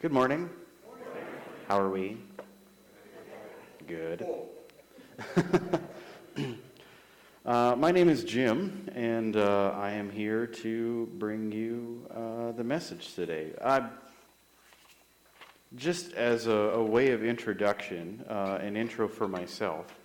Good 0.00 0.12
morning. 0.12 0.48
How 1.68 1.78
are 1.78 1.90
we? 1.90 2.16
Good. 3.86 4.26
uh, 7.44 7.76
my 7.76 7.92
name 7.92 8.08
is 8.08 8.24
Jim, 8.24 8.88
and 8.94 9.36
uh, 9.36 9.74
I 9.76 9.90
am 9.90 10.08
here 10.08 10.46
to 10.46 11.06
bring 11.18 11.52
you 11.52 12.06
uh, 12.16 12.52
the 12.52 12.64
message 12.64 13.14
today. 13.14 13.52
just 15.76 16.14
as 16.14 16.46
a, 16.46 16.50
a, 16.50 16.82
way 16.82 17.10
of 17.10 17.22
introduction, 17.22 18.24
uh, 18.26 18.58
an 18.62 18.78
intro 18.78 19.06
for 19.06 19.28
myself, 19.28 19.99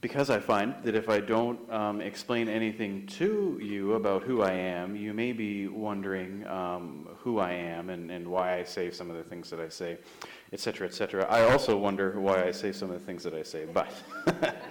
because 0.00 0.30
I 0.30 0.38
find 0.38 0.74
that 0.84 0.94
if 0.94 1.08
I 1.08 1.18
don't 1.18 1.58
um, 1.72 2.00
explain 2.00 2.48
anything 2.48 3.06
to 3.18 3.58
you 3.60 3.94
about 3.94 4.22
who 4.22 4.42
I 4.42 4.52
am, 4.52 4.94
you 4.94 5.12
may 5.12 5.32
be 5.32 5.66
wondering 5.66 6.46
um, 6.46 7.08
who 7.18 7.38
I 7.38 7.52
am 7.52 7.90
and, 7.90 8.10
and 8.10 8.28
why 8.28 8.58
I 8.58 8.64
say 8.64 8.90
some 8.90 9.10
of 9.10 9.16
the 9.16 9.24
things 9.24 9.50
that 9.50 9.58
I 9.58 9.68
say, 9.68 9.98
etc., 10.52 10.86
etc. 10.86 11.26
I 11.28 11.50
also 11.50 11.76
wonder 11.76 12.20
why 12.20 12.44
I 12.44 12.52
say 12.52 12.70
some 12.70 12.90
of 12.90 12.98
the 13.00 13.04
things 13.04 13.24
that 13.24 13.34
I 13.34 13.42
say, 13.42 13.64
but 13.64 13.92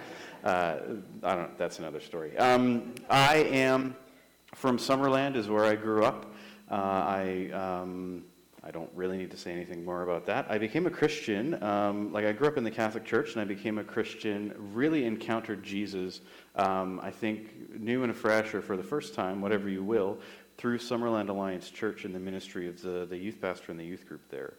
uh, 0.44 0.76
I 1.22 1.34
don't. 1.34 1.58
That's 1.58 1.78
another 1.78 2.00
story. 2.00 2.36
Um, 2.38 2.94
I 3.10 3.36
am 3.36 3.96
from 4.54 4.78
Summerland, 4.78 5.36
is 5.36 5.48
where 5.48 5.64
I 5.64 5.74
grew 5.74 6.04
up. 6.04 6.32
Uh, 6.70 6.74
I 6.74 7.50
um, 7.52 8.24
I 8.64 8.70
don't 8.70 8.90
really 8.94 9.16
need 9.16 9.30
to 9.30 9.36
say 9.36 9.52
anything 9.52 9.84
more 9.84 10.02
about 10.02 10.26
that. 10.26 10.46
I 10.50 10.58
became 10.58 10.86
a 10.86 10.90
Christian. 10.90 11.62
Um, 11.62 12.12
like 12.12 12.24
I 12.24 12.32
grew 12.32 12.48
up 12.48 12.56
in 12.56 12.64
the 12.64 12.70
Catholic 12.70 13.04
Church, 13.04 13.32
and 13.32 13.40
I 13.40 13.44
became 13.44 13.78
a 13.78 13.84
Christian. 13.84 14.52
Really 14.72 15.04
encountered 15.04 15.62
Jesus. 15.62 16.20
Um, 16.56 17.00
I 17.02 17.10
think 17.10 17.78
new 17.78 18.02
and 18.02 18.10
afresh, 18.10 18.54
or 18.54 18.60
for 18.60 18.76
the 18.76 18.82
first 18.82 19.14
time, 19.14 19.40
whatever 19.40 19.68
you 19.68 19.84
will, 19.84 20.18
through 20.56 20.78
Summerland 20.78 21.28
Alliance 21.28 21.70
Church 21.70 22.04
and 22.04 22.14
the 22.14 22.18
ministry 22.18 22.66
of 22.68 22.82
the, 22.82 23.06
the 23.08 23.16
youth 23.16 23.40
pastor 23.40 23.70
and 23.70 23.78
the 23.80 23.84
youth 23.84 24.06
group 24.08 24.28
there. 24.28 24.54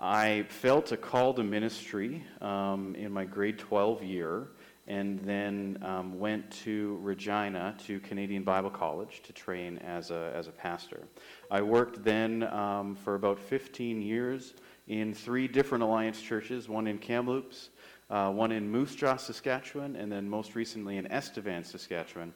I 0.00 0.44
felt 0.48 0.92
a 0.92 0.96
call 0.96 1.34
to 1.34 1.42
ministry 1.42 2.24
um, 2.40 2.94
in 2.96 3.12
my 3.12 3.24
grade 3.24 3.58
12 3.58 4.02
year 4.02 4.48
and 4.92 5.18
then 5.20 5.78
um, 5.82 6.18
went 6.18 6.50
to 6.50 6.98
Regina 7.00 7.74
to 7.86 7.98
Canadian 8.00 8.42
Bible 8.42 8.68
College 8.68 9.22
to 9.22 9.32
train 9.32 9.78
as 9.78 10.10
a, 10.10 10.30
as 10.34 10.48
a 10.48 10.50
pastor. 10.50 11.04
I 11.50 11.62
worked 11.62 12.04
then 12.04 12.42
um, 12.52 12.94
for 12.94 13.14
about 13.14 13.38
15 13.38 14.02
years 14.02 14.52
in 14.88 15.14
three 15.14 15.48
different 15.48 15.82
Alliance 15.82 16.20
churches, 16.20 16.68
one 16.68 16.86
in 16.86 16.98
Kamloops, 16.98 17.70
uh, 18.10 18.30
one 18.32 18.52
in 18.52 18.70
Moose 18.70 18.94
Jaw, 18.94 19.16
Saskatchewan, 19.16 19.96
and 19.96 20.12
then 20.12 20.28
most 20.28 20.54
recently 20.54 20.98
in 20.98 21.10
Estevan, 21.10 21.64
Saskatchewan, 21.64 22.34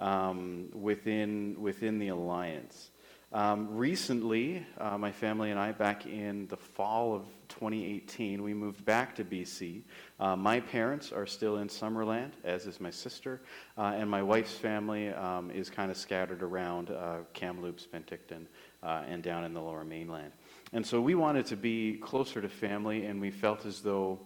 um, 0.00 0.70
within, 0.72 1.54
within 1.60 2.00
the 2.00 2.08
Alliance. 2.08 2.90
Um, 3.34 3.66
recently, 3.76 4.64
uh, 4.78 4.96
my 4.96 5.10
family 5.10 5.50
and 5.50 5.58
I, 5.58 5.72
back 5.72 6.06
in 6.06 6.46
the 6.46 6.56
fall 6.56 7.16
of 7.16 7.22
2018, 7.48 8.40
we 8.40 8.54
moved 8.54 8.84
back 8.84 9.16
to 9.16 9.24
BC. 9.24 9.82
Uh, 10.20 10.36
my 10.36 10.60
parents 10.60 11.10
are 11.10 11.26
still 11.26 11.56
in 11.56 11.66
Summerland, 11.66 12.30
as 12.44 12.68
is 12.68 12.80
my 12.80 12.90
sister, 12.90 13.40
uh, 13.76 13.92
and 13.96 14.08
my 14.08 14.22
wife's 14.22 14.54
family 14.54 15.08
um, 15.08 15.50
is 15.50 15.68
kind 15.68 15.90
of 15.90 15.96
scattered 15.96 16.44
around 16.44 16.92
uh, 16.92 17.22
Kamloops, 17.32 17.88
Penticton, 17.92 18.46
uh, 18.84 19.02
and 19.08 19.20
down 19.20 19.42
in 19.42 19.52
the 19.52 19.60
lower 19.60 19.82
mainland. 19.82 20.30
And 20.72 20.86
so 20.86 21.00
we 21.00 21.16
wanted 21.16 21.44
to 21.46 21.56
be 21.56 21.94
closer 21.94 22.40
to 22.40 22.48
family, 22.48 23.06
and 23.06 23.20
we 23.20 23.32
felt 23.32 23.66
as 23.66 23.80
though 23.80 24.20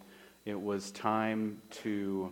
it 0.44 0.60
was 0.60 0.90
time 0.90 1.62
to 1.70 2.30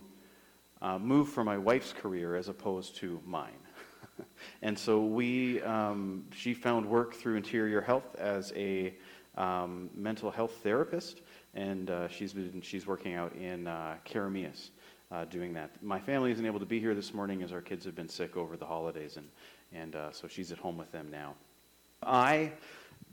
uh, 0.83 0.99
move 0.99 1.29
for 1.29 1.43
my 1.43 1.57
wife's 1.57 1.91
career 1.91 2.35
as 2.35 2.49
opposed 2.49 2.97
to 2.97 3.19
mine. 3.25 3.57
and 4.61 4.77
so 4.77 5.03
we, 5.03 5.61
um, 5.63 6.25
she 6.33 6.53
found 6.53 6.85
work 6.85 7.13
through 7.13 7.35
Interior 7.35 7.81
Health 7.81 8.15
as 8.15 8.51
a 8.55 8.93
um, 9.37 9.89
mental 9.95 10.31
health 10.31 10.59
therapist, 10.63 11.21
and 11.53 11.89
uh, 11.89 12.07
she's 12.07 12.33
been 12.33 12.61
she's 12.61 12.87
working 12.87 13.13
out 13.13 13.33
in 13.35 13.67
uh, 13.67 13.95
uh, 15.09 15.25
doing 15.25 15.53
that. 15.53 15.71
My 15.81 15.99
family 15.99 16.31
isn't 16.31 16.45
able 16.45 16.59
to 16.59 16.65
be 16.65 16.79
here 16.79 16.95
this 16.95 17.13
morning 17.13 17.43
as 17.43 17.51
our 17.51 17.61
kids 17.61 17.85
have 17.85 17.95
been 17.95 18.09
sick 18.09 18.35
over 18.35 18.57
the 18.57 18.65
holidays, 18.65 19.17
and 19.17 19.27
and 19.73 19.95
uh, 19.95 20.11
so 20.11 20.27
she's 20.27 20.51
at 20.51 20.57
home 20.57 20.77
with 20.77 20.91
them 20.91 21.09
now. 21.11 21.35
I 22.03 22.51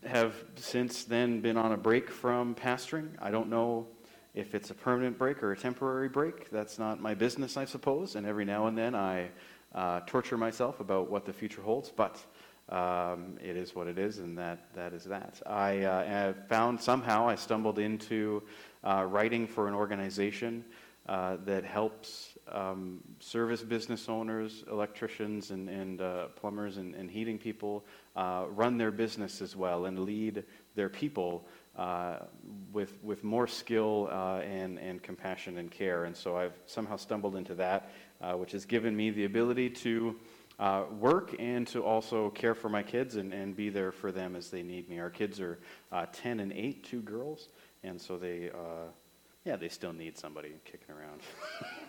have 0.05 0.35
since 0.57 1.05
then 1.05 1.41
been 1.41 1.57
on 1.57 1.73
a 1.73 1.77
break 1.77 2.11
from 2.11 2.55
pastoring. 2.55 3.09
I 3.21 3.31
don't 3.31 3.49
know 3.49 3.87
if 4.35 4.55
it's 4.55 4.71
a 4.71 4.75
permanent 4.75 5.17
break 5.17 5.43
or 5.43 5.53
a 5.53 5.57
temporary 5.57 6.09
break. 6.09 6.51
That's 6.51 6.79
not 6.79 7.01
my 7.01 7.15
business, 7.15 7.57
I 7.57 7.65
suppose. 7.65 8.17
And 8.17 8.27
every 8.27 8.45
now 8.45 8.67
and 8.67 8.77
then 8.77 8.95
I 8.95 9.31
uh, 9.75 10.01
torture 10.07 10.37
myself 10.37 10.81
about 10.81 11.11
what 11.11 11.25
the 11.25 11.33
future 11.33 11.63
holds, 11.63 11.91
but 11.91 12.25
um, 12.69 13.37
it 13.43 13.57
is 13.57 13.75
what 13.75 13.87
it 13.87 13.99
is, 13.99 14.19
and 14.19 14.39
that, 14.39 14.73
that 14.75 14.93
is 14.93 15.05
that. 15.05 15.41
I 15.47 15.83
uh, 15.83 16.33
found 16.49 16.81
somehow 16.81 17.29
I 17.29 17.35
stumbled 17.35 17.79
into 17.79 18.43
uh, 18.83 19.05
writing 19.09 19.47
for 19.47 19.69
an 19.69 19.75
organization 19.75 20.65
uh, 21.07 21.37
that 21.45 21.65
helps 21.65 22.39
um, 22.49 23.01
service 23.21 23.63
business 23.63 24.09
owners, 24.09 24.65
electricians, 24.71 25.51
and, 25.51 25.69
and 25.69 26.01
uh, 26.01 26.29
plumbers 26.29 26.79
and, 26.79 26.95
and, 26.95 27.11
heating 27.11 27.39
people 27.39 27.85
uh, 28.17 28.45
run 28.49 28.79
their 28.79 28.91
business 28.91 29.43
as 29.43 29.55
well 29.57 29.85
and 29.87 29.99
lead 30.01 30.45
their 30.75 30.89
people 30.89 31.47
uh, 31.77 32.21
with, 32.73 32.95
with 33.03 33.25
more 33.25 33.47
skill 33.47 34.09
uh, 34.13 34.39
and, 34.39 34.79
and 34.79 35.03
compassion 35.03 35.59
and 35.59 35.71
care. 35.71 36.05
And 36.05 36.17
so 36.17 36.37
I've 36.37 36.55
somehow 36.67 36.97
stumbled 36.97 37.37
into 37.37 37.55
that, 37.57 37.91
uh, 38.21 38.33
which 38.33 38.53
has 38.53 38.65
given 38.65 38.97
me 38.97 39.11
the 39.11 39.25
ability 39.25 39.71
to 39.71 40.17
uh, 40.59 40.85
work 40.99 41.35
and 41.39 41.67
to 41.67 41.83
also 41.83 42.31
care 42.31 42.55
for 42.55 42.69
my 42.69 42.83
kids 42.83 43.17
and, 43.17 43.33
and 43.33 43.57
be 43.57 43.69
there 43.69 43.93
for 43.93 44.13
them 44.13 44.37
as 44.37 44.51
they 44.51 44.63
need 44.63 44.89
me. 44.89 45.01
Our 45.01 45.11
kids 45.11 45.41
are 45.41 45.59
uh, 45.91 46.07
10 46.13 46.41
and 46.41 46.53
8, 46.53 46.85
two 46.85 47.01
girls, 47.01 47.49
and 47.83 48.01
so 48.01 48.17
they, 48.17 48.51
uh, 48.51 48.89
yeah, 49.45 49.57
they 49.57 49.69
still 49.69 49.93
need 49.93 50.17
somebody 50.17 50.55
kicking 50.65 50.95
around. 50.95 51.21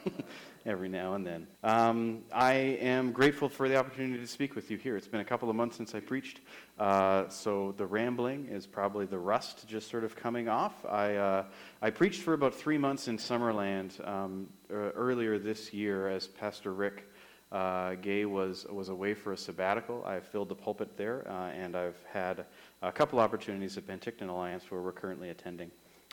every 0.65 0.89
now 0.89 1.13
and 1.13 1.25
then. 1.25 1.47
Um, 1.63 2.23
I 2.33 2.53
am 2.53 3.11
grateful 3.11 3.49
for 3.49 3.69
the 3.69 3.75
opportunity 3.75 4.19
to 4.19 4.27
speak 4.27 4.55
with 4.55 4.71
you 4.71 4.77
here. 4.77 4.97
It's 4.97 5.07
been 5.07 5.19
a 5.19 5.25
couple 5.25 5.49
of 5.49 5.55
months 5.55 5.77
since 5.77 5.93
I 5.93 5.99
preached, 5.99 6.41
uh, 6.79 7.29
so 7.29 7.73
the 7.77 7.85
rambling 7.85 8.47
is 8.47 8.65
probably 8.65 9.05
the 9.05 9.17
rust 9.17 9.67
just 9.67 9.89
sort 9.89 10.03
of 10.03 10.15
coming 10.15 10.49
off. 10.49 10.73
I, 10.85 11.15
uh, 11.15 11.45
I 11.81 11.91
preached 11.91 12.21
for 12.23 12.33
about 12.33 12.55
three 12.55 12.77
months 12.77 13.07
in 13.07 13.17
Summerland 13.17 14.05
um, 14.07 14.47
earlier 14.71 15.37
this 15.37 15.71
year 15.71 16.09
as 16.09 16.27
Pastor 16.27 16.73
Rick. 16.73 17.09
Uh, 17.51 17.93
Gay 17.95 18.25
was 18.25 18.65
was 18.65 18.89
away 18.89 19.13
for 19.13 19.31
a 19.31 19.37
sabbatical. 19.37 20.03
I 20.03 20.19
filled 20.19 20.49
the 20.49 20.55
pulpit 20.55 20.97
there, 20.97 21.25
uh, 21.29 21.51
and 21.51 21.75
I've 21.75 22.03
had 22.11 22.45
a 22.81 22.91
couple 22.91 23.19
opportunities 23.19 23.77
at 23.77 23.85
Penticton 23.85 24.29
Alliance 24.29 24.69
where 24.69 24.81
we're 24.81 24.91
currently 24.91 25.29
attending 25.29 25.69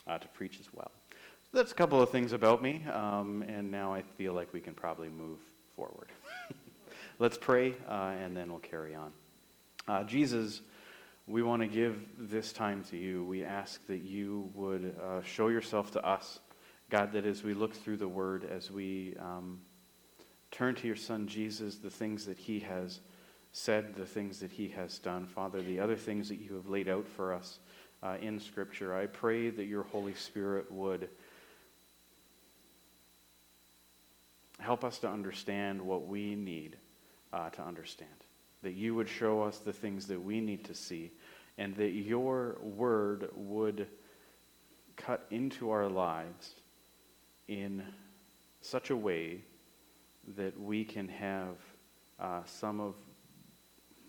uh, 0.07 0.19
to 0.19 0.27
preach 0.29 0.59
as 0.59 0.71
well 0.71 0.91
that's 1.53 1.71
a 1.71 1.75
couple 1.75 2.01
of 2.01 2.09
things 2.09 2.33
about 2.33 2.63
me, 2.63 2.83
um, 2.91 3.43
and 3.47 3.69
now 3.69 3.93
I 3.93 4.01
feel 4.01 4.33
like 4.33 4.51
we 4.53 4.59
can 4.59 4.73
probably 4.73 5.09
move 5.09 5.37
forward. 5.75 6.07
Let's 7.19 7.37
pray, 7.37 7.75
uh, 7.87 8.15
and 8.19 8.35
then 8.35 8.49
we'll 8.49 8.57
carry 8.59 8.95
on. 8.95 9.11
Uh, 9.87 10.03
Jesus, 10.03 10.61
we 11.27 11.43
want 11.43 11.61
to 11.61 11.67
give 11.67 11.95
this 12.17 12.53
time 12.53 12.83
to 12.85 12.97
you. 12.97 13.23
We 13.23 13.43
ask 13.43 13.85
that 13.85 14.01
you 14.01 14.49
would 14.55 14.95
uh, 14.99 15.21
show 15.21 15.49
yourself 15.49 15.91
to 15.91 16.03
us. 16.03 16.39
God, 16.89 17.11
that 17.11 17.25
as 17.25 17.43
we 17.43 17.53
look 17.53 17.75
through 17.75 17.97
the 17.97 18.07
word, 18.07 18.49
as 18.51 18.71
we 18.71 19.15
um, 19.19 19.61
turn 20.49 20.73
to 20.75 20.87
your 20.87 20.95
son 20.95 21.27
Jesus, 21.27 21.75
the 21.75 21.89
things 21.89 22.25
that 22.25 22.39
he 22.39 22.61
has 22.61 22.99
said, 23.51 23.93
the 23.95 24.07
things 24.07 24.39
that 24.39 24.51
he 24.51 24.69
has 24.69 24.97
done, 24.97 25.27
Father, 25.27 25.61
the 25.61 25.79
other 25.79 25.95
things 25.95 26.29
that 26.29 26.41
you 26.41 26.55
have 26.55 26.67
laid 26.67 26.89
out 26.89 27.07
for 27.07 27.31
us 27.31 27.59
uh, 28.01 28.17
in 28.19 28.39
Scripture, 28.39 28.95
I 28.95 29.05
pray 29.05 29.51
that 29.51 29.65
your 29.65 29.83
Holy 29.83 30.15
Spirit 30.15 30.71
would 30.71 31.09
help 34.63 34.83
us 34.83 34.99
to 34.99 35.09
understand 35.09 35.81
what 35.81 36.07
we 36.07 36.35
need 36.35 36.77
uh, 37.33 37.49
to 37.49 37.61
understand. 37.61 38.09
That 38.61 38.73
you 38.73 38.95
would 38.95 39.09
show 39.09 39.41
us 39.41 39.57
the 39.57 39.73
things 39.73 40.07
that 40.07 40.21
we 40.21 40.39
need 40.39 40.65
to 40.65 40.73
see, 40.73 41.11
and 41.57 41.75
that 41.75 41.91
your 41.91 42.57
word 42.61 43.29
would 43.35 43.87
cut 44.95 45.25
into 45.31 45.71
our 45.71 45.89
lives 45.89 46.53
in 47.47 47.83
such 48.61 48.89
a 48.89 48.95
way 48.95 49.41
that 50.37 50.57
we 50.59 50.85
can 50.85 51.09
have 51.09 51.57
uh, 52.19 52.41
some 52.45 52.79
of 52.79 52.95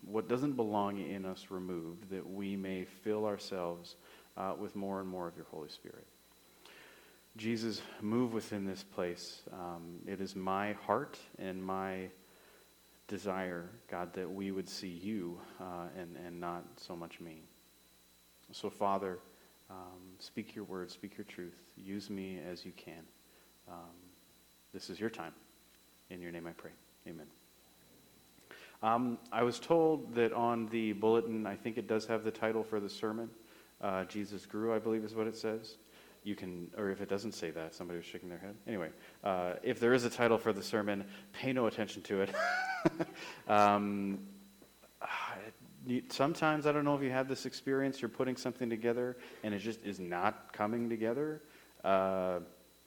what 0.05 0.29
doesn't 0.29 0.53
belong 0.53 0.99
in 0.99 1.25
us 1.25 1.47
removed, 1.49 2.09
that 2.11 2.29
we 2.29 2.55
may 2.55 2.85
fill 2.85 3.25
ourselves 3.25 3.95
uh, 4.37 4.53
with 4.57 4.75
more 4.75 5.01
and 5.01 5.09
more 5.09 5.27
of 5.27 5.35
your 5.35 5.47
Holy 5.51 5.69
Spirit. 5.69 6.05
Jesus, 7.37 7.81
move 8.01 8.33
within 8.33 8.65
this 8.65 8.83
place. 8.83 9.41
Um, 9.51 9.99
it 10.07 10.21
is 10.21 10.35
my 10.35 10.73
heart 10.73 11.19
and 11.37 11.61
my 11.61 12.07
desire, 13.07 13.69
God, 13.91 14.13
that 14.13 14.31
we 14.31 14.51
would 14.51 14.69
see 14.69 14.87
you 14.87 15.39
uh, 15.59 15.87
and, 15.99 16.15
and 16.25 16.39
not 16.39 16.63
so 16.77 16.95
much 16.95 17.19
me. 17.19 17.43
So, 18.51 18.69
Father, 18.69 19.19
um, 19.69 20.15
speak 20.19 20.55
your 20.55 20.63
word, 20.63 20.89
speak 20.89 21.17
your 21.17 21.25
truth. 21.25 21.57
Use 21.75 22.09
me 22.09 22.39
as 22.49 22.65
you 22.65 22.71
can. 22.77 23.03
Um, 23.67 23.95
this 24.73 24.89
is 24.89 24.99
your 24.99 25.09
time. 25.09 25.33
In 26.09 26.21
your 26.21 26.31
name 26.31 26.47
I 26.47 26.51
pray. 26.51 26.71
Amen. 27.07 27.27
Um, 28.81 29.17
I 29.31 29.43
was 29.43 29.59
told 29.59 30.13
that 30.15 30.31
on 30.31 30.67
the 30.67 30.93
bulletin, 30.93 31.45
I 31.45 31.55
think 31.55 31.77
it 31.77 31.87
does 31.87 32.05
have 32.05 32.23
the 32.23 32.31
title 32.31 32.63
for 32.63 32.79
the 32.79 32.89
sermon. 32.89 33.29
Uh, 33.81 34.05
Jesus 34.05 34.45
grew, 34.45 34.73
I 34.73 34.79
believe, 34.79 35.03
is 35.03 35.15
what 35.15 35.27
it 35.27 35.35
says. 35.35 35.77
You 36.25 36.35
can, 36.35 36.71
or 36.75 36.89
if 36.89 37.01
it 37.01 37.07
doesn't 37.07 37.33
say 37.33 37.51
that, 37.51 37.75
somebody 37.75 37.97
was 37.97 38.05
shaking 38.05 38.29
their 38.29 38.39
head. 38.39 38.55
Anyway, 38.67 38.89
uh, 39.23 39.53
if 39.61 39.79
there 39.79 39.93
is 39.93 40.05
a 40.05 40.09
title 40.09 40.39
for 40.39 40.51
the 40.51 40.63
sermon, 40.63 41.05
pay 41.33 41.53
no 41.53 41.67
attention 41.67 42.01
to 42.01 42.21
it. 42.21 42.35
um, 43.47 44.17
sometimes 46.09 46.65
I 46.65 46.71
don't 46.71 46.83
know 46.83 46.95
if 46.95 47.03
you 47.03 47.11
have 47.11 47.27
this 47.27 47.45
experience. 47.45 48.01
You're 48.01 48.09
putting 48.09 48.35
something 48.35 48.71
together 48.71 49.17
and 49.43 49.53
it 49.53 49.59
just 49.59 49.83
is 49.85 49.99
not 49.99 50.51
coming 50.51 50.89
together. 50.89 51.43
Uh, 51.83 52.39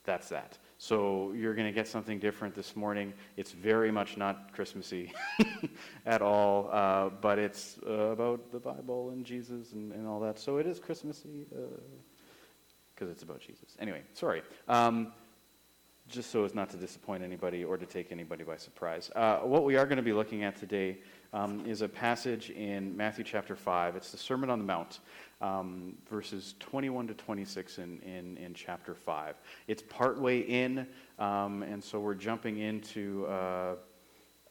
that's 0.02 0.28
that. 0.30 0.58
So 0.78 1.32
you're 1.36 1.54
going 1.54 1.66
to 1.66 1.72
get 1.72 1.86
something 1.86 2.18
different 2.18 2.56
this 2.56 2.74
morning. 2.74 3.12
It's 3.36 3.52
very 3.52 3.92
much 3.92 4.16
not 4.16 4.52
Christmassy 4.52 5.12
at 6.06 6.22
all, 6.22 6.70
uh, 6.72 7.10
but 7.20 7.38
it's 7.38 7.78
uh, 7.86 7.92
about 7.92 8.50
the 8.50 8.58
Bible 8.58 9.10
and 9.10 9.24
Jesus 9.24 9.72
and, 9.72 9.92
and, 9.92 10.06
all 10.06 10.18
that. 10.20 10.38
So 10.38 10.56
it 10.58 10.66
is 10.66 10.78
Christmassy 10.78 11.46
because 12.98 13.12
it's 13.12 13.22
about 13.22 13.40
Jesus. 13.40 13.76
Anyway, 13.78 14.02
sorry. 14.12 14.42
Um, 14.66 15.12
just 16.08 16.30
so 16.30 16.44
as 16.44 16.54
not 16.54 16.70
to 16.70 16.76
disappoint 16.76 17.22
anybody 17.22 17.64
or 17.64 17.76
to 17.76 17.86
take 17.86 18.10
anybody 18.10 18.42
by 18.42 18.56
surprise. 18.56 19.10
Uh, 19.14 19.38
what 19.38 19.62
we 19.64 19.76
are 19.76 19.84
going 19.84 19.98
to 19.98 20.02
be 20.02 20.14
looking 20.14 20.42
at 20.42 20.56
today 20.56 20.96
um, 21.34 21.64
is 21.66 21.82
a 21.82 21.88
passage 21.88 22.50
in 22.50 22.96
Matthew 22.96 23.24
chapter 23.24 23.54
5. 23.54 23.94
It's 23.94 24.10
the 24.10 24.16
Sermon 24.16 24.48
on 24.48 24.58
the 24.58 24.64
Mount, 24.64 25.00
um, 25.42 25.96
verses 26.10 26.54
21 26.60 27.08
to 27.08 27.14
26 27.14 27.78
in, 27.78 28.00
in, 28.00 28.36
in, 28.38 28.54
chapter 28.54 28.94
5. 28.94 29.34
It's 29.68 29.82
partway 29.82 30.40
in, 30.40 30.86
um, 31.18 31.62
and 31.62 31.84
so 31.84 32.00
we're 32.00 32.14
jumping 32.14 32.58
into 32.58 33.26
uh, 33.26 33.74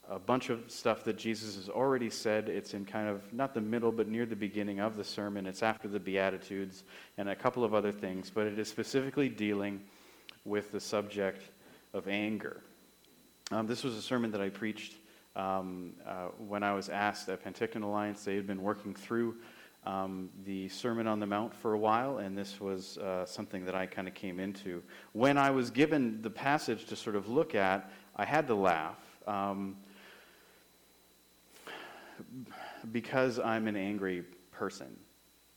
a 0.10 0.20
bunch 0.20 0.50
of 0.50 0.72
stuff 0.72 1.04
that 1.04 1.18
Jesus 1.18 1.56
has 1.56 1.70
already 1.70 2.10
said. 2.10 2.50
It's 2.50 2.74
in 2.74 2.86
kind 2.86 3.08
of 3.08 3.34
not 3.34 3.54
the 3.54 3.62
middle, 3.62 3.92
but 3.92 4.08
near 4.08 4.26
the 4.26 4.36
beginning 4.36 4.80
of 4.80 4.96
the 4.96 5.04
sermon. 5.04 5.46
It's 5.46 5.64
after 5.64 5.88
the 5.88 6.00
Beatitudes 6.00 6.84
and 7.18 7.30
a 7.30 7.36
couple 7.36 7.64
of 7.64 7.74
other 7.74 7.92
things, 7.92 8.30
but 8.30 8.48
it 8.48 8.58
is 8.58 8.68
specifically 8.68 9.30
dealing 9.30 9.82
with 10.46 10.72
the 10.72 10.80
subject 10.80 11.50
of 11.94 12.08
anger. 12.08 12.62
Um, 13.52 13.68
this 13.68 13.84
was 13.84 13.96
a 13.96 14.02
sermon 14.02 14.32
that 14.32 14.42
I 14.42 14.50
preached 14.50 14.96
um, 15.38 15.94
uh, 16.06 16.30
when 16.48 16.64
I 16.64 16.74
was 16.74 16.90
asked 16.90 17.30
at 17.30 17.44
Penticton 17.44 17.84
Alliance, 17.84 18.24
they 18.24 18.36
had 18.36 18.48
been 18.48 18.62
working 18.62 18.96
through 18.96 19.36
um, 19.86 20.30
the 20.46 20.68
Sermon 20.68 21.06
on 21.06 21.20
the 21.20 21.28
Mount 21.28 21.54
for 21.54 21.74
a 21.74 21.78
while, 21.78 22.18
and 22.18 22.36
this 22.36 22.60
was 22.60 22.98
uh, 22.98 23.24
something 23.24 23.64
that 23.66 23.76
I 23.76 23.86
kind 23.86 24.08
of 24.08 24.16
came 24.16 24.40
into. 24.40 24.82
When 25.14 25.38
I 25.38 25.52
was 25.52 25.70
given 25.70 26.24
the 26.24 26.30
passage 26.32 26.86
to 26.86 26.96
sort 26.96 27.16
of 27.16 27.30
look 27.30 27.54
at, 27.54 27.92
I 28.16 28.26
had 28.26 28.48
to 28.48 28.56
laugh 28.56 28.98
um, 29.28 29.78
because 32.92 33.40
I'm 33.40 33.68
an 33.68 33.76
angry 33.76 34.24
person. 34.52 34.96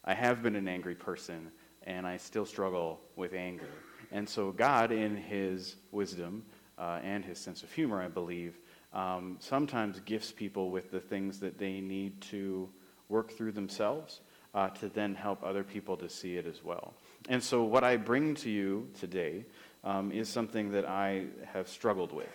I 0.04 0.14
have 0.14 0.42
been 0.42 0.56
an 0.56 0.68
angry 0.68 0.94
person, 0.94 1.50
and 1.84 2.06
I 2.06 2.16
still 2.16 2.46
struggle 2.46 3.00
with 3.16 3.34
anger. 3.34 3.68
And 4.12 4.28
so, 4.28 4.50
God, 4.50 4.92
in 4.92 5.16
His 5.16 5.76
wisdom 5.92 6.44
uh, 6.78 7.00
and 7.02 7.24
His 7.24 7.38
sense 7.38 7.62
of 7.62 7.72
humor, 7.72 8.02
I 8.02 8.08
believe, 8.08 8.58
um, 8.92 9.36
sometimes 9.38 10.00
gifts 10.00 10.32
people 10.32 10.70
with 10.70 10.90
the 10.90 11.00
things 11.00 11.38
that 11.40 11.58
they 11.58 11.80
need 11.80 12.20
to 12.22 12.68
work 13.08 13.32
through 13.32 13.52
themselves 13.52 14.20
uh, 14.54 14.68
to 14.70 14.88
then 14.88 15.14
help 15.14 15.44
other 15.44 15.62
people 15.62 15.96
to 15.96 16.08
see 16.08 16.36
it 16.36 16.46
as 16.46 16.64
well. 16.64 16.94
And 17.28 17.42
so, 17.42 17.62
what 17.62 17.84
I 17.84 17.96
bring 17.96 18.34
to 18.36 18.50
you 18.50 18.88
today 18.98 19.44
um, 19.84 20.10
is 20.12 20.28
something 20.28 20.70
that 20.72 20.88
I 20.88 21.26
have 21.52 21.68
struggled 21.68 22.12
with, 22.12 22.28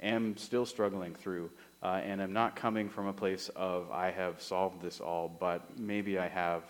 am 0.00 0.36
still 0.36 0.66
struggling 0.66 1.14
through, 1.14 1.50
uh, 1.82 2.00
and 2.04 2.20
am 2.20 2.32
not 2.32 2.56
coming 2.56 2.88
from 2.88 3.06
a 3.06 3.12
place 3.12 3.50
of 3.56 3.90
I 3.90 4.10
have 4.10 4.40
solved 4.40 4.80
this 4.80 5.00
all, 5.00 5.28
but 5.28 5.78
maybe 5.78 6.18
I 6.18 6.28
have 6.28 6.62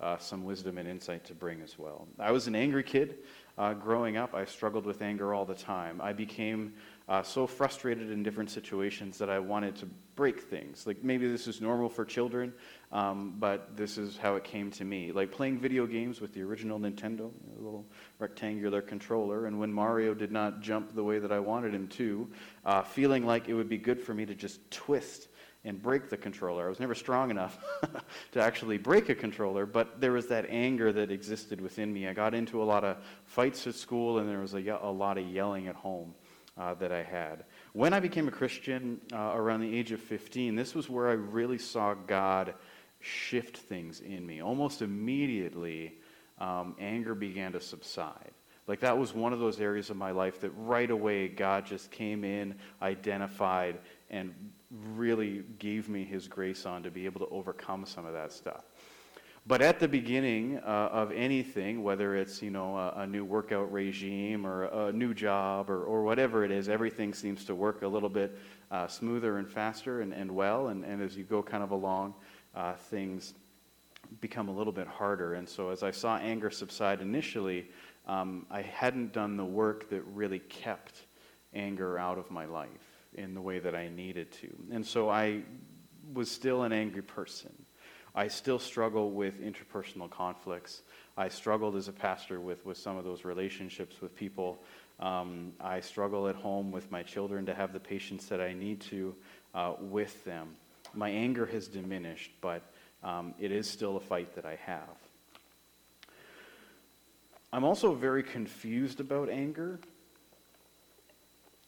uh, 0.00 0.18
some 0.18 0.44
wisdom 0.44 0.78
and 0.78 0.88
insight 0.88 1.24
to 1.24 1.34
bring 1.34 1.60
as 1.62 1.78
well. 1.78 2.06
I 2.18 2.30
was 2.30 2.46
an 2.46 2.54
angry 2.54 2.82
kid 2.82 3.18
uh, 3.56 3.74
growing 3.74 4.16
up. 4.16 4.34
I 4.34 4.44
struggled 4.44 4.86
with 4.86 5.02
anger 5.02 5.32
all 5.32 5.44
the 5.44 5.54
time. 5.54 6.00
I 6.00 6.12
became 6.12 6.74
uh, 7.08 7.22
so 7.22 7.46
frustrated 7.46 8.10
in 8.10 8.22
different 8.22 8.50
situations 8.50 9.18
that 9.18 9.28
I 9.28 9.38
wanted 9.38 9.76
to 9.76 9.86
break 10.16 10.40
things. 10.40 10.86
Like 10.86 11.04
maybe 11.04 11.28
this 11.28 11.46
is 11.46 11.60
normal 11.60 11.88
for 11.88 12.04
children, 12.04 12.52
um, 12.92 13.34
but 13.38 13.76
this 13.76 13.98
is 13.98 14.16
how 14.16 14.36
it 14.36 14.44
came 14.44 14.70
to 14.72 14.84
me. 14.84 15.12
Like 15.12 15.30
playing 15.30 15.58
video 15.58 15.86
games 15.86 16.20
with 16.20 16.32
the 16.32 16.42
original 16.42 16.78
Nintendo, 16.78 17.30
a 17.58 17.62
little 17.62 17.84
rectangular 18.18 18.80
controller, 18.80 19.46
and 19.46 19.58
when 19.58 19.72
Mario 19.72 20.14
did 20.14 20.32
not 20.32 20.60
jump 20.60 20.94
the 20.94 21.04
way 21.04 21.18
that 21.18 21.30
I 21.30 21.40
wanted 21.40 21.74
him 21.74 21.88
to, 21.88 22.28
uh, 22.64 22.82
feeling 22.82 23.26
like 23.26 23.48
it 23.48 23.54
would 23.54 23.68
be 23.68 23.78
good 23.78 24.00
for 24.00 24.14
me 24.14 24.24
to 24.24 24.34
just 24.34 24.70
twist 24.70 25.28
and 25.66 25.82
break 25.82 26.10
the 26.10 26.16
controller. 26.16 26.66
I 26.66 26.68
was 26.68 26.80
never 26.80 26.94
strong 26.94 27.30
enough 27.30 27.58
to 28.32 28.40
actually 28.40 28.76
break 28.76 29.08
a 29.08 29.14
controller, 29.14 29.66
but 29.66 30.00
there 30.00 30.12
was 30.12 30.26
that 30.28 30.46
anger 30.48 30.92
that 30.92 31.10
existed 31.10 31.60
within 31.60 31.92
me. 31.92 32.06
I 32.06 32.12
got 32.12 32.34
into 32.34 32.62
a 32.62 32.64
lot 32.64 32.84
of 32.84 32.98
fights 33.24 33.66
at 33.66 33.74
school, 33.74 34.18
and 34.18 34.28
there 34.28 34.40
was 34.40 34.54
a, 34.54 34.60
a 34.82 34.90
lot 34.90 35.16
of 35.16 35.26
yelling 35.26 35.66
at 35.66 35.74
home 35.74 36.14
uh, 36.56 36.74
that 36.74 36.92
I 36.92 37.02
had. 37.02 37.44
When 37.72 37.92
I 37.92 38.00
became 38.00 38.28
a 38.28 38.32
Christian 38.32 39.00
uh, 39.12 39.32
around 39.34 39.60
the 39.60 39.76
age 39.76 39.92
of 39.92 40.00
15, 40.00 40.54
this 40.54 40.74
was 40.74 40.88
where 40.88 41.08
I 41.08 41.14
really 41.14 41.58
saw 41.58 41.94
God 41.94 42.54
shift 43.00 43.56
things 43.56 44.00
in 44.00 44.26
me. 44.26 44.40
Almost 44.40 44.82
immediately, 44.82 45.98
um, 46.38 46.74
anger 46.78 47.14
began 47.14 47.52
to 47.52 47.60
subside. 47.60 48.32
Like 48.66 48.80
that 48.80 48.96
was 48.96 49.12
one 49.12 49.32
of 49.32 49.40
those 49.40 49.60
areas 49.60 49.90
of 49.90 49.96
my 49.96 50.10
life 50.10 50.40
that 50.40 50.50
right 50.50 50.90
away 50.90 51.28
God 51.28 51.66
just 51.66 51.90
came 51.90 52.24
in, 52.24 52.54
identified, 52.80 53.78
and 54.08 54.32
really 54.70 55.44
gave 55.58 55.88
me 55.88 56.04
his 56.04 56.28
grace 56.28 56.64
on 56.64 56.82
to 56.82 56.90
be 56.90 57.04
able 57.04 57.20
to 57.20 57.28
overcome 57.28 57.84
some 57.84 58.06
of 58.06 58.14
that 58.14 58.32
stuff. 58.32 58.64
But 59.46 59.60
at 59.60 59.78
the 59.78 59.88
beginning 59.88 60.58
uh, 60.64 60.88
of 60.90 61.12
anything, 61.12 61.82
whether 61.82 62.16
it's 62.16 62.40
you 62.40 62.50
know 62.50 62.78
a, 62.78 63.02
a, 63.02 63.06
new 63.06 63.26
workout 63.26 63.70
regime 63.70 64.46
or 64.46 64.64
a 64.64 64.90
new 64.90 65.12
job 65.12 65.68
or, 65.68 65.84
or 65.84 66.02
whatever 66.02 66.44
it 66.44 66.50
is, 66.50 66.70
everything 66.70 67.12
seems 67.12 67.44
to 67.44 67.54
work 67.54 67.82
a 67.82 67.88
little 67.88 68.08
bit 68.08 68.38
uh, 68.70 68.86
smoother 68.86 69.36
and 69.36 69.46
faster 69.46 70.00
and, 70.00 70.14
and 70.14 70.30
well. 70.30 70.68
And, 70.68 70.82
and 70.84 71.02
as 71.02 71.14
you 71.14 71.24
go 71.24 71.42
kind 71.42 71.62
of 71.62 71.72
along, 71.72 72.14
uh, 72.54 72.72
things 72.74 73.34
become 74.22 74.48
a 74.48 74.52
little 74.52 74.72
bit 74.72 74.86
harder. 74.86 75.34
And 75.34 75.46
so 75.46 75.68
as 75.68 75.82
I 75.82 75.90
saw 75.90 76.16
anger 76.16 76.50
subside 76.50 77.02
initially, 77.02 77.68
um, 78.06 78.46
I 78.50 78.62
hadn't 78.62 79.12
done 79.12 79.36
the 79.36 79.44
work 79.44 79.90
that 79.90 80.02
really 80.02 80.38
kept 80.38 81.02
anger 81.52 81.98
out 81.98 82.16
of 82.16 82.30
my 82.30 82.46
life 82.46 82.68
in 83.12 83.34
the 83.34 83.40
way 83.42 83.58
that 83.58 83.74
I 83.74 83.88
needed 83.88 84.32
to. 84.32 84.48
And 84.72 84.86
so 84.86 85.10
I 85.10 85.42
was 86.14 86.30
still 86.30 86.62
an 86.62 86.72
angry 86.72 87.02
person. 87.02 87.52
I 88.14 88.28
still 88.28 88.60
struggle 88.60 89.10
with 89.10 89.40
interpersonal 89.42 90.08
conflicts. 90.08 90.82
I 91.16 91.28
struggled 91.28 91.74
as 91.74 91.88
a 91.88 91.92
pastor 91.92 92.40
with, 92.40 92.64
with 92.64 92.78
some 92.78 92.96
of 92.96 93.04
those 93.04 93.24
relationships 93.24 94.00
with 94.00 94.14
people. 94.14 94.58
Um, 95.00 95.52
I 95.60 95.80
struggle 95.80 96.28
at 96.28 96.36
home 96.36 96.70
with 96.70 96.90
my 96.92 97.02
children 97.02 97.46
to 97.46 97.54
have 97.54 97.72
the 97.72 97.80
patience 97.80 98.26
that 98.26 98.40
I 98.40 98.52
need 98.52 98.80
to 98.82 99.14
uh, 99.54 99.74
with 99.80 100.24
them. 100.24 100.54
My 100.94 101.10
anger 101.10 101.44
has 101.46 101.66
diminished, 101.66 102.30
but 102.40 102.62
um, 103.02 103.34
it 103.40 103.50
is 103.50 103.68
still 103.68 103.96
a 103.96 104.00
fight 104.00 104.34
that 104.36 104.46
I 104.46 104.56
have. 104.64 104.96
I'm 107.52 107.64
also 107.64 107.94
very 107.94 108.22
confused 108.22 109.00
about 109.00 109.28
anger 109.28 109.80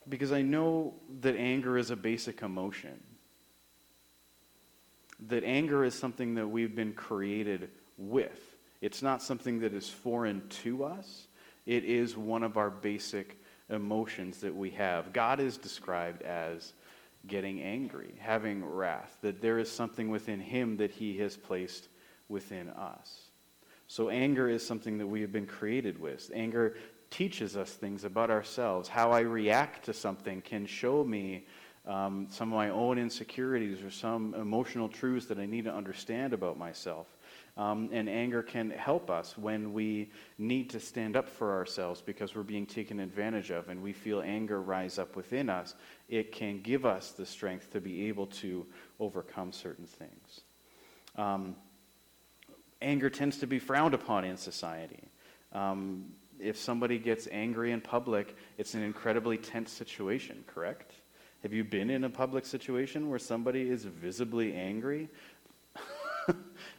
because 0.08 0.30
I 0.30 0.42
know 0.42 0.94
that 1.20 1.34
anger 1.36 1.76
is 1.76 1.90
a 1.90 1.96
basic 1.96 2.42
emotion 2.42 3.00
that 5.28 5.44
anger 5.44 5.84
is 5.84 5.94
something 5.94 6.34
that 6.34 6.48
we've 6.48 6.74
been 6.74 6.92
created 6.92 7.70
with. 7.96 8.56
It's 8.80 9.02
not 9.02 9.22
something 9.22 9.60
that 9.60 9.72
is 9.72 9.88
foreign 9.88 10.46
to 10.62 10.84
us, 10.84 11.28
it 11.64 11.84
is 11.84 12.16
one 12.16 12.42
of 12.42 12.56
our 12.56 12.70
basic 12.70 13.38
emotions 13.68 14.40
that 14.40 14.54
we 14.54 14.70
have. 14.70 15.12
God 15.12 15.40
is 15.40 15.56
described 15.56 16.22
as 16.22 16.74
getting 17.26 17.60
angry, 17.60 18.14
having 18.18 18.64
wrath, 18.64 19.16
that 19.22 19.40
there 19.40 19.58
is 19.58 19.70
something 19.70 20.10
within 20.10 20.40
Him 20.40 20.76
that 20.76 20.92
He 20.92 21.18
has 21.18 21.36
placed 21.36 21.88
within 22.28 22.68
us. 22.70 23.30
So, 23.88 24.10
anger 24.10 24.48
is 24.48 24.66
something 24.66 24.98
that 24.98 25.06
we 25.06 25.20
have 25.20 25.32
been 25.32 25.46
created 25.46 26.00
with. 26.00 26.30
Anger 26.34 26.76
teaches 27.10 27.56
us 27.56 27.70
things 27.70 28.04
about 28.04 28.30
ourselves. 28.30 28.88
How 28.88 29.12
I 29.12 29.20
react 29.20 29.84
to 29.84 29.92
something 29.92 30.40
can 30.42 30.66
show 30.66 31.04
me 31.04 31.46
um, 31.86 32.26
some 32.30 32.52
of 32.52 32.56
my 32.56 32.70
own 32.70 32.98
insecurities 32.98 33.82
or 33.82 33.90
some 33.90 34.34
emotional 34.34 34.88
truths 34.88 35.26
that 35.26 35.38
I 35.38 35.46
need 35.46 35.64
to 35.64 35.72
understand 35.72 36.32
about 36.32 36.58
myself. 36.58 37.06
Um, 37.56 37.88
and 37.92 38.08
anger 38.08 38.42
can 38.42 38.70
help 38.70 39.10
us 39.10 39.38
when 39.38 39.72
we 39.72 40.10
need 40.36 40.70
to 40.70 40.80
stand 40.80 41.16
up 41.16 41.28
for 41.28 41.54
ourselves 41.54 42.02
because 42.02 42.34
we're 42.34 42.42
being 42.42 42.66
taken 42.66 43.00
advantage 43.00 43.50
of 43.50 43.70
and 43.70 43.82
we 43.82 43.94
feel 43.94 44.20
anger 44.20 44.60
rise 44.60 44.98
up 44.98 45.16
within 45.16 45.48
us. 45.48 45.74
It 46.08 46.32
can 46.32 46.60
give 46.60 46.84
us 46.84 47.12
the 47.12 47.24
strength 47.24 47.72
to 47.72 47.80
be 47.80 48.08
able 48.08 48.26
to 48.26 48.66
overcome 49.00 49.52
certain 49.52 49.86
things. 49.86 50.42
Um, 51.16 51.56
anger 52.82 53.08
tends 53.08 53.38
to 53.38 53.46
be 53.46 53.58
frowned 53.58 53.94
upon 53.94 54.24
in 54.24 54.36
society. 54.36 55.08
Um, 55.52 56.12
if 56.38 56.58
somebody 56.58 56.98
gets 56.98 57.26
angry 57.32 57.72
in 57.72 57.80
public, 57.80 58.36
it's 58.58 58.74
an 58.74 58.82
incredibly 58.82 59.38
tense 59.38 59.72
situation, 59.72 60.44
correct? 60.46 60.92
Have 61.46 61.52
you 61.52 61.62
been 61.62 61.90
in 61.90 62.02
a 62.02 62.10
public 62.10 62.44
situation 62.44 63.08
where 63.08 63.20
somebody 63.20 63.70
is 63.70 63.84
visibly 63.84 64.52
angry? 64.52 65.08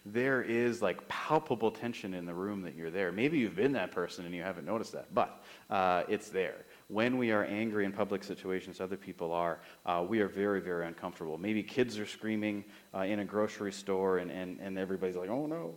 there 0.05 0.41
is 0.41 0.81
like 0.81 1.07
palpable 1.07 1.71
tension 1.71 2.13
in 2.13 2.25
the 2.25 2.33
room 2.33 2.63
that 2.63 2.75
you're 2.75 2.89
there. 2.89 3.13
Maybe 3.13 3.37
you've 3.37 3.55
been 3.55 3.71
that 3.71 3.91
person 3.91 4.25
and 4.25 4.35
you 4.35 4.41
haven't 4.41 4.65
noticed 4.65 4.91
that, 4.91 5.15
but 5.15 5.41
uh, 5.69 6.03
it's 6.09 6.27
there. 6.27 6.65
When 6.89 7.17
we 7.17 7.31
are 7.31 7.45
angry 7.45 7.85
in 7.85 7.93
public 7.93 8.25
situations, 8.25 8.81
other 8.81 8.97
people 8.97 9.31
are, 9.31 9.61
uh, 9.85 10.03
we 10.05 10.19
are 10.19 10.27
very, 10.27 10.59
very 10.59 10.85
uncomfortable. 10.85 11.37
Maybe 11.37 11.63
kids 11.63 11.97
are 11.97 12.05
screaming 12.05 12.65
uh, 12.93 13.03
in 13.03 13.19
a 13.19 13.23
grocery 13.23 13.71
store 13.71 14.17
and, 14.17 14.29
and, 14.29 14.59
and 14.59 14.77
everybody's 14.77 15.15
like, 15.15 15.29
oh 15.29 15.45
no, 15.45 15.75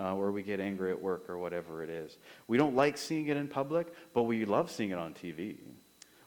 uh, 0.00 0.14
or 0.14 0.32
we 0.32 0.42
get 0.42 0.58
angry 0.58 0.90
at 0.90 1.02
work 1.02 1.28
or 1.28 1.36
whatever 1.36 1.82
it 1.82 1.90
is. 1.90 2.16
We 2.48 2.56
don't 2.56 2.74
like 2.74 2.96
seeing 2.96 3.26
it 3.26 3.36
in 3.36 3.46
public, 3.46 3.92
but 4.14 4.22
we 4.22 4.46
love 4.46 4.70
seeing 4.70 4.88
it 4.88 4.96
on 4.96 5.12
TV. 5.12 5.56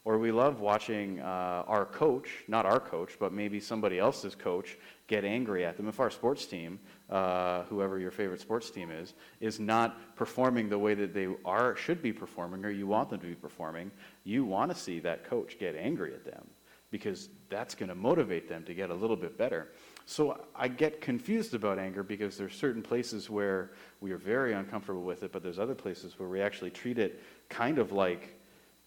Or 0.05 0.19
we 0.19 0.31
love 0.31 0.59
watching 0.59 1.19
uh, 1.19 1.63
our 1.67 1.85
coach, 1.85 2.29
not 2.47 2.67
our 2.67 2.79
coach, 2.79 3.17
but 3.19 3.33
maybe 3.33 3.59
somebody 3.59 3.97
else's 3.97 4.35
coach, 4.35 4.77
get 5.07 5.25
angry 5.25 5.65
at 5.65 5.77
them. 5.77 5.87
If 5.87 5.99
our 5.99 6.11
sports 6.11 6.45
team, 6.45 6.79
uh, 7.09 7.63
whoever 7.63 7.97
your 7.97 8.11
favorite 8.11 8.39
sports 8.39 8.69
team 8.69 8.91
is, 8.91 9.15
is 9.39 9.59
not 9.59 10.15
performing 10.15 10.69
the 10.69 10.77
way 10.77 10.93
that 10.93 11.15
they 11.15 11.27
are 11.43 11.75
should 11.75 12.03
be 12.03 12.13
performing, 12.13 12.63
or 12.63 12.69
you 12.69 12.85
want 12.85 13.09
them 13.09 13.19
to 13.19 13.25
be 13.25 13.33
performing, 13.33 13.89
you 14.23 14.45
want 14.45 14.71
to 14.71 14.77
see 14.77 14.99
that 14.99 15.27
coach 15.27 15.57
get 15.59 15.75
angry 15.75 16.13
at 16.13 16.23
them 16.23 16.45
because 16.91 17.29
that's 17.49 17.73
going 17.73 17.89
to 17.89 17.95
motivate 17.95 18.47
them 18.47 18.63
to 18.63 18.75
get 18.75 18.91
a 18.91 18.93
little 18.93 19.15
bit 19.15 19.37
better. 19.39 19.71
So 20.05 20.39
I 20.55 20.67
get 20.67 21.01
confused 21.01 21.55
about 21.55 21.79
anger 21.79 22.03
because 22.03 22.37
there's 22.37 22.53
certain 22.53 22.83
places 22.83 23.27
where 23.27 23.71
we 24.01 24.11
are 24.11 24.17
very 24.17 24.53
uncomfortable 24.53 25.01
with 25.01 25.23
it, 25.23 25.31
but 25.31 25.41
there's 25.41 25.57
other 25.57 25.73
places 25.73 26.19
where 26.19 26.29
we 26.29 26.41
actually 26.41 26.69
treat 26.69 26.99
it 26.99 27.23
kind 27.49 27.79
of 27.79 27.91
like 27.91 28.39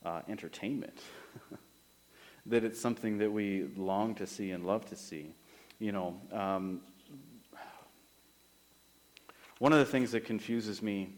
uh, 0.05 0.23
entertainment. 0.28 1.00
that 2.47 2.64
it's 2.64 2.81
something 2.81 3.19
that 3.19 3.31
we 3.31 3.69
long 3.76 4.14
to 4.17 4.26
see 4.26 4.50
and 4.50 4.67
love 4.67 4.87
to 4.87 4.97
see. 4.97 5.35
You 5.78 5.93
know, 5.93 6.21
um, 6.33 6.81
one 9.59 9.73
of 9.73 9.78
the 9.78 9.85
things 9.85 10.12
that 10.12 10.25
confuses 10.25 10.83
me 10.83 11.12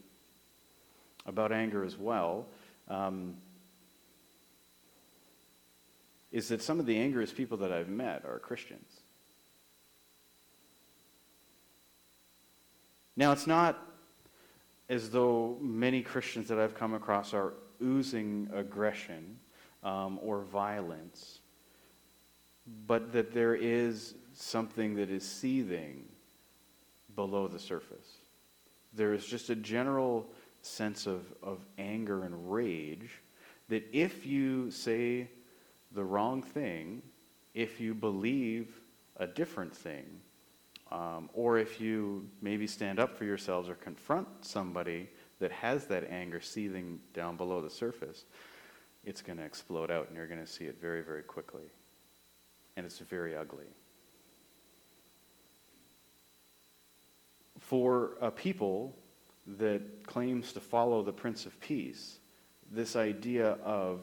about 1.27 1.53
anger 1.53 1.85
as 1.85 1.97
well 1.97 2.47
um, 2.89 3.37
is 6.33 6.49
that 6.49 6.63
some 6.63 6.81
of 6.81 6.87
the 6.87 6.99
angriest 6.99 7.37
people 7.37 7.59
that 7.59 7.73
I've 7.73 7.89
met 7.89 8.25
are 8.25 8.39
Christians. 8.39 9.01
Now, 13.17 13.33
it's 13.33 13.47
not 13.47 13.79
as 14.89 15.11
though 15.11 15.59
many 15.61 16.03
Christians 16.03 16.49
that 16.49 16.59
I've 16.59 16.75
come 16.75 16.95
across 16.95 17.35
are 17.35 17.53
oozing 17.83 18.49
aggression 18.55 19.39
um, 19.83 20.19
or 20.23 20.43
violence, 20.43 21.41
but 22.87 23.13
that 23.13 23.33
there 23.33 23.55
is 23.55 24.15
something 24.33 24.95
that 24.97 25.11
is 25.11 25.27
seething 25.29 26.05
below 27.15 27.49
the 27.49 27.59
surface. 27.59 28.19
There 28.93 29.13
is 29.13 29.25
just 29.25 29.51
a 29.51 29.57
general 29.57 30.27
sense 30.63 31.07
of, 31.07 31.23
of 31.43 31.65
anger 31.79 32.25
and 32.25 32.53
rage 32.53 33.21
that 33.69 33.89
if 33.93 34.27
you 34.27 34.71
say 34.71 35.29
the 35.93 36.05
wrong 36.05 36.43
thing, 36.43 37.03
if 37.55 37.81
you 37.81 37.95
believe 37.95 38.81
a 39.17 39.27
different 39.27 39.75
thing, 39.75 40.07
um, 40.91 41.31
or 41.35 41.59
if 41.59 41.81
you 41.81 42.29
maybe 42.43 42.67
stand 42.67 42.99
up 42.99 43.17
for 43.17 43.25
yourselves 43.25 43.69
or 43.69 43.75
confront 43.75 44.27
somebody 44.41 45.09
that 45.41 45.51
has 45.51 45.87
that 45.87 46.09
anger 46.11 46.41
seething 46.41 47.01
down 47.13 47.37
below 47.37 47.61
the 47.61 47.71
surface, 47.71 48.25
it's 49.05 49.23
going 49.23 49.39
to 49.39 49.45
explode 49.45 49.91
out 49.91 50.09
and 50.09 50.17
you're 50.17 50.27
going 50.27 50.41
to 50.41 50.47
see 50.47 50.65
it 50.65 50.81
very, 50.81 51.03
very 51.03 51.23
quickly. 51.23 51.65
And 52.77 52.87
it's 52.87 52.99
very 52.99 53.37
ugly. 53.37 53.67
For 57.59 58.13
a 58.21 58.31
people 58.31 58.97
that 59.59 60.07
claims 60.07 60.53
to 60.53 60.61
follow 60.61 61.03
the 61.03 61.13
Prince 61.13 61.47
of 61.47 61.59
Peace, 61.61 62.19
this 62.71 62.95
idea 62.95 63.59
of 63.65 64.01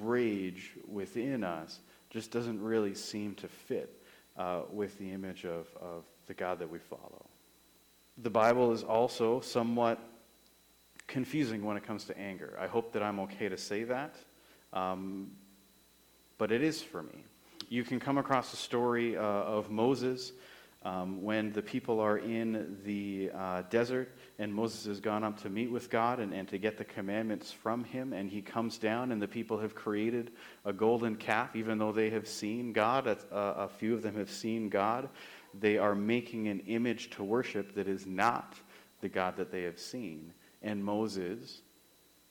rage 0.00 0.72
within 0.88 1.44
us 1.44 1.80
just 2.10 2.30
doesn't 2.30 2.60
really 2.60 2.94
seem 2.94 3.34
to 3.36 3.48
fit 3.48 4.02
uh, 4.36 4.62
with 4.70 4.98
the 4.98 5.10
image 5.10 5.44
of, 5.44 5.66
of 5.80 6.04
the 6.26 6.34
God 6.34 6.58
that 6.58 6.70
we 6.70 6.78
follow. 6.78 7.26
The 8.18 8.30
Bible 8.30 8.72
is 8.72 8.82
also 8.82 9.40
somewhat 9.40 9.98
confusing 11.12 11.62
when 11.62 11.76
it 11.76 11.86
comes 11.86 12.04
to 12.04 12.18
anger. 12.18 12.56
I 12.58 12.66
hope 12.66 12.92
that 12.94 13.02
I'm 13.02 13.20
okay 13.20 13.48
to 13.48 13.58
say 13.58 13.84
that, 13.84 14.16
um, 14.72 15.32
but 16.38 16.50
it 16.50 16.62
is 16.62 16.82
for 16.82 17.02
me. 17.02 17.24
You 17.68 17.84
can 17.84 18.00
come 18.00 18.18
across 18.18 18.52
a 18.52 18.56
story 18.56 19.16
uh, 19.16 19.22
of 19.22 19.70
Moses 19.70 20.32
um, 20.82 21.22
when 21.22 21.52
the 21.52 21.62
people 21.62 22.00
are 22.00 22.18
in 22.18 22.78
the 22.84 23.30
uh, 23.34 23.62
desert 23.68 24.16
and 24.38 24.52
Moses 24.52 24.86
has 24.86 25.00
gone 25.00 25.22
up 25.22 25.40
to 25.42 25.50
meet 25.50 25.70
with 25.70 25.90
God 25.90 26.18
and, 26.18 26.32
and 26.32 26.48
to 26.48 26.58
get 26.58 26.78
the 26.78 26.84
commandments 26.84 27.52
from 27.52 27.84
him, 27.84 28.12
and 28.12 28.30
he 28.30 28.42
comes 28.42 28.78
down, 28.78 29.12
and 29.12 29.20
the 29.20 29.28
people 29.28 29.58
have 29.58 29.74
created 29.74 30.32
a 30.64 30.72
golden 30.72 31.16
calf, 31.16 31.54
even 31.54 31.78
though 31.78 31.92
they 31.92 32.10
have 32.10 32.26
seen 32.26 32.72
God. 32.72 33.06
A, 33.06 33.18
a 33.36 33.68
few 33.68 33.94
of 33.94 34.02
them 34.02 34.16
have 34.16 34.30
seen 34.30 34.70
God. 34.70 35.08
They 35.54 35.76
are 35.76 35.94
making 35.94 36.48
an 36.48 36.60
image 36.60 37.10
to 37.10 37.22
worship 37.22 37.74
that 37.74 37.86
is 37.86 38.06
not 38.06 38.54
the 39.02 39.08
God 39.08 39.36
that 39.36 39.52
they 39.52 39.62
have 39.64 39.78
seen. 39.78 40.32
And 40.62 40.84
Moses 40.84 41.62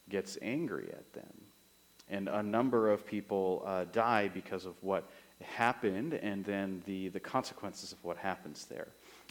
gets 0.10 0.38
angry 0.42 0.90
at 0.92 1.12
them. 1.14 1.34
And 2.10 2.28
a 2.28 2.44
number 2.44 2.92
of 2.92 3.06
people 3.06 3.64
uh, 3.66 3.86
die 3.92 4.28
because 4.28 4.66
of 4.66 4.76
what 4.82 5.10
happened 5.42 6.14
and 6.14 6.44
then 6.44 6.84
the, 6.86 7.10
the 7.10 7.20
consequences 7.20 7.94
of 7.94 8.04
what 8.04 8.18
happens 8.18 8.66
there. 8.66 8.90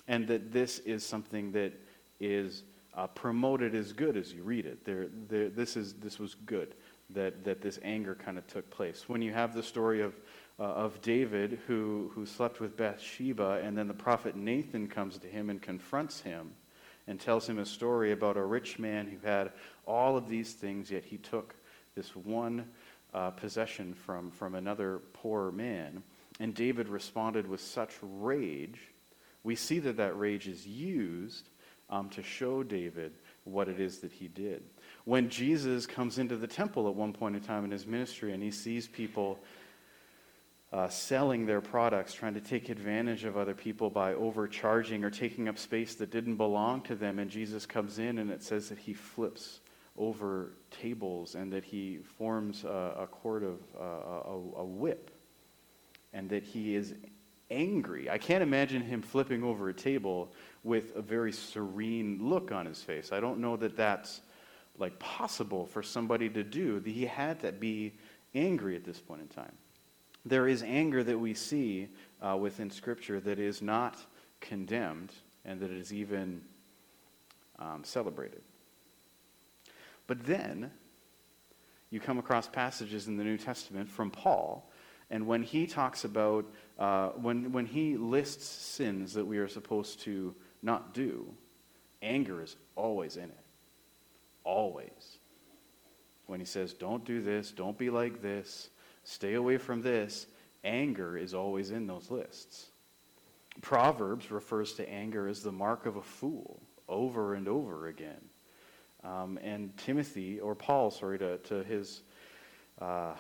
And 0.08 0.26
that 0.28 0.52
this 0.52 0.78
is 0.80 1.04
something 1.04 1.52
that 1.52 1.72
is 2.20 2.62
uh, 2.94 3.06
promoted 3.08 3.74
as 3.74 3.92
good 3.92 4.16
as 4.16 4.32
you 4.32 4.42
read 4.42 4.66
it. 4.66 4.84
There, 4.84 5.08
there, 5.28 5.48
this, 5.50 5.76
is, 5.76 5.94
this 5.94 6.18
was 6.18 6.34
good, 6.46 6.74
that, 7.10 7.44
that 7.44 7.60
this 7.60 7.78
anger 7.82 8.14
kind 8.14 8.38
of 8.38 8.46
took 8.46 8.68
place. 8.70 9.08
When 9.08 9.22
you 9.22 9.32
have 9.32 9.54
the 9.54 9.62
story 9.62 10.00
of, 10.00 10.14
uh, 10.58 10.64
of 10.64 11.00
David 11.02 11.60
who, 11.66 12.10
who 12.14 12.26
slept 12.26 12.60
with 12.60 12.76
Bathsheba, 12.76 13.60
and 13.62 13.76
then 13.76 13.88
the 13.88 13.94
prophet 13.94 14.36
Nathan 14.36 14.88
comes 14.88 15.18
to 15.18 15.26
him 15.26 15.50
and 15.50 15.60
confronts 15.60 16.20
him 16.20 16.52
and 17.10 17.18
tells 17.18 17.48
him 17.48 17.58
a 17.58 17.66
story 17.66 18.12
about 18.12 18.36
a 18.36 18.44
rich 18.44 18.78
man 18.78 19.04
who 19.04 19.26
had 19.26 19.50
all 19.84 20.16
of 20.16 20.28
these 20.28 20.52
things, 20.52 20.92
yet 20.92 21.04
he 21.04 21.18
took 21.18 21.56
this 21.96 22.14
one 22.14 22.64
uh, 23.12 23.30
possession 23.30 23.92
from, 23.92 24.30
from 24.30 24.54
another 24.54 25.00
poor 25.12 25.50
man. 25.50 26.04
And 26.38 26.54
David 26.54 26.88
responded 26.88 27.48
with 27.48 27.60
such 27.60 27.94
rage. 28.00 28.78
We 29.42 29.56
see 29.56 29.80
that 29.80 29.96
that 29.96 30.16
rage 30.16 30.46
is 30.46 30.64
used 30.64 31.48
um, 31.90 32.08
to 32.10 32.22
show 32.22 32.62
David 32.62 33.12
what 33.42 33.68
it 33.68 33.80
is 33.80 33.98
that 33.98 34.12
he 34.12 34.28
did. 34.28 34.62
When 35.04 35.28
Jesus 35.28 35.86
comes 35.86 36.16
into 36.18 36.36
the 36.36 36.46
temple 36.46 36.88
at 36.88 36.94
one 36.94 37.12
point 37.12 37.34
in 37.34 37.42
time 37.42 37.64
in 37.64 37.72
his 37.72 37.88
ministry 37.88 38.32
and 38.32 38.40
he 38.40 38.52
sees 38.52 38.86
people 38.86 39.40
uh, 40.72 40.88
selling 40.88 41.46
their 41.46 41.60
products, 41.60 42.14
trying 42.14 42.34
to 42.34 42.40
take 42.40 42.68
advantage 42.68 43.24
of 43.24 43.36
other 43.36 43.54
people 43.54 43.90
by 43.90 44.14
overcharging 44.14 45.04
or 45.04 45.10
taking 45.10 45.48
up 45.48 45.58
space 45.58 45.94
that 45.96 46.10
didn't 46.10 46.36
belong 46.36 46.80
to 46.82 46.94
them, 46.94 47.18
and 47.18 47.30
Jesus 47.30 47.66
comes 47.66 47.98
in 47.98 48.18
and 48.18 48.30
it 48.30 48.42
says 48.42 48.68
that 48.68 48.78
he 48.78 48.94
flips 48.94 49.60
over 49.96 50.52
tables 50.70 51.34
and 51.34 51.52
that 51.52 51.64
he 51.64 51.98
forms 52.16 52.64
a, 52.64 52.94
a 53.00 53.06
cord 53.06 53.42
of 53.42 53.58
uh, 53.78 54.30
a, 54.30 54.60
a 54.60 54.64
whip 54.64 55.10
and 56.12 56.30
that 56.30 56.44
he 56.44 56.74
is 56.74 56.94
angry. 57.50 58.08
I 58.08 58.18
can't 58.18 58.42
imagine 58.42 58.82
him 58.82 59.02
flipping 59.02 59.42
over 59.42 59.68
a 59.68 59.74
table 59.74 60.32
with 60.62 60.94
a 60.96 61.02
very 61.02 61.32
serene 61.32 62.18
look 62.20 62.52
on 62.52 62.66
his 62.66 62.82
face. 62.82 63.10
I 63.12 63.20
don't 63.20 63.40
know 63.40 63.56
that 63.56 63.76
that's 63.76 64.20
like 64.78 64.98
possible 64.98 65.66
for 65.66 65.82
somebody 65.82 66.28
to 66.30 66.44
do. 66.44 66.80
He 66.84 67.04
had 67.04 67.40
to 67.40 67.52
be 67.52 67.92
angry 68.34 68.76
at 68.76 68.84
this 68.84 69.00
point 69.00 69.22
in 69.22 69.28
time. 69.28 69.52
There 70.24 70.46
is 70.46 70.62
anger 70.62 71.02
that 71.04 71.18
we 71.18 71.34
see 71.34 71.88
uh, 72.20 72.36
within 72.36 72.70
Scripture 72.70 73.20
that 73.20 73.38
is 73.38 73.62
not 73.62 73.96
condemned 74.40 75.12
and 75.44 75.60
that 75.60 75.70
is 75.70 75.92
even 75.92 76.42
um, 77.58 77.82
celebrated. 77.84 78.42
But 80.06 80.24
then 80.26 80.70
you 81.90 82.00
come 82.00 82.18
across 82.18 82.46
passages 82.48 83.08
in 83.08 83.16
the 83.16 83.24
New 83.24 83.38
Testament 83.38 83.88
from 83.88 84.10
Paul 84.10 84.70
and 85.10 85.26
when 85.26 85.42
he 85.42 85.66
talks 85.66 86.04
about, 86.04 86.46
uh, 86.78 87.08
when, 87.08 87.50
when 87.52 87.66
he 87.66 87.96
lists 87.96 88.46
sins 88.46 89.12
that 89.14 89.26
we 89.26 89.38
are 89.38 89.48
supposed 89.48 90.00
to 90.02 90.34
not 90.62 90.94
do, 90.94 91.34
anger 92.00 92.42
is 92.42 92.56
always 92.76 93.16
in 93.16 93.24
it. 93.24 93.44
Always. 94.44 95.18
When 96.26 96.38
he 96.38 96.46
says, 96.46 96.72
don't 96.72 97.04
do 97.04 97.20
this, 97.20 97.50
don't 97.50 97.76
be 97.76 97.90
like 97.90 98.22
this, 98.22 98.70
stay 99.04 99.34
away 99.34 99.58
from 99.58 99.82
this, 99.82 100.26
anger 100.64 101.16
is 101.16 101.34
always 101.34 101.70
in 101.70 101.86
those 101.86 102.10
lists. 102.10 102.66
Proverbs 103.60 104.30
refers 104.30 104.74
to 104.74 104.88
anger 104.88 105.28
as 105.28 105.42
the 105.42 105.52
mark 105.52 105.86
of 105.86 105.96
a 105.96 106.02
fool 106.02 106.60
over 106.88 107.34
and 107.34 107.48
over 107.48 107.88
again. 107.88 108.20
Um, 109.02 109.38
and 109.42 109.76
Timothy, 109.78 110.40
or 110.40 110.54
Paul, 110.54 110.90
sorry, 110.90 111.18
to, 111.18 111.38
to 111.38 111.62
his, 111.64 112.02
uh, 112.80 113.14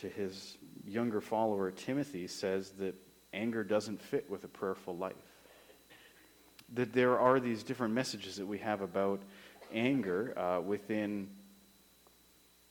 to 0.00 0.08
his 0.08 0.56
younger 0.86 1.20
follower, 1.20 1.70
Timothy, 1.70 2.26
says 2.26 2.70
that 2.78 2.94
anger 3.32 3.62
doesn't 3.62 4.00
fit 4.00 4.30
with 4.30 4.44
a 4.44 4.48
prayerful 4.48 4.96
life. 4.96 5.14
That 6.74 6.92
there 6.92 7.18
are 7.18 7.40
these 7.40 7.62
different 7.62 7.94
messages 7.94 8.36
that 8.36 8.46
we 8.46 8.58
have 8.58 8.80
about 8.80 9.20
anger 9.72 10.38
uh, 10.38 10.60
within 10.60 11.28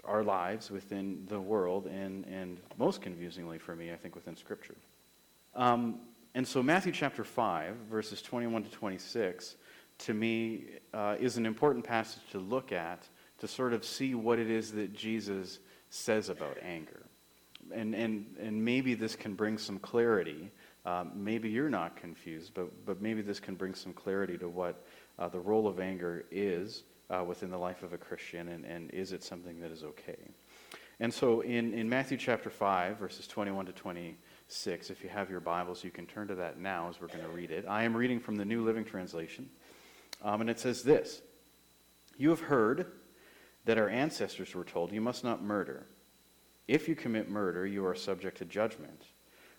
our 0.04 0.24
lives, 0.24 0.72
within 0.72 1.26
the 1.28 1.40
world, 1.40 1.88
and, 1.88 2.26
and 2.26 2.60
most 2.78 3.02
confusingly 3.02 3.58
for 3.58 3.76
me, 3.76 3.92
I 3.92 3.96
think, 3.96 4.16
within 4.16 4.36
Scripture. 4.36 4.76
Um, 5.56 6.00
and 6.36 6.48
so, 6.48 6.64
Matthew 6.64 6.92
chapter 6.92 7.24
5, 7.24 7.76
verses 7.90 8.22
21 8.22 8.64
to 8.64 8.70
26, 8.70 9.56
to 10.00 10.14
me, 10.14 10.66
uh, 10.94 11.16
is 11.20 11.38
an 11.38 11.46
important 11.46 11.84
passage 11.84 12.22
to 12.32 12.40
look 12.40 12.72
at 12.72 13.08
to 13.40 13.48
sort 13.48 13.74
of 13.74 13.84
see 13.84 14.16
what 14.16 14.40
it 14.40 14.50
is 14.50 14.72
that 14.74 14.94
Jesus 14.94 15.60
says 15.90 16.30
about 16.30 16.58
anger. 16.62 17.06
And, 17.74 17.94
and, 17.94 18.36
and 18.40 18.64
maybe 18.64 18.94
this 18.94 19.16
can 19.16 19.34
bring 19.34 19.58
some 19.58 19.80
clarity. 19.80 20.52
Um, 20.86 21.12
maybe 21.16 21.50
you're 21.50 21.70
not 21.70 21.96
confused, 21.96 22.54
but, 22.54 22.86
but 22.86 23.02
maybe 23.02 23.22
this 23.22 23.40
can 23.40 23.56
bring 23.56 23.76
some 23.76 23.94
clarity 23.94 24.38
to 24.38 24.50
what 24.50 24.84
uh, 25.18 25.28
the 25.28 25.40
role 25.40 25.68
of 25.68 25.80
anger 25.80 26.26
is 26.32 26.84
uh, 27.10 27.24
within 27.24 27.50
the 27.50 27.58
life 27.58 27.84
of 27.84 27.94
a 27.94 27.98
Christian, 27.98 28.50
and, 28.50 28.66
and 28.66 28.92
is 28.92 29.12
it 29.12 29.24
something 29.24 29.60
that 29.62 29.72
is 29.72 29.84
okay? 29.84 30.32
And 31.00 31.14
so 31.14 31.42
in, 31.42 31.74
in 31.74 31.88
Matthew 31.88 32.18
chapter 32.18 32.50
5, 32.50 32.98
verses 32.98 33.26
21 33.26 33.68
to 33.68 33.72
26, 33.72 34.90
if 34.90 35.04
you 35.04 35.10
have 35.10 35.30
your 35.30 35.40
Bibles, 35.40 35.84
you 35.84 35.92
can 35.92 36.06
turn 36.06 36.28
to 36.28 36.36
that 36.36 36.60
now 36.60 36.90
as 36.90 37.00
we're 37.00 37.08
going 37.08 37.22
to 37.22 37.30
read 37.30 37.52
it. 37.52 37.66
I 37.68 37.84
am 37.84 37.96
reading 37.96 38.20
from 38.20 38.36
the 38.36 38.46
New 38.46 38.64
Living 38.64 38.84
Translation, 38.84 39.50
um, 40.22 40.42
and 40.42 40.50
it 40.50 40.60
says 40.60 40.84
this 40.84 41.22
You 42.18 42.30
have 42.30 42.42
heard 42.42 42.92
that 43.66 43.78
our 43.78 43.90
ancestors 43.90 44.54
were 44.54 44.64
told, 44.64 44.92
You 44.92 45.02
must 45.02 45.24
not 45.24 45.42
murder. 45.42 45.86
If 46.68 46.88
you 46.88 46.96
commit 46.96 47.30
murder, 47.30 47.66
you 47.66 47.86
are 47.86 47.96
subject 47.96 48.38
to 48.40 48.46
judgment. 48.46 49.06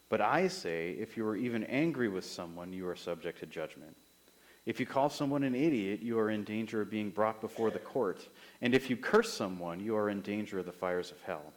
But 0.09 0.21
I 0.21 0.49
say, 0.49 0.90
if 0.90 1.16
you 1.16 1.26
are 1.26 1.37
even 1.37 1.64
angry 1.64 2.09
with 2.09 2.25
someone, 2.25 2.73
you 2.73 2.87
are 2.88 2.97
subject 2.97 3.40
to 3.40 3.47
judgment. 3.47 3.97
If 4.67 4.79
you 4.79 4.87
call 4.87 5.09
someone 5.09 5.43
an 5.43 5.55
idiot, 5.55 6.00
you 6.02 6.19
are 6.19 6.31
in 6.31 6.45
danger 6.45 6.81
of 6.81 6.90
being 6.90 7.11
brought 7.11 7.40
before 7.40 7.71
the 7.71 7.79
court. 7.79 8.29
And 8.61 8.75
if 8.75 8.90
you 8.90 8.97
curse 8.97 9.33
someone, 9.33 9.81
you 9.81 9.97
are 9.97 10.11
in 10.11 10.21
danger 10.21 10.59
of 10.59 10.67
the 10.67 10.73
fires 10.73 11.11
of 11.11 11.21
hell. 11.23 11.52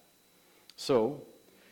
So, 0.76 1.22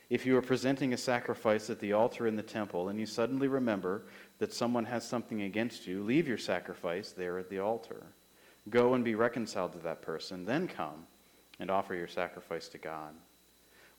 if 0.10 0.26
you 0.26 0.36
are 0.38 0.42
presenting 0.42 0.92
a 0.92 0.98
sacrifice 0.98 1.70
at 1.70 1.80
the 1.80 1.94
altar 1.94 2.28
in 2.28 2.36
the 2.36 2.44
temple 2.44 2.90
and 2.90 3.00
you 3.00 3.06
suddenly 3.06 3.48
remember 3.48 4.04
that 4.40 4.54
someone 4.54 4.84
has 4.84 5.08
something 5.08 5.44
against 5.44 5.88
you, 5.88 6.04
leave 6.04 6.28
your 6.28 6.38
sacrifice 6.38 7.14
there 7.14 7.40
at 7.40 7.50
the 7.50 7.60
altar. 7.60 8.04
Go 8.70 8.94
and 8.94 9.06
be 9.06 9.16
reconciled 9.16 9.72
to 9.72 9.80
that 9.80 10.02
person, 10.02 10.44
then 10.44 10.68
come 10.68 11.08
and 11.62 11.72
offer 11.72 11.96
your 11.96 12.10
sacrifice 12.10 12.68
to 12.68 12.78
God. 12.78 13.14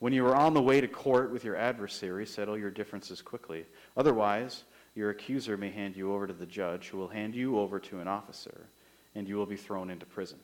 When 0.01 0.13
you 0.13 0.27
are 0.27 0.37
on 0.37 0.53
the 0.53 0.61
way 0.61 0.81
to 0.81 0.89
court 0.89 1.33
with 1.33 1.45
your 1.45 1.57
adversary, 1.57 2.27
settle 2.27 2.59
your 2.59 2.71
differences 2.71 3.23
quickly. 3.23 3.65
Otherwise, 3.97 4.65
your 4.95 5.11
accuser 5.11 5.57
may 5.57 5.71
hand 5.71 5.97
you 5.97 6.13
over 6.13 6.27
to 6.27 6.33
the 6.33 6.47
judge, 6.47 6.89
who 6.89 6.99
will 6.99 7.09
hand 7.09 7.35
you 7.35 7.59
over 7.59 7.81
to 7.81 8.01
an 8.01 8.09
officer, 8.09 8.67
and 9.15 9.29
you 9.29 9.37
will 9.37 9.47
be 9.47 9.57
thrown 9.57 9.91
into 9.91 10.07
prison. 10.07 10.39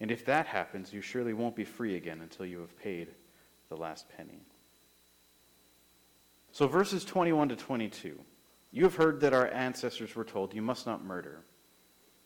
And 0.00 0.10
if 0.10 0.24
that 0.26 0.46
happens, 0.46 0.92
you 0.92 1.00
surely 1.00 1.32
won't 1.32 1.56
be 1.56 1.64
free 1.64 1.96
again 1.96 2.20
until 2.20 2.46
you 2.46 2.60
have 2.60 2.78
paid 2.78 3.08
the 3.68 3.76
last 3.76 4.06
penny. 4.16 4.40
So, 6.52 6.66
verses 6.66 7.04
21 7.04 7.50
to 7.50 7.56
22. 7.56 8.18
You 8.70 8.82
have 8.84 8.94
heard 8.94 9.20
that 9.20 9.32
our 9.32 9.48
ancestors 9.48 10.14
were 10.14 10.24
told, 10.24 10.54
You 10.54 10.62
must 10.62 10.86
not 10.86 11.04
murder. 11.04 11.42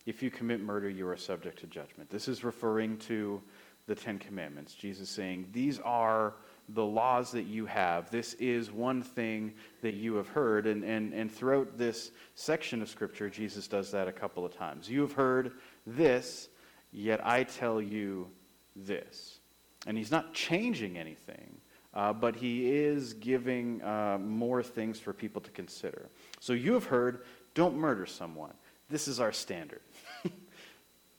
If 0.06 0.22
you 0.22 0.30
commit 0.30 0.60
murder, 0.60 0.88
you 0.88 1.06
are 1.08 1.16
subject 1.16 1.60
to 1.60 1.66
judgment. 1.66 2.10
This 2.10 2.28
is 2.28 2.44
referring 2.44 2.98
to 2.98 3.40
the 3.86 3.94
Ten 3.94 4.18
Commandments. 4.18 4.74
Jesus 4.74 5.08
saying, 5.08 5.48
These 5.52 5.78
are 5.80 6.34
the 6.74 6.84
laws 6.84 7.32
that 7.32 7.44
you 7.44 7.66
have. 7.66 8.10
This 8.10 8.34
is 8.34 8.70
one 8.70 9.02
thing 9.02 9.54
that 9.82 9.94
you 9.94 10.14
have 10.14 10.28
heard. 10.28 10.66
And, 10.66 10.84
and, 10.84 11.12
and 11.12 11.30
throughout 11.30 11.76
this 11.76 12.10
section 12.34 12.82
of 12.82 12.88
Scripture, 12.88 13.28
Jesus 13.28 13.68
does 13.68 13.90
that 13.90 14.08
a 14.08 14.12
couple 14.12 14.44
of 14.44 14.56
times. 14.56 14.88
You 14.88 15.02
have 15.02 15.12
heard 15.12 15.52
this, 15.86 16.48
yet 16.92 17.24
I 17.26 17.44
tell 17.44 17.80
you 17.80 18.28
this. 18.76 19.40
And 19.86 19.98
he's 19.98 20.10
not 20.10 20.32
changing 20.32 20.96
anything, 20.96 21.58
uh, 21.94 22.12
but 22.12 22.36
he 22.36 22.70
is 22.72 23.14
giving 23.14 23.82
uh, 23.82 24.18
more 24.18 24.62
things 24.62 24.98
for 24.98 25.12
people 25.12 25.42
to 25.42 25.50
consider. 25.50 26.08
So 26.40 26.52
you 26.52 26.72
have 26.74 26.84
heard, 26.84 27.24
don't 27.54 27.76
murder 27.76 28.06
someone. 28.06 28.54
This 28.88 29.08
is 29.08 29.20
our 29.20 29.32
standard. 29.32 29.80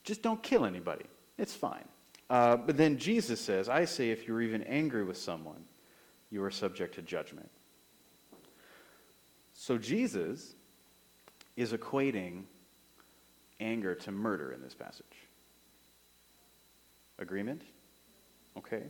Just 0.03 0.21
don't 0.21 0.41
kill 0.41 0.65
anybody. 0.65 1.05
It's 1.37 1.53
fine. 1.53 1.85
Uh, 2.29 2.55
but 2.57 2.77
then 2.77 2.97
Jesus 2.97 3.39
says, 3.39 3.69
I 3.69 3.85
say, 3.85 4.09
if 4.09 4.27
you're 4.27 4.41
even 4.41 4.63
angry 4.63 5.03
with 5.03 5.17
someone, 5.17 5.63
you 6.31 6.43
are 6.43 6.51
subject 6.51 6.95
to 6.95 7.01
judgment. 7.01 7.49
So 9.53 9.77
Jesus 9.77 10.55
is 11.55 11.73
equating 11.73 12.43
anger 13.59 13.95
to 13.95 14.11
murder 14.11 14.51
in 14.51 14.61
this 14.61 14.73
passage. 14.73 15.05
Agreement? 17.19 17.61
Okay. 18.57 18.83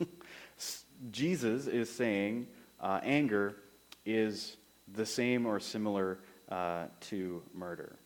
Jesus 1.10 1.66
is 1.66 1.90
saying 1.90 2.46
uh, 2.80 3.00
anger 3.02 3.56
is 4.04 4.56
the 4.94 5.04
same 5.04 5.46
or 5.46 5.58
similar 5.60 6.20
uh, 6.48 6.86
to 7.00 7.42
murder. 7.52 7.96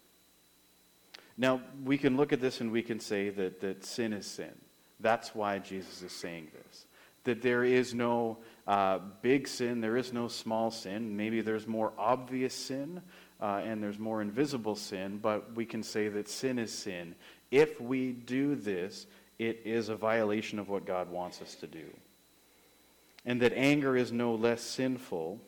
Now, 1.40 1.62
we 1.86 1.96
can 1.96 2.18
look 2.18 2.34
at 2.34 2.40
this 2.42 2.60
and 2.60 2.70
we 2.70 2.82
can 2.82 3.00
say 3.00 3.30
that, 3.30 3.62
that 3.62 3.82
sin 3.82 4.12
is 4.12 4.26
sin. 4.26 4.52
That's 5.00 5.34
why 5.34 5.58
Jesus 5.58 6.02
is 6.02 6.12
saying 6.12 6.48
this. 6.52 6.84
That 7.24 7.40
there 7.40 7.64
is 7.64 7.94
no 7.94 8.36
uh, 8.66 8.98
big 9.22 9.48
sin, 9.48 9.80
there 9.80 9.96
is 9.96 10.12
no 10.12 10.28
small 10.28 10.70
sin. 10.70 11.16
Maybe 11.16 11.40
there's 11.40 11.66
more 11.66 11.94
obvious 11.96 12.52
sin 12.52 13.00
uh, 13.40 13.62
and 13.64 13.82
there's 13.82 13.98
more 13.98 14.20
invisible 14.20 14.76
sin, 14.76 15.16
but 15.16 15.54
we 15.54 15.64
can 15.64 15.82
say 15.82 16.08
that 16.08 16.28
sin 16.28 16.58
is 16.58 16.70
sin. 16.70 17.14
If 17.50 17.80
we 17.80 18.12
do 18.12 18.54
this, 18.54 19.06
it 19.38 19.62
is 19.64 19.88
a 19.88 19.96
violation 19.96 20.58
of 20.58 20.68
what 20.68 20.84
God 20.84 21.08
wants 21.08 21.40
us 21.40 21.54
to 21.54 21.66
do. 21.66 21.86
And 23.24 23.40
that 23.40 23.54
anger 23.54 23.96
is 23.96 24.12
no 24.12 24.34
less 24.34 24.60
sinful 24.60 25.40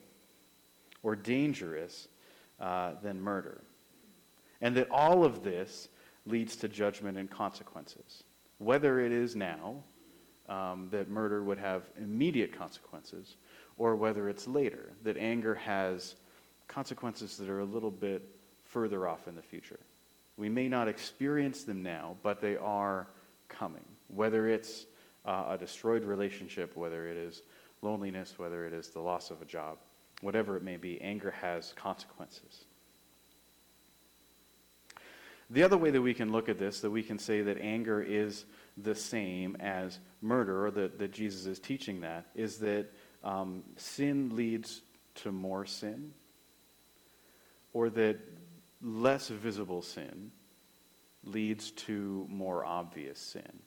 or 1.02 1.16
dangerous 1.16 2.09
uh, 2.59 2.92
than 3.02 3.20
murder. 3.20 3.61
And 4.62 4.75
that 4.77 4.90
all 4.90 5.25
of 5.25 5.42
this 5.42 5.88
leads 6.25 6.57
to 6.57 6.68
judgment 6.68 7.18
and 7.18 7.31
consequences. 7.31 8.25
Whether 8.59 9.01
it 9.01 9.12
is 9.12 9.37
now 9.37 9.83
um, 10.48 10.88
that 10.90 11.11
murder 11.11 11.42
would 11.42 11.59
have 11.59 11.83
immediate 12.01 12.57
consequences, 12.57 13.37
or 13.77 13.96
whether 13.96 14.29
it's 14.29 14.46
later, 14.46 14.92
that 15.03 15.16
anger 15.16 15.55
has 15.55 16.14
consequences 16.68 17.37
that 17.37 17.48
are 17.48 17.61
a 17.61 17.64
little 17.64 17.90
bit 17.90 18.22
further 18.64 19.07
off 19.07 19.29
in 19.29 19.35
the 19.35 19.42
future. 19.42 19.81
We 20.37 20.48
may 20.48 20.68
not 20.68 20.88
experience 20.88 21.64
them 21.64 21.83
now, 21.83 22.16
but 22.22 22.40
they 22.40 22.57
are 22.57 23.09
coming. 23.48 23.85
Whether 24.09 24.48
it's 24.48 24.87
uh, 25.25 25.46
a 25.51 25.59
destroyed 25.59 26.05
relationship, 26.05 26.77
whether 26.77 27.07
it 27.07 27.16
is 27.16 27.42
loneliness, 27.83 28.38
whether 28.38 28.66
it 28.66 28.72
is 28.72 28.88
the 28.88 29.01
loss 29.01 29.31
of 29.31 29.42
a 29.42 29.44
job, 29.44 29.79
whatever 30.20 30.57
it 30.57 30.62
may 30.62 30.77
be, 30.77 31.01
anger 31.01 31.31
has 31.31 31.72
consequences. 31.77 32.64
The 35.50 35.62
other 35.62 35.76
way 35.76 35.90
that 35.90 36.00
we 36.00 36.14
can 36.14 36.33
look 36.33 36.48
at 36.48 36.59
this, 36.59 36.81
that 36.81 36.90
we 36.90 37.02
can 37.02 37.18
say 37.18 37.42
that 37.42 37.59
anger 37.59 38.00
is 38.02 38.44
the 38.76 38.94
same 38.94 39.57
as 39.61 39.98
murder, 40.20 40.66
or 40.66 40.70
that, 40.70 40.98
that 40.98 41.12
Jesus 41.12 41.46
is 41.46 41.59
teaching 41.59 42.00
that, 42.00 42.26
is 42.35 42.59
that 42.59 42.87
um, 43.22 43.62
sin 43.76 44.35
leads 44.35 44.83
to 45.16 45.33
more 45.33 45.66
sin, 45.66 46.12
or 47.72 47.90
that 47.90 48.18
less 48.81 49.28
visible 49.28 49.83
sin 49.83 50.31
leads 51.24 51.70
to 51.72 52.26
more 52.31 52.64
obvious 52.64 53.18
sin. 53.18 53.61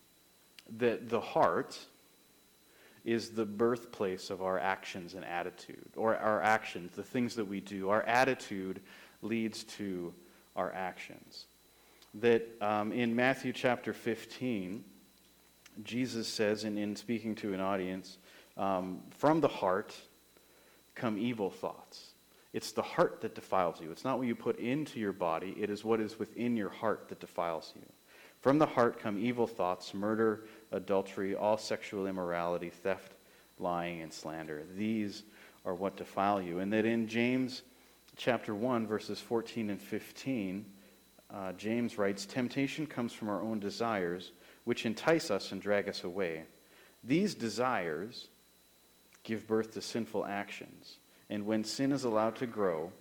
That 0.77 1.09
the 1.09 1.21
heart 1.21 1.77
is 3.03 3.29
the 3.29 3.45
birthplace 3.45 4.31
of 4.31 4.41
our 4.41 4.59
actions 4.59 5.13
and 5.13 5.23
attitude, 5.23 5.91
or 5.95 6.17
our 6.17 6.41
actions, 6.41 6.95
the 6.95 7.03
things 7.03 7.35
that 7.35 7.45
we 7.45 7.61
do. 7.61 7.89
Our 7.89 8.01
attitude 8.03 8.81
leads 9.21 9.63
to 9.65 10.13
our 10.55 10.73
actions 10.73 11.45
that 12.19 12.47
um, 12.61 12.91
in 12.91 13.15
Matthew 13.15 13.51
chapter 13.51 13.93
15, 13.93 14.83
Jesus 15.83 16.27
says, 16.27 16.63
in, 16.63 16.77
in 16.77 16.95
speaking 16.95 17.35
to 17.35 17.53
an 17.53 17.59
audience, 17.59 18.17
um, 18.57 19.01
from 19.09 19.41
the 19.41 19.47
heart 19.47 19.93
come 20.95 21.17
evil 21.17 21.49
thoughts. 21.49 22.13
It's 22.53 22.71
the 22.71 22.81
heart 22.81 23.19
that 23.21 23.35
defiles 23.35 23.81
you. 23.81 23.91
It's 23.91 24.05
not 24.05 24.17
what 24.17 24.27
you 24.27 24.35
put 24.35 24.59
into 24.59 24.99
your 24.99 25.11
body, 25.11 25.55
it 25.59 25.69
is 25.69 25.83
what 25.83 25.99
is 25.99 26.17
within 26.17 26.55
your 26.55 26.69
heart 26.69 27.09
that 27.09 27.19
defiles 27.19 27.73
you. 27.75 27.85
From 28.39 28.59
the 28.59 28.65
heart 28.65 28.99
come 28.99 29.19
evil 29.19 29.47
thoughts, 29.47 29.93
murder, 29.93 30.45
adultery, 30.71 31.35
all 31.35 31.57
sexual 31.57 32.07
immorality, 32.07 32.69
theft, 32.69 33.13
lying, 33.59 34.01
and 34.01 34.13
slander. 34.13 34.63
These 34.77 35.23
are 35.65 35.73
what 35.73 35.97
defile 35.97 36.41
you. 36.41 36.59
And 36.59 36.71
that 36.71 36.85
in 36.85 37.07
James 37.07 37.63
chapter 38.15 38.55
1, 38.55 38.87
verses 38.87 39.19
14 39.19 39.71
and 39.71 39.81
15, 39.81 40.65
uh, 41.35 41.51
James 41.53 41.97
writes 41.97 42.25
Temptation 42.25 42.87
comes 42.87 43.11
from 43.11 43.29
our 43.29 43.41
own 43.41 43.59
desires, 43.59 44.31
which 44.63 44.85
entice 44.85 45.29
us 45.29 45.51
and 45.51 45.61
drag 45.61 45.89
us 45.89 46.03
away. 46.03 46.43
These 47.03 47.35
desires 47.35 48.29
give 49.23 49.45
birth 49.45 49.73
to 49.73 49.81
sinful 49.81 50.25
actions. 50.25 50.97
And 51.29 51.45
when 51.45 51.63
sin 51.63 51.91
is 51.91 52.03
allowed 52.03 52.37
to 52.37 52.47
grow, 52.47 52.91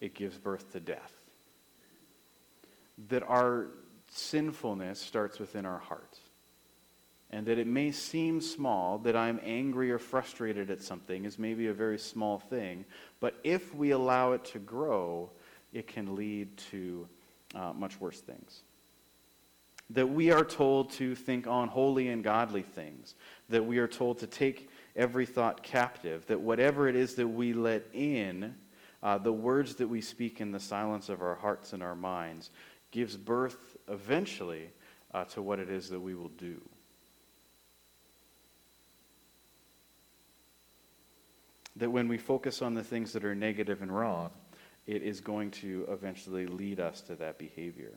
it 0.00 0.14
gives 0.14 0.36
birth 0.36 0.72
to 0.72 0.80
death. 0.80 1.12
That 3.08 3.22
our 3.22 3.68
sinfulness 4.10 5.00
starts 5.00 5.38
within 5.38 5.64
our 5.64 5.78
hearts. 5.78 6.20
And 7.30 7.46
that 7.46 7.58
it 7.58 7.66
may 7.66 7.90
seem 7.90 8.40
small, 8.40 8.98
that 8.98 9.16
I'm 9.16 9.40
angry 9.42 9.90
or 9.90 9.98
frustrated 9.98 10.70
at 10.70 10.82
something 10.82 11.24
is 11.24 11.38
maybe 11.38 11.68
a 11.68 11.72
very 11.72 11.98
small 11.98 12.38
thing, 12.38 12.84
but 13.18 13.34
if 13.42 13.74
we 13.74 13.90
allow 13.90 14.32
it 14.32 14.44
to 14.46 14.58
grow, 14.58 15.30
it 15.72 15.88
can 15.88 16.14
lead 16.14 16.56
to 16.70 17.08
uh, 17.54 17.72
much 17.74 18.00
worse 18.00 18.20
things. 18.20 18.62
That 19.90 20.08
we 20.08 20.30
are 20.30 20.44
told 20.44 20.90
to 20.92 21.14
think 21.14 21.46
on 21.46 21.68
holy 21.68 22.08
and 22.08 22.24
godly 22.24 22.62
things, 22.62 23.14
that 23.48 23.64
we 23.64 23.78
are 23.78 23.88
told 23.88 24.18
to 24.18 24.26
take 24.26 24.70
every 24.96 25.26
thought 25.26 25.62
captive, 25.62 26.26
that 26.26 26.40
whatever 26.40 26.88
it 26.88 26.96
is 26.96 27.14
that 27.16 27.28
we 27.28 27.52
let 27.52 27.84
in, 27.92 28.54
uh, 29.02 29.18
the 29.18 29.32
words 29.32 29.74
that 29.76 29.88
we 29.88 30.00
speak 30.00 30.40
in 30.40 30.52
the 30.52 30.60
silence 30.60 31.08
of 31.08 31.20
our 31.20 31.34
hearts 31.34 31.74
and 31.74 31.82
our 31.82 31.94
minds, 31.94 32.50
gives 32.90 33.16
birth 33.16 33.76
eventually 33.88 34.70
uh, 35.12 35.24
to 35.24 35.42
what 35.42 35.58
it 35.58 35.68
is 35.68 35.90
that 35.90 36.00
we 36.00 36.14
will 36.14 36.30
do. 36.30 36.60
That 41.76 41.90
when 41.90 42.08
we 42.08 42.18
focus 42.18 42.62
on 42.62 42.74
the 42.74 42.84
things 42.84 43.12
that 43.12 43.24
are 43.24 43.34
negative 43.34 43.82
and 43.82 43.94
wrong, 43.94 44.30
it 44.86 45.02
is 45.02 45.20
going 45.20 45.50
to 45.50 45.86
eventually 45.88 46.46
lead 46.46 46.80
us 46.80 47.00
to 47.02 47.16
that 47.16 47.38
behavior. 47.38 47.92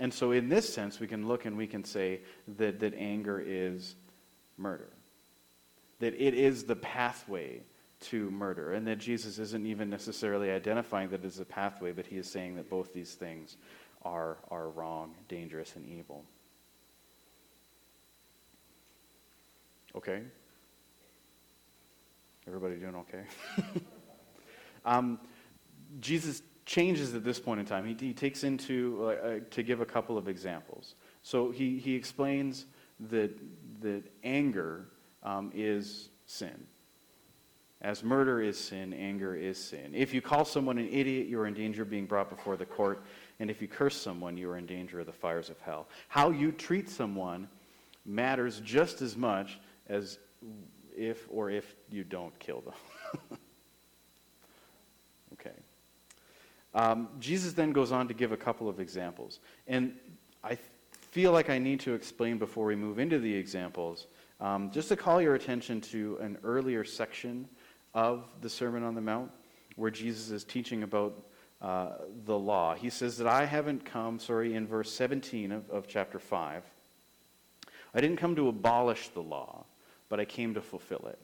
And 0.00 0.12
so, 0.12 0.32
in 0.32 0.48
this 0.48 0.72
sense, 0.72 0.98
we 0.98 1.06
can 1.06 1.28
look 1.28 1.44
and 1.44 1.56
we 1.56 1.66
can 1.66 1.84
say 1.84 2.20
that, 2.56 2.80
that 2.80 2.94
anger 2.94 3.42
is 3.44 3.94
murder. 4.56 4.88
That 6.00 6.14
it 6.14 6.34
is 6.34 6.64
the 6.64 6.76
pathway 6.76 7.62
to 8.00 8.30
murder. 8.30 8.72
And 8.72 8.86
that 8.88 8.98
Jesus 8.98 9.38
isn't 9.38 9.66
even 9.66 9.88
necessarily 9.88 10.50
identifying 10.50 11.10
that 11.10 11.24
as 11.24 11.38
a 11.38 11.44
pathway, 11.44 11.92
but 11.92 12.06
he 12.06 12.16
is 12.16 12.28
saying 12.28 12.56
that 12.56 12.68
both 12.68 12.92
these 12.92 13.14
things 13.14 13.56
are, 14.02 14.38
are 14.50 14.68
wrong, 14.68 15.14
dangerous, 15.28 15.76
and 15.76 15.86
evil. 15.86 16.24
Okay? 19.96 20.22
Everybody 22.46 22.76
doing 22.76 22.96
okay? 22.96 23.24
um, 24.84 25.18
Jesus 26.00 26.42
changes 26.66 27.14
at 27.14 27.24
this 27.24 27.38
point 27.38 27.60
in 27.60 27.66
time. 27.66 27.84
He, 27.84 27.94
he 27.94 28.14
takes 28.14 28.44
into, 28.44 28.98
uh, 29.02 29.06
uh, 29.06 29.40
to 29.50 29.62
give 29.62 29.80
a 29.80 29.86
couple 29.86 30.16
of 30.16 30.28
examples. 30.28 30.94
So 31.22 31.50
he, 31.50 31.78
he 31.78 31.94
explains 31.94 32.66
that, 33.08 33.30
that 33.80 34.02
anger 34.22 34.86
um, 35.22 35.50
is 35.54 36.08
sin. 36.26 36.66
As 37.80 38.02
murder 38.02 38.40
is 38.40 38.58
sin, 38.58 38.94
anger 38.94 39.36
is 39.36 39.62
sin. 39.62 39.92
If 39.92 40.14
you 40.14 40.22
call 40.22 40.46
someone 40.46 40.78
an 40.78 40.88
idiot, 40.90 41.26
you 41.26 41.38
are 41.38 41.46
in 41.46 41.52
danger 41.52 41.82
of 41.82 41.90
being 41.90 42.06
brought 42.06 42.30
before 42.30 42.56
the 42.56 42.64
court. 42.64 43.04
And 43.40 43.50
if 43.50 43.60
you 43.60 43.68
curse 43.68 43.96
someone, 43.96 44.38
you 44.38 44.48
are 44.48 44.56
in 44.56 44.64
danger 44.64 45.00
of 45.00 45.06
the 45.06 45.12
fires 45.12 45.50
of 45.50 45.60
hell. 45.60 45.88
How 46.08 46.30
you 46.30 46.50
treat 46.50 46.88
someone 46.88 47.46
matters 48.06 48.60
just 48.60 49.02
as 49.02 49.16
much 49.16 49.58
as 49.88 50.18
if 50.96 51.26
or 51.30 51.50
if 51.50 51.74
you 51.90 52.04
don't 52.04 52.36
kill 52.38 52.62
them. 52.62 52.74
okay. 55.34 55.56
Um, 56.74 57.08
Jesus 57.20 57.52
then 57.52 57.72
goes 57.72 57.92
on 57.92 58.08
to 58.08 58.14
give 58.14 58.32
a 58.32 58.36
couple 58.36 58.68
of 58.68 58.80
examples. 58.80 59.40
And 59.66 59.94
I 60.42 60.58
feel 61.10 61.32
like 61.32 61.48
I 61.48 61.58
need 61.58 61.80
to 61.80 61.94
explain 61.94 62.38
before 62.38 62.66
we 62.66 62.74
move 62.74 62.98
into 62.98 63.18
the 63.18 63.32
examples, 63.32 64.08
um, 64.40 64.70
just 64.72 64.88
to 64.88 64.96
call 64.96 65.22
your 65.22 65.36
attention 65.36 65.80
to 65.82 66.18
an 66.20 66.38
earlier 66.42 66.84
section 66.84 67.48
of 67.94 68.24
the 68.40 68.48
Sermon 68.48 68.82
on 68.82 68.94
the 68.94 69.00
Mount 69.00 69.30
where 69.76 69.90
Jesus 69.90 70.30
is 70.30 70.44
teaching 70.44 70.82
about 70.82 71.24
uh, 71.60 71.92
the 72.26 72.38
law. 72.38 72.74
He 72.74 72.90
says 72.90 73.16
that 73.18 73.26
I 73.26 73.44
haven't 73.44 73.84
come, 73.84 74.18
sorry, 74.18 74.54
in 74.54 74.66
verse 74.66 74.92
17 74.92 75.52
of, 75.52 75.70
of 75.70 75.86
chapter 75.88 76.18
5. 76.18 76.62
I 77.94 78.00
didn't 78.00 78.16
come 78.16 78.36
to 78.36 78.48
abolish 78.48 79.08
the 79.08 79.22
law, 79.22 79.64
but 80.08 80.20
I 80.20 80.24
came 80.24 80.54
to 80.54 80.60
fulfill 80.60 81.06
it. 81.08 81.18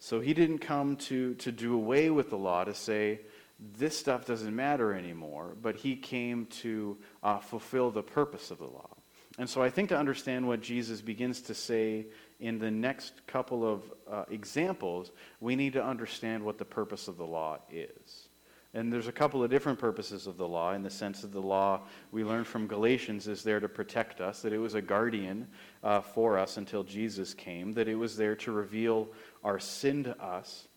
So 0.00 0.20
he 0.20 0.34
didn't 0.34 0.58
come 0.58 0.96
to, 0.96 1.34
to 1.34 1.50
do 1.50 1.74
away 1.74 2.10
with 2.10 2.30
the 2.30 2.38
law, 2.38 2.64
to 2.64 2.74
say, 2.74 3.20
this 3.58 3.96
stuff 3.96 4.24
doesn't 4.24 4.54
matter 4.54 4.94
anymore, 4.94 5.56
but 5.60 5.76
he 5.76 5.96
came 5.96 6.46
to 6.46 6.96
uh, 7.22 7.38
fulfill 7.38 7.90
the 7.90 8.02
purpose 8.02 8.50
of 8.50 8.58
the 8.58 8.64
law. 8.64 8.90
And 9.38 9.48
so 9.48 9.62
I 9.62 9.70
think 9.70 9.88
to 9.90 9.98
understand 9.98 10.46
what 10.46 10.60
Jesus 10.60 11.00
begins 11.00 11.40
to 11.42 11.54
say 11.54 12.06
in 12.40 12.58
the 12.58 12.70
next 12.70 13.26
couple 13.26 13.66
of 13.66 13.82
uh, 14.10 14.24
examples, 14.30 15.10
we 15.40 15.56
need 15.56 15.72
to 15.74 15.84
understand 15.84 16.44
what 16.44 16.58
the 16.58 16.64
purpose 16.64 17.08
of 17.08 17.16
the 17.16 17.26
law 17.26 17.58
is. 17.70 18.28
And 18.74 18.92
there's 18.92 19.08
a 19.08 19.12
couple 19.12 19.42
of 19.42 19.50
different 19.50 19.78
purposes 19.78 20.26
of 20.26 20.36
the 20.36 20.46
law 20.46 20.72
in 20.72 20.82
the 20.82 20.90
sense 20.90 21.22
that 21.22 21.32
the 21.32 21.40
law 21.40 21.80
we 22.12 22.22
learned 22.22 22.46
from 22.46 22.66
Galatians 22.66 23.26
is 23.26 23.42
there 23.42 23.60
to 23.60 23.68
protect 23.68 24.20
us, 24.20 24.42
that 24.42 24.52
it 24.52 24.58
was 24.58 24.74
a 24.74 24.82
guardian 24.82 25.48
uh, 25.82 26.00
for 26.00 26.38
us 26.38 26.58
until 26.58 26.84
Jesus 26.84 27.32
came, 27.32 27.72
that 27.74 27.88
it 27.88 27.94
was 27.94 28.16
there 28.16 28.36
to 28.36 28.52
reveal 28.52 29.08
our 29.42 29.58
sin 29.58 30.04
to 30.04 30.22
us, 30.22 30.67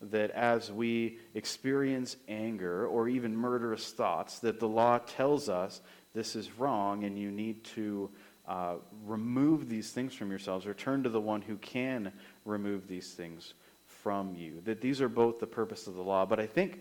that 0.00 0.30
as 0.32 0.70
we 0.70 1.18
experience 1.34 2.16
anger 2.28 2.86
or 2.86 3.08
even 3.08 3.36
murderous 3.36 3.92
thoughts, 3.92 4.38
that 4.40 4.60
the 4.60 4.68
law 4.68 4.98
tells 4.98 5.48
us 5.48 5.80
this 6.14 6.36
is 6.36 6.58
wrong 6.58 7.04
and 7.04 7.18
you 7.18 7.30
need 7.30 7.64
to 7.64 8.10
uh, 8.46 8.74
remove 9.04 9.68
these 9.68 9.90
things 9.90 10.14
from 10.14 10.30
yourselves 10.30 10.66
or 10.66 10.74
turn 10.74 11.02
to 11.02 11.08
the 11.08 11.20
one 11.20 11.40
who 11.40 11.56
can 11.56 12.12
remove 12.44 12.86
these 12.86 13.12
things 13.12 13.54
from 13.86 14.34
you. 14.34 14.60
That 14.64 14.80
these 14.80 15.00
are 15.00 15.08
both 15.08 15.38
the 15.38 15.46
purpose 15.46 15.86
of 15.86 15.94
the 15.94 16.02
law. 16.02 16.26
But 16.26 16.40
I 16.40 16.46
think 16.46 16.80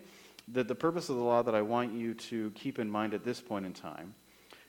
that 0.49 0.67
the 0.67 0.76
purpose 0.76 1.10
of 1.10 1.15
the 1.15 1.23
law 1.23 1.41
that 1.41 1.56
I 1.56 1.62
want 1.62 1.93
you 1.93 2.13
to 2.15 2.52
keep 2.52 2.80
in 2.80 2.89
mind 2.89 3.13
at 3.13 3.23
this 3.23 3.39
point 3.39 3.65
in 3.65 3.73
time 3.73 4.13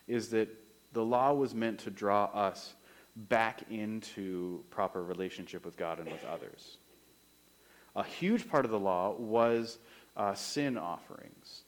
is 0.06 0.28
that 0.30 0.48
the 0.92 1.04
law 1.04 1.32
was 1.32 1.54
meant 1.54 1.80
to 1.80 1.90
draw 1.90 2.26
us 2.26 2.74
back 3.16 3.62
into 3.70 4.62
proper 4.70 5.02
relationship 5.02 5.64
with 5.64 5.76
God 5.76 5.98
and 5.98 6.10
with 6.10 6.24
others. 6.24 6.78
A 7.96 8.02
huge 8.02 8.48
part 8.48 8.64
of 8.64 8.70
the 8.70 8.78
law 8.78 9.14
was 9.16 9.78
uh, 10.16 10.34
sin 10.34 10.76
offerings, 10.76 11.62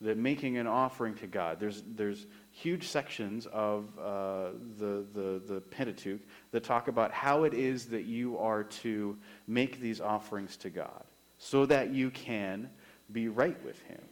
that 0.00 0.16
making 0.16 0.56
an 0.56 0.66
offering 0.66 1.14
to 1.16 1.26
God. 1.26 1.58
There's, 1.58 1.82
there's 1.96 2.26
huge 2.50 2.88
sections 2.88 3.46
of 3.46 3.86
uh, 3.98 4.50
the, 4.78 5.04
the, 5.14 5.42
the 5.46 5.60
Pentateuch 5.70 6.20
that 6.52 6.62
talk 6.62 6.88
about 6.88 7.10
how 7.12 7.44
it 7.44 7.54
is 7.54 7.86
that 7.86 8.04
you 8.04 8.38
are 8.38 8.64
to 8.64 9.16
make 9.46 9.80
these 9.80 10.00
offerings 10.00 10.56
to 10.58 10.70
God 10.70 11.04
so 11.38 11.66
that 11.66 11.92
you 11.92 12.10
can 12.10 12.70
be 13.12 13.28
right 13.28 13.62
with 13.64 13.80
Him, 13.82 14.02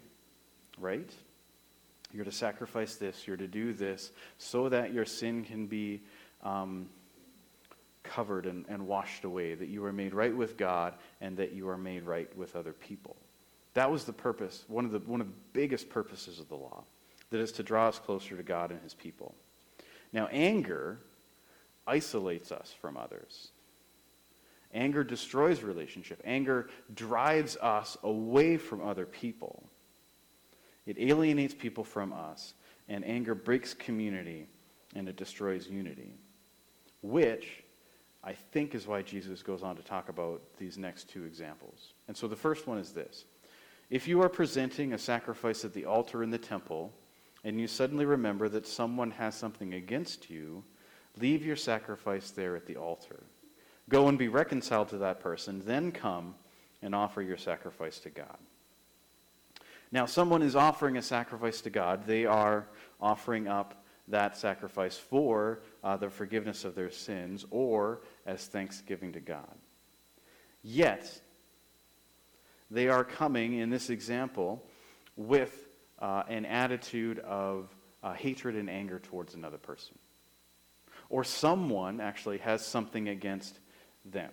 right? 0.79 1.11
You're 2.13 2.25
to 2.25 2.33
sacrifice 2.33 2.97
this, 2.97 3.27
you're 3.27 3.37
to 3.37 3.49
do 3.49 3.73
this 3.73 4.13
so 4.39 4.69
that 4.69 4.93
your 4.93 5.05
sin 5.05 5.45
can 5.45 5.67
be 5.67 6.03
um, 6.43 6.89
covered 8.03 8.47
and, 8.47 8.65
and 8.69 8.87
washed 8.87 9.25
away, 9.25 9.55
that 9.55 9.69
you 9.69 9.85
are 9.85 9.93
made 9.93 10.15
right 10.15 10.35
with 10.35 10.57
God 10.57 10.95
and 11.21 11.37
that 11.37 11.53
you 11.53 11.69
are 11.69 11.79
made 11.79 12.05
right 12.05 12.35
with 12.37 12.57
other 12.57 12.73
people. 12.73 13.17
That 13.75 13.91
was 13.91 14.05
the 14.05 14.13
purpose, 14.13 14.65
one 14.69 14.85
of 14.85 14.93
the, 14.93 14.99
one 15.01 15.21
of 15.21 15.27
the 15.27 15.33
biggest 15.53 15.89
purposes 15.89 16.39
of 16.39 16.49
the 16.49 16.57
law 16.57 16.85
that 17.31 17.41
is 17.41 17.53
to 17.53 17.63
draw 17.63 17.89
us 17.89 17.99
closer 17.99 18.37
to 18.37 18.43
God 18.43 18.71
and 18.71 18.81
his 18.83 18.95
people. 18.95 19.35
Now, 20.13 20.29
anger 20.31 20.99
isolates 21.87 22.53
us 22.53 22.75
from 22.81 22.97
others. 22.97 23.49
Anger 24.75 25.05
destroys 25.05 25.63
relationship. 25.63 26.21
Anger 26.25 26.69
drives 26.95 27.57
us 27.57 27.97
away 28.03 28.57
from 28.57 28.83
other 28.83 29.07
people. 29.07 29.65
It 30.87 30.99
alienates 30.99 31.55
people 31.55 31.85
from 31.85 32.13
us, 32.13 32.55
and 32.89 33.05
anger 33.05 33.35
breaks 33.35 33.75
community 33.75 34.49
and 34.95 35.09
it 35.09 35.17
destroys 35.17 35.69
unity, 35.69 36.15
which 37.03 37.62
I 38.25 38.33
think 38.33 38.75
is 38.75 38.87
why 38.87 39.03
Jesus 39.03 39.43
goes 39.43 39.63
on 39.63 39.77
to 39.77 39.83
talk 39.83 40.09
about 40.09 40.43
these 40.59 40.79
next 40.79 41.09
two 41.09 41.25
examples. 41.25 41.95
And 42.07 42.17
so 42.17 42.29
the 42.29 42.37
first 42.37 42.67
one 42.67 42.79
is 42.79 42.93
this 42.93 43.25
If 43.91 44.07
you 44.07 44.23
are 44.23 44.29
presenting 44.29 44.93
a 44.93 44.99
sacrifice 44.99 45.65
at 45.65 45.75
the 45.75 45.87
altar 45.87 46.23
in 46.23 46.31
the 46.31 46.39
temple, 46.39 46.93
and 47.45 47.61
you 47.61 47.67
suddenly 47.67 48.05
remember 48.05 48.49
that 48.49 48.67
someone 48.67 49.11
has 49.13 49.35
something 49.35 49.75
against 49.75 50.31
you, 50.31 50.63
leave 51.21 51.45
your 51.45 51.57
sacrifice 51.57 52.31
there 52.31 52.55
at 52.57 52.67
the 52.67 52.77
altar. 52.77 53.25
Go 53.89 54.09
and 54.09 54.19
be 54.19 54.29
reconciled 54.29 54.89
to 54.91 54.99
that 54.99 55.21
person, 55.21 55.63
then 55.65 55.91
come 55.91 56.37
and 56.81 56.95
offer 56.95 57.21
your 57.21 57.37
sacrifice 57.37 57.99
to 58.01 58.11
God. 58.11 58.39
Now, 59.91 60.07
someone 60.07 60.43
is 60.43 60.57
offering 60.57 60.97
a 60.97 61.03
sacrifice 61.03 61.61
to 61.63 61.71
God. 61.71 62.07
They 62.07 62.25
are 62.25 62.67
offering 63.01 63.47
up 63.49 63.85
that 64.09 64.37
sacrifice 64.37 64.97
for 64.97 65.61
uh, 65.83 65.97
the 65.97 66.11
forgiveness 66.11 66.65
of 66.65 66.75
their 66.75 66.91
sins 66.91 67.45
or 67.51 68.03
as 68.27 68.47
thanksgiving 68.47 69.13
to 69.13 69.21
God. 69.21 69.57
Yet, 70.63 71.21
they 72.71 72.89
are 72.89 73.05
coming, 73.05 73.55
in 73.55 73.71
this 73.71 73.91
example, 73.91 74.65
with 75.17 75.69
uh, 75.99 76.23
an 76.29 76.45
attitude 76.45 77.19
of 77.21 77.69
uh, 78.03 78.13
hatred 78.13 78.57
and 78.57 78.71
anger 78.71 78.99
towards 78.99 79.35
another 79.35 79.59
person. 79.59 79.99
Or 81.09 81.25
someone 81.25 82.01
actually 82.01 82.39
has 82.39 82.65
something 82.65 83.09
against 83.09 83.59
them. 84.05 84.31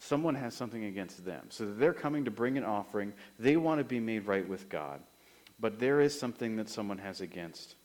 someone 0.00 0.34
has 0.34 0.54
something 0.54 0.84
against 0.84 1.24
them. 1.24 1.46
So 1.50 1.66
they're 1.66 1.92
coming 1.92 2.24
to 2.24 2.30
bring 2.30 2.58
an 2.58 2.64
offering. 2.64 3.12
They 3.38 3.56
want 3.56 3.78
to 3.78 3.84
be 3.84 4.00
made 4.00 4.26
right 4.26 4.46
with 4.46 4.68
God. 4.68 5.00
But 5.60 5.78
there 5.78 6.00
is 6.00 6.18
something 6.18 6.56
that 6.56 6.68
someone 6.68 6.98
has 6.98 7.20
against 7.20 7.76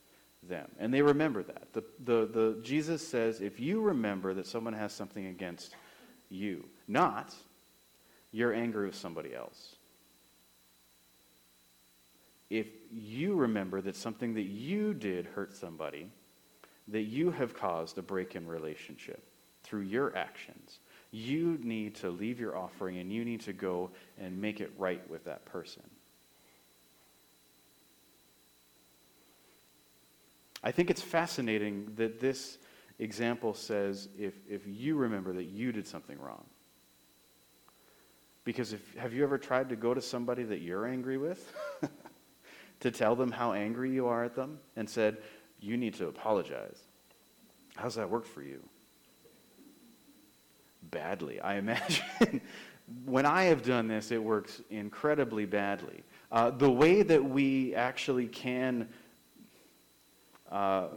them. 0.48 0.70
And 0.80 0.94
they 0.94 1.02
remember 1.02 1.44
that. 1.44 1.74
The, 1.74 1.84
the, 2.04 2.30
the, 2.32 2.60
Jesus 2.62 3.06
says, 3.06 3.42
if 3.42 3.60
you 3.60 3.82
remember 3.82 4.34
that 4.34 4.48
someone 4.48 4.74
has 4.74 4.94
something 4.94 5.28
against 5.28 5.76
you, 6.30 6.66
not 6.88 7.34
you're 8.36 8.54
angry 8.54 8.86
with 8.86 8.96
somebody 8.96 9.34
else. 9.34 9.76
If 12.50 12.68
you 12.92 13.36
remember 13.36 13.80
that 13.82 13.96
something 13.96 14.34
that 14.34 14.44
you 14.44 14.94
did 14.94 15.26
hurt 15.26 15.56
somebody, 15.56 16.12
that 16.90 17.04
you 17.04 17.32
have 17.32 17.54
caused 17.54 17.98
a 17.98 18.02
break 18.02 18.36
in 18.36 18.46
relationship 18.46 19.24
through 19.64 19.82
your 19.84 20.16
actions, 20.18 20.80
you 21.12 21.58
need 21.64 21.96
to 21.96 22.10
leave 22.10 22.38
your 22.38 22.58
offering 22.58 22.98
and 22.98 23.12
you 23.12 23.24
need 23.24 23.40
to 23.42 23.54
go 23.54 23.90
and 24.20 24.40
make 24.40 24.60
it 24.60 24.72
right 24.78 25.10
with 25.10 25.24
that 25.24 25.46
person. 25.46 25.84
I 30.66 30.72
think 30.72 30.90
it's 30.90 31.02
fascinating 31.02 31.92
that 31.96 32.20
this 32.20 32.58
example 32.98 33.54
says 33.54 34.10
if, 34.18 34.34
if 34.50 34.64
you 34.66 34.96
remember 34.96 35.32
that 35.34 35.46
you 35.46 35.72
did 35.72 35.86
something 35.86 36.20
wrong. 36.20 36.44
Because 38.44 38.74
if, 38.74 38.96
have 38.96 39.14
you 39.14 39.24
ever 39.24 39.38
tried 39.38 39.70
to 39.70 39.76
go 39.76 39.94
to 39.94 40.02
somebody 40.02 40.44
that 40.44 40.62
you're 40.62 40.88
angry 40.88 41.20
with 41.20 41.54
to 42.80 42.90
tell 42.90 43.16
them 43.16 43.32
how 43.32 43.54
angry 43.54 43.92
you 43.92 44.08
are 44.08 44.24
at 44.24 44.36
them 44.36 44.58
and 44.76 44.90
said, 44.90 45.20
you 45.60 45.78
need 45.78 45.94
to 45.96 46.08
apologize? 46.08 46.80
How's 47.76 47.96
that 47.96 48.10
work 48.10 48.26
for 48.26 48.42
you? 48.42 48.64
Badly, 50.90 51.40
I 51.42 51.56
imagine. 51.60 52.42
when 53.06 53.28
I 53.28 53.44
have 53.46 53.64
done 53.64 53.88
this, 53.88 54.12
it 54.12 54.24
works 54.24 54.62
incredibly 54.72 55.46
badly. 55.46 56.04
Uh, 56.32 56.50
the 56.50 56.70
way 56.70 57.04
that 57.04 57.24
we 57.24 57.76
actually 57.76 58.28
can 58.28 58.90
uh, 60.56 60.88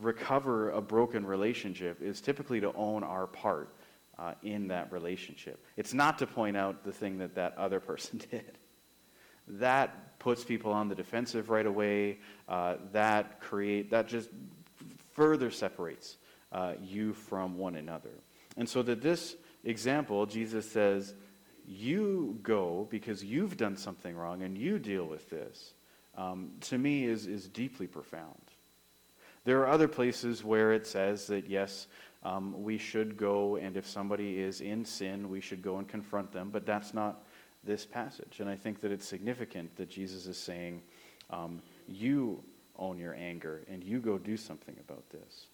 recover 0.00 0.70
a 0.70 0.80
broken 0.80 1.26
relationship 1.26 2.00
is 2.00 2.20
typically 2.20 2.60
to 2.60 2.72
own 2.74 3.02
our 3.02 3.26
part 3.26 3.74
uh, 4.16 4.34
in 4.44 4.68
that 4.68 4.92
relationship. 4.92 5.64
It's 5.76 5.92
not 5.92 6.18
to 6.18 6.26
point 6.28 6.56
out 6.56 6.84
the 6.84 6.92
thing 6.92 7.18
that 7.18 7.34
that 7.34 7.58
other 7.58 7.80
person 7.90 8.20
did. 8.30 8.58
That 9.48 10.20
puts 10.20 10.44
people 10.44 10.72
on 10.72 10.88
the 10.88 10.94
defensive 10.94 11.50
right 11.50 11.66
away. 11.66 12.20
Uh, 12.48 12.76
that 12.92 13.40
create 13.40 13.90
that 13.90 14.06
just 14.06 14.30
further 15.14 15.50
separates 15.50 16.16
uh, 16.52 16.74
you 16.80 17.12
from 17.12 17.58
one 17.58 17.74
another. 17.74 18.22
And 18.56 18.68
so 18.68 18.82
that 18.84 19.02
this 19.02 19.34
example, 19.64 20.26
Jesus 20.26 20.70
says, 20.70 21.12
"You 21.66 22.38
go 22.44 22.86
because 22.88 23.24
you've 23.24 23.56
done 23.56 23.76
something 23.76 24.14
wrong, 24.14 24.42
and 24.42 24.56
you 24.56 24.78
deal 24.78 25.06
with 25.06 25.28
this." 25.28 25.74
Um, 26.16 26.52
to 26.60 26.78
me, 26.78 27.04
is 27.04 27.26
is 27.26 27.48
deeply 27.48 27.88
profound. 27.88 28.47
There 29.48 29.62
are 29.62 29.68
other 29.68 29.88
places 29.88 30.44
where 30.44 30.74
it 30.74 30.86
says 30.86 31.26
that 31.28 31.48
yes, 31.48 31.86
um, 32.22 32.62
we 32.62 32.76
should 32.76 33.16
go, 33.16 33.56
and 33.56 33.78
if 33.78 33.86
somebody 33.86 34.40
is 34.40 34.60
in 34.60 34.84
sin, 34.84 35.30
we 35.30 35.40
should 35.40 35.62
go 35.62 35.78
and 35.78 35.88
confront 35.88 36.30
them. 36.32 36.50
But 36.52 36.66
that's 36.66 36.92
not 36.92 37.24
this 37.64 37.86
passage. 37.86 38.40
And 38.40 38.50
I 38.50 38.56
think 38.56 38.82
that 38.82 38.92
it's 38.92 39.08
significant 39.08 39.74
that 39.76 39.88
Jesus 39.88 40.26
is 40.26 40.36
saying, 40.36 40.82
um, 41.30 41.62
you 41.86 42.44
own 42.76 42.98
your 42.98 43.14
anger, 43.14 43.62
and 43.70 43.82
you 43.82 44.00
go 44.00 44.18
do 44.18 44.36
something 44.36 44.76
about 44.86 45.08
this. 45.08 45.46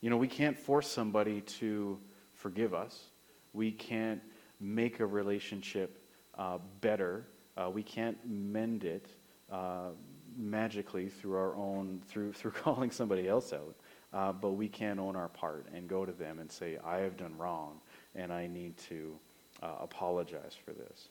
You 0.00 0.10
know, 0.10 0.16
we 0.16 0.26
can't 0.26 0.58
force 0.58 0.88
somebody 0.88 1.40
to 1.42 2.00
forgive 2.32 2.74
us. 2.74 3.10
We 3.52 3.70
can't 3.70 4.20
make 4.58 4.98
a 4.98 5.06
relationship 5.06 6.02
uh, 6.36 6.58
better. 6.80 7.28
Uh, 7.56 7.70
we 7.70 7.84
can't 7.84 8.18
mend 8.26 8.82
it 8.82 9.06
uh, 9.52 9.90
magically 10.36 11.08
through 11.08 11.36
our 11.36 11.54
own, 11.56 12.00
through, 12.08 12.32
through 12.34 12.52
calling 12.52 12.90
somebody 12.90 13.28
else 13.28 13.52
out. 13.52 13.74
Uh, 14.12 14.30
but 14.32 14.50
we 14.52 14.68
can 14.68 14.98
own 14.98 15.16
our 15.16 15.28
part 15.28 15.66
and 15.74 15.88
go 15.88 16.04
to 16.04 16.12
them 16.12 16.38
and 16.38 16.50
say, 16.52 16.78
I 16.84 16.98
have 16.98 17.16
done 17.16 17.36
wrong 17.38 17.80
and 18.14 18.30
I 18.30 18.46
need 18.46 18.76
to 18.88 19.16
uh, 19.62 19.76
apologize 19.80 20.54
for 20.54 20.72
this. 20.72 21.08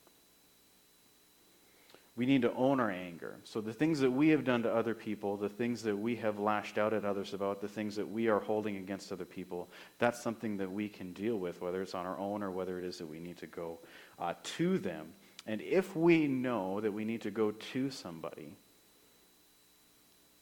We 2.18 2.26
need 2.26 2.42
to 2.42 2.54
own 2.54 2.80
our 2.80 2.92
anger. 2.92 3.38
So, 3.46 3.62
the 3.62 3.74
things 3.74 4.02
that 4.02 4.12
we 4.12 4.30
have 4.30 4.44
done 4.44 4.64
to 4.64 4.72
other 4.72 4.94
people, 4.94 5.38
the 5.38 5.50
things 5.50 5.82
that 5.84 5.96
we 5.96 6.18
have 6.18 6.40
lashed 6.40 6.78
out 6.78 6.94
at 6.94 7.06
others 7.06 7.34
about, 7.34 7.62
the 7.62 7.70
things 7.70 7.96
that 7.96 8.08
we 8.08 8.28
are 8.28 8.40
holding 8.40 8.76
against 8.76 9.14
other 9.14 9.26
people, 9.26 9.70
that's 9.98 10.22
something 10.22 10.58
that 10.58 10.70
we 10.70 10.90
can 10.90 11.14
deal 11.14 11.38
with, 11.38 11.62
whether 11.62 11.82
it's 11.82 11.96
on 11.96 12.06
our 12.06 12.20
own 12.20 12.44
or 12.44 12.52
whether 12.52 12.78
it 12.78 12.86
is 12.86 12.98
that 12.98 13.08
we 13.08 13.20
need 13.20 13.38
to 13.38 13.48
go 13.48 13.80
uh, 14.20 14.34
to 14.44 14.78
them. 14.78 15.08
And 15.48 15.62
if 15.62 15.96
we 15.96 16.28
know 16.28 16.82
that 16.82 16.92
we 16.92 17.06
need 17.06 17.22
to 17.22 17.32
go 17.32 17.52
to 17.52 17.90
somebody 17.90 18.58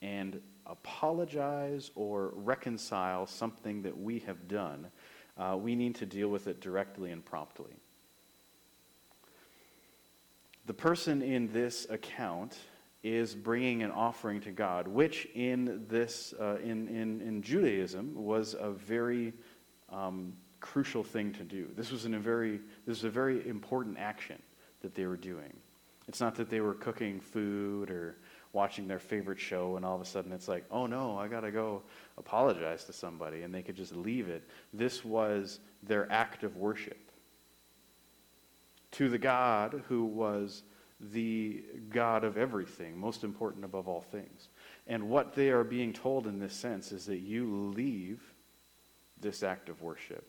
and 0.02 0.42
apologize 0.66 1.92
or 1.96 2.32
reconcile 2.36 3.26
something 3.26 3.82
that 3.82 3.98
we 3.98 4.20
have 4.20 4.48
done, 4.48 4.88
uh, 5.38 5.58
we 5.58 5.76
need 5.76 5.96
to 5.96 6.06
deal 6.06 6.30
with 6.30 6.48
it 6.48 6.62
directly 6.62 7.12
and 7.12 7.24
promptly. 7.26 7.76
The 10.66 10.74
person 10.74 11.22
in 11.22 11.52
this 11.52 11.88
account 11.90 12.58
is 13.02 13.34
bringing 13.34 13.82
an 13.82 13.92
offering 13.92 14.42
to 14.42 14.52
God, 14.52 14.88
which 14.88 15.28
in 15.34 15.86
this 15.88 16.34
uh, 16.40 16.58
in, 16.58 16.88
in, 16.90 17.22
in 17.22 17.42
Judaism 17.42 18.14
was 18.14 18.56
a 18.60 18.72
very 18.72 19.34
um, 19.90 20.34
crucial 20.60 21.04
thing 21.04 21.32
to 21.34 21.44
do. 21.44 21.68
This 21.76 21.92
was 21.92 22.06
in 22.06 22.14
a 22.14 22.20
very 22.20 22.60
this 22.86 22.98
was 22.98 23.04
a 23.06 23.10
very 23.10 23.48
important 23.48 23.98
action 23.98 24.42
that 24.82 24.94
they 24.96 25.06
were 25.06 25.18
doing. 25.18 25.54
It's 26.08 26.20
not 26.20 26.36
that 26.36 26.50
they 26.50 26.60
were 26.60 26.74
cooking 26.74 27.20
food 27.20 27.90
or 27.90 28.18
watching 28.52 28.88
their 28.88 29.00
favorite 29.00 29.40
show 29.40 29.76
and 29.76 29.86
all 29.86 29.96
of 29.96 30.02
a 30.02 30.06
sudden 30.06 30.32
it's 30.32 30.48
like, 30.48 30.66
oh 30.72 30.88
no, 30.88 31.18
I 31.18 31.28
got 31.28 31.42
to 31.42 31.52
go 31.52 31.84
apologize 32.18 32.84
to 32.86 32.94
somebody 32.94 33.44
and 33.44 33.54
they 33.54 33.62
could 33.62 33.76
just 33.76 33.96
leave 33.96 34.28
it. 34.28 34.44
This 34.74 35.06
was 35.06 35.60
their 35.84 36.12
act 36.12 36.44
of 36.44 36.58
worship 36.58 36.98
to 38.92 39.10
the 39.10 39.18
God 39.18 39.84
who 39.88 40.06
was 40.06 40.64
the 41.00 41.64
God 41.90 42.24
of 42.24 42.38
everything, 42.38 42.98
most 42.98 43.24
important 43.24 43.64
above 43.64 43.88
all 43.88 44.02
things. 44.02 44.50
And 44.88 45.10
what 45.10 45.34
they 45.34 45.50
are 45.50 45.64
being 45.64 45.94
told 45.94 46.28
in 46.28 46.40
this 46.40 46.54
sense 46.54 46.92
is 46.92 47.06
that 47.06 47.20
you 47.20 47.72
leave 47.76 48.22
this 49.22 49.44
act 49.44 49.70
of 49.70 49.82
worship 49.82 50.26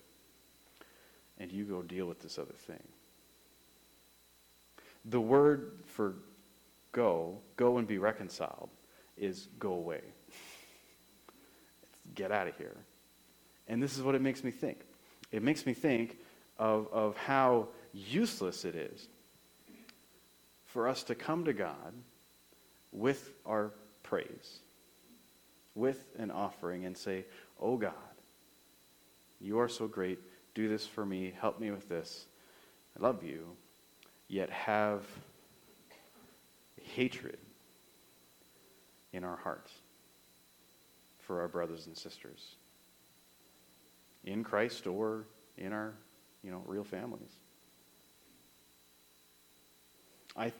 and 1.39 1.51
you 1.51 1.65
go 1.65 1.83
deal 1.83 2.07
with 2.07 2.21
this 2.21 2.39
other 2.39 2.55
thing. 2.55 2.83
The 5.07 5.21
word 5.21 5.81
for 5.87 6.15
go, 6.92 7.38
go 7.57 7.79
and 7.79 7.87
be 7.87 7.98
reconciled, 7.98 8.70
is 9.16 9.48
go 9.59 9.72
away. 9.72 10.03
Get 12.14 12.33
out 12.33 12.48
of 12.48 12.57
here. 12.57 12.76
And 13.68 13.83
this 13.83 13.96
is 13.96 14.03
what 14.03 14.14
it 14.14 14.22
makes 14.22 14.42
me 14.42 14.50
think. 14.50 14.81
It 15.31 15.42
makes 15.42 15.64
me 15.64 15.74
think 15.74 16.18
of, 16.59 16.88
of 16.92 17.16
how 17.16 17.68
useless 17.92 18.64
it 18.64 18.74
is 18.74 19.09
for 20.64 20.88
us 20.88 21.03
to 21.05 21.14
come 21.14 21.44
to 21.44 21.53
God 21.53 21.92
with 22.92 23.33
our 23.46 23.72
praise, 24.03 24.61
with 25.74 26.05
an 26.18 26.31
offering, 26.31 26.85
and 26.85 26.96
say, 26.96 27.24
Oh 27.61 27.76
God, 27.76 27.92
you 29.40 29.59
are 29.59 29.68
so 29.68 29.87
great. 29.87 30.18
Do 30.55 30.68
this 30.68 30.87
for 30.87 31.07
me. 31.07 31.33
Help 31.40 31.61
me 31.61 31.70
with 31.70 31.88
this. 31.88 32.26
I 32.98 33.03
love 33.03 33.22
you. 33.22 33.57
Yet 34.29 34.50
have 34.50 35.05
hatred 36.94 37.38
in 39.12 39.24
our 39.24 39.37
hearts 39.37 39.72
for 41.18 41.40
our 41.40 41.48
brothers 41.48 41.87
and 41.87 41.96
sisters 41.96 42.57
in 44.24 44.44
Christ 44.44 44.87
or 44.87 45.26
in 45.57 45.72
our, 45.72 45.94
you 46.42 46.50
know, 46.50 46.62
real 46.66 46.85
families. 46.85 47.31
I, 50.37 50.53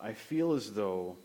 I 0.00 0.14
feel 0.14 0.52
as 0.52 0.72
though 0.72 1.16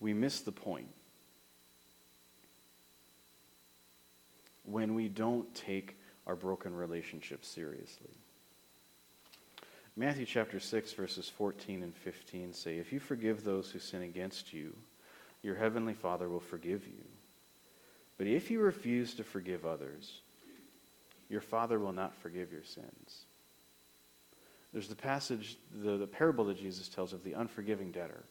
we 0.00 0.14
miss 0.14 0.40
the 0.40 0.52
point 0.52 0.88
when 4.64 4.94
we 4.94 5.08
don't 5.08 5.52
take 5.54 5.96
our 6.26 6.36
broken 6.36 6.74
relationships 6.74 7.48
seriously. 7.48 8.10
Matthew 9.98 10.26
chapter 10.26 10.60
6, 10.60 10.92
verses 10.92 11.28
14 11.28 11.82
and 11.82 11.92
15 11.92 12.52
say, 12.52 12.78
If 12.78 12.92
you 12.92 13.00
forgive 13.00 13.42
those 13.42 13.68
who 13.72 13.80
sin 13.80 14.02
against 14.02 14.52
you, 14.52 14.76
your 15.42 15.56
heavenly 15.56 15.92
Father 15.92 16.28
will 16.28 16.38
forgive 16.38 16.86
you. 16.86 17.02
But 18.16 18.28
if 18.28 18.48
you 18.48 18.60
refuse 18.60 19.14
to 19.14 19.24
forgive 19.24 19.66
others, 19.66 20.20
your 21.28 21.40
Father 21.40 21.80
will 21.80 21.92
not 21.92 22.14
forgive 22.14 22.52
your 22.52 22.62
sins. 22.62 23.26
There's 24.72 24.86
the 24.86 24.94
passage, 24.94 25.58
the, 25.82 25.96
the 25.96 26.06
parable 26.06 26.44
that 26.44 26.58
Jesus 26.58 26.88
tells 26.88 27.12
of 27.12 27.24
the 27.24 27.32
unforgiving 27.32 27.90
debtor. 27.90 28.22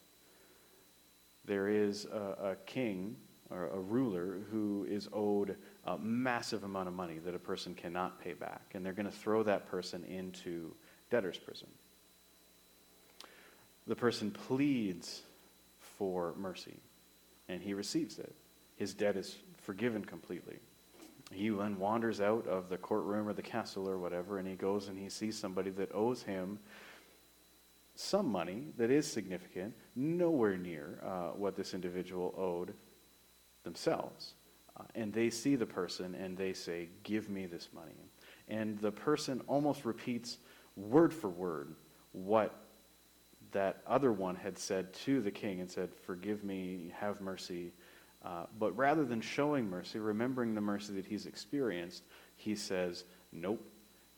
There 1.43 1.67
is 1.67 2.06
a, 2.06 2.51
a 2.51 2.56
king 2.65 3.17
or 3.49 3.67
a 3.67 3.80
ruler 3.80 4.38
who 4.51 4.88
is 4.89 5.10
owed 5.12 5.58
a 5.84 5.97
massive 5.97 6.63
amount 6.63 6.88
of 6.88 6.93
money 6.93 7.19
that 7.25 7.36
a 7.36 7.39
person 7.39 7.73
cannot 7.73 8.21
pay 8.21 8.32
back, 8.32 8.71
and 8.73 8.86
they're 8.86 8.93
going 8.93 9.06
to 9.06 9.12
throw 9.12 9.43
that 9.43 9.67
person 9.69 10.06
into 10.06 10.73
debtor's 11.10 11.38
prison. 11.38 11.67
The 13.88 13.96
person 13.96 14.32
pleads 14.32 15.22
for 15.98 16.34
mercy, 16.38 16.78
and 17.48 17.62
he 17.62 17.74
receives 17.74 18.20
it. 18.20 18.36
His 18.76 18.93
debt 18.93 19.15
is 19.15 19.38
forgiven 19.58 20.04
completely. 20.04 20.60
He 21.32 21.50
then 21.50 21.78
wanders 21.78 22.22
out 22.22 22.48
of 22.48 22.70
the 22.70 22.78
courtroom 22.78 23.28
or 23.28 23.34
the 23.34 23.41
castle 23.41 23.89
or 23.89 23.98
whatever, 23.98 24.39
and 24.39 24.48
he 24.48 24.56
goes 24.56 24.88
and 24.88 24.98
he 24.98 25.10
sees 25.10 25.38
somebody 25.38 25.72
that 25.72 25.93
owes 25.93 26.24
him 26.24 26.60
some 27.96 28.32
money 28.32 28.67
that 28.78 28.91
is 28.91 29.12
significant, 29.12 29.74
nowhere 29.96 30.56
near 30.56 31.00
uh, 31.04 31.30
what 31.30 31.56
this 31.56 31.74
individual 31.74 32.34
owed 32.38 32.74
themselves. 33.63 34.36
Uh, 34.80 34.84
and 34.96 35.12
they 35.12 35.30
see 35.30 35.56
the 35.56 35.65
person 35.65 36.13
and 36.15 36.38
they 36.38 36.54
say, 36.54 36.89
Give 37.04 37.30
me 37.30 37.48
this 37.48 37.70
money. 37.74 38.12
And 38.48 38.78
the 38.80 38.91
person 38.91 39.41
almost 39.48 39.84
repeats 39.84 40.38
word 40.77 41.13
for 41.13 41.29
word 41.29 41.75
what 42.13 42.55
that 43.51 43.81
other 43.87 44.11
one 44.11 44.35
had 44.35 44.57
said 44.57 44.93
to 44.93 45.21
the 45.21 45.31
king 45.31 45.61
and 45.61 45.69
said, 45.69 45.89
Forgive 46.05 46.43
me, 46.43 46.91
have 46.97 47.21
mercy. 47.21 47.73
Uh, 48.23 48.45
but 48.59 48.75
rather 48.75 49.05
than 49.05 49.21
showing 49.21 49.69
mercy, 49.69 49.99
remembering 49.99 50.53
the 50.53 50.61
mercy 50.61 50.93
that 50.93 51.05
he's 51.05 51.25
experienced, 51.25 52.03
he 52.35 52.55
says, 52.55 53.05
Nope, 53.31 53.63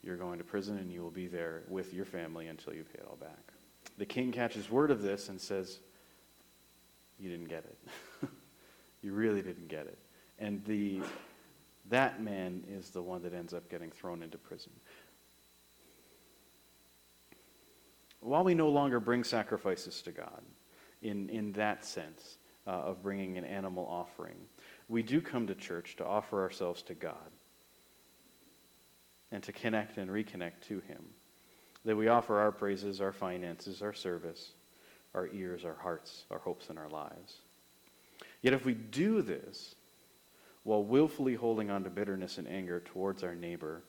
you're 0.02 0.16
going 0.16 0.38
to 0.38 0.44
prison 0.44 0.78
and 0.78 0.90
you 0.90 1.02
will 1.02 1.10
be 1.10 1.26
there 1.26 1.62
with 1.68 1.94
your 1.94 2.04
family 2.04 2.48
until 2.48 2.74
you 2.74 2.84
pay 2.84 2.98
it 2.98 3.06
all 3.08 3.16
back. 3.16 3.52
The 3.98 4.06
king 4.06 4.32
catches 4.32 4.70
word 4.70 4.90
of 4.90 5.02
this 5.02 5.28
and 5.28 5.40
says, 5.40 5.78
You 7.18 7.30
didn't 7.30 7.48
get 7.48 7.64
it. 7.64 8.28
you 9.02 9.12
really 9.12 9.42
didn't 9.42 9.68
get 9.68 9.86
it. 9.86 9.98
And 10.38 10.64
the, 10.64 11.02
that 11.90 12.22
man 12.22 12.64
is 12.68 12.90
the 12.90 13.02
one 13.02 13.22
that 13.22 13.34
ends 13.34 13.52
up 13.52 13.70
getting 13.70 13.90
thrown 13.90 14.22
into 14.22 14.38
prison. 14.38 14.72
While 18.20 18.44
we 18.44 18.54
no 18.54 18.68
longer 18.68 19.00
bring 19.00 19.24
sacrifices 19.24 20.02
to 20.02 20.12
God 20.12 20.42
in, 21.02 21.28
in 21.30 21.52
that 21.52 21.84
sense 21.84 22.38
uh, 22.66 22.70
of 22.70 23.02
bringing 23.02 23.38
an 23.38 23.44
animal 23.44 23.86
offering, 23.86 24.36
we 24.88 25.02
do 25.02 25.20
come 25.20 25.46
to 25.46 25.54
church 25.54 25.96
to 25.96 26.06
offer 26.06 26.42
ourselves 26.42 26.82
to 26.82 26.94
God 26.94 27.30
and 29.32 29.42
to 29.42 29.52
connect 29.52 29.96
and 29.96 30.10
reconnect 30.10 30.60
to 30.68 30.80
Him. 30.80 31.02
That 31.84 31.96
we 31.96 32.08
offer 32.08 32.38
our 32.38 32.52
praises, 32.52 33.00
our 33.00 33.12
finances, 33.12 33.80
our 33.80 33.94
service, 33.94 34.52
our 35.14 35.28
ears, 35.28 35.64
our 35.64 35.76
hearts, 35.80 36.24
our 36.30 36.38
hopes, 36.38 36.68
and 36.68 36.78
our 36.78 36.88
lives. 36.88 37.36
Yet 38.42 38.52
if 38.52 38.64
we 38.64 38.74
do 38.74 39.22
this 39.22 39.74
while 40.62 40.84
willfully 40.84 41.34
holding 41.34 41.70
on 41.70 41.84
to 41.84 41.90
bitterness 41.90 42.36
and 42.36 42.46
anger 42.46 42.80
towards 42.80 43.22
our 43.22 43.34
neighbor, 43.34 43.82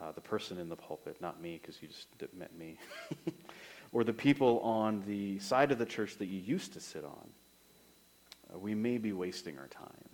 uh, 0.00 0.12
the 0.12 0.20
person 0.20 0.58
in 0.58 0.68
the 0.68 0.76
pulpit, 0.76 1.20
not 1.20 1.42
me, 1.42 1.58
because 1.60 1.82
you 1.82 1.88
just 1.88 2.08
met 2.34 2.56
me, 2.56 2.78
or 3.92 4.04
the 4.04 4.12
people 4.12 4.60
on 4.60 5.02
the 5.06 5.38
side 5.38 5.72
of 5.72 5.78
the 5.78 5.86
church 5.86 6.16
that 6.18 6.26
you 6.26 6.40
used 6.40 6.72
to 6.74 6.80
sit 6.80 7.04
on, 7.04 7.28
uh, 8.52 8.58
we 8.58 8.74
may 8.74 8.98
be 8.98 9.12
wasting 9.12 9.58
our 9.58 9.68
time. 9.68 10.08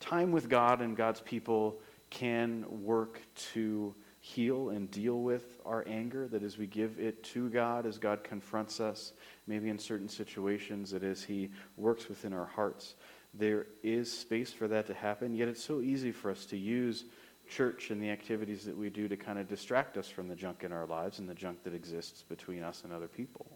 Time 0.00 0.30
with 0.30 0.48
God 0.48 0.82
and 0.82 0.96
God's 0.96 1.20
people 1.20 1.80
can 2.10 2.64
work 2.68 3.20
to 3.52 3.94
heal 4.20 4.70
and 4.70 4.90
deal 4.90 5.20
with 5.20 5.60
our 5.64 5.84
anger, 5.86 6.26
that 6.28 6.42
as 6.42 6.58
we 6.58 6.66
give 6.66 6.98
it 6.98 7.22
to 7.22 7.48
God, 7.50 7.86
as 7.86 7.98
God 7.98 8.24
confronts 8.24 8.80
us, 8.80 9.12
maybe 9.46 9.68
in 9.68 9.78
certain 9.78 10.08
situations, 10.08 10.90
that 10.90 11.04
as 11.04 11.22
He 11.22 11.50
works 11.76 12.08
within 12.08 12.32
our 12.32 12.46
hearts, 12.46 12.96
there 13.34 13.66
is 13.82 14.12
space 14.12 14.52
for 14.52 14.68
that 14.68 14.86
to 14.86 14.94
happen. 14.94 15.34
Yet 15.34 15.48
it's 15.48 15.62
so 15.62 15.80
easy 15.80 16.10
for 16.10 16.30
us 16.30 16.44
to 16.46 16.56
use 16.56 17.04
church 17.48 17.90
and 17.90 18.02
the 18.02 18.10
activities 18.10 18.64
that 18.64 18.76
we 18.76 18.90
do 18.90 19.08
to 19.08 19.16
kind 19.16 19.38
of 19.38 19.48
distract 19.48 19.96
us 19.96 20.08
from 20.08 20.28
the 20.28 20.34
junk 20.34 20.64
in 20.64 20.72
our 20.72 20.86
lives 20.86 21.18
and 21.18 21.28
the 21.28 21.34
junk 21.34 21.62
that 21.64 21.74
exists 21.74 22.22
between 22.22 22.62
us 22.62 22.82
and 22.84 22.92
other 22.92 23.08
people 23.08 23.46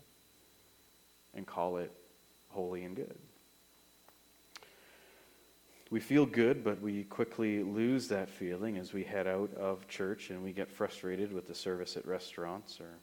and 1.34 1.46
call 1.46 1.76
it 1.76 1.92
holy 2.48 2.84
and 2.84 2.96
good 2.96 3.18
we 5.90 5.98
feel 5.98 6.24
good, 6.24 6.62
but 6.62 6.80
we 6.80 7.02
quickly 7.02 7.64
lose 7.64 8.06
that 8.08 8.30
feeling 8.30 8.78
as 8.78 8.92
we 8.92 9.02
head 9.02 9.26
out 9.26 9.52
of 9.54 9.88
church 9.88 10.30
and 10.30 10.42
we 10.42 10.52
get 10.52 10.70
frustrated 10.70 11.32
with 11.32 11.48
the 11.48 11.54
service 11.54 11.96
at 11.96 12.06
restaurants 12.06 12.80
or 12.80 12.94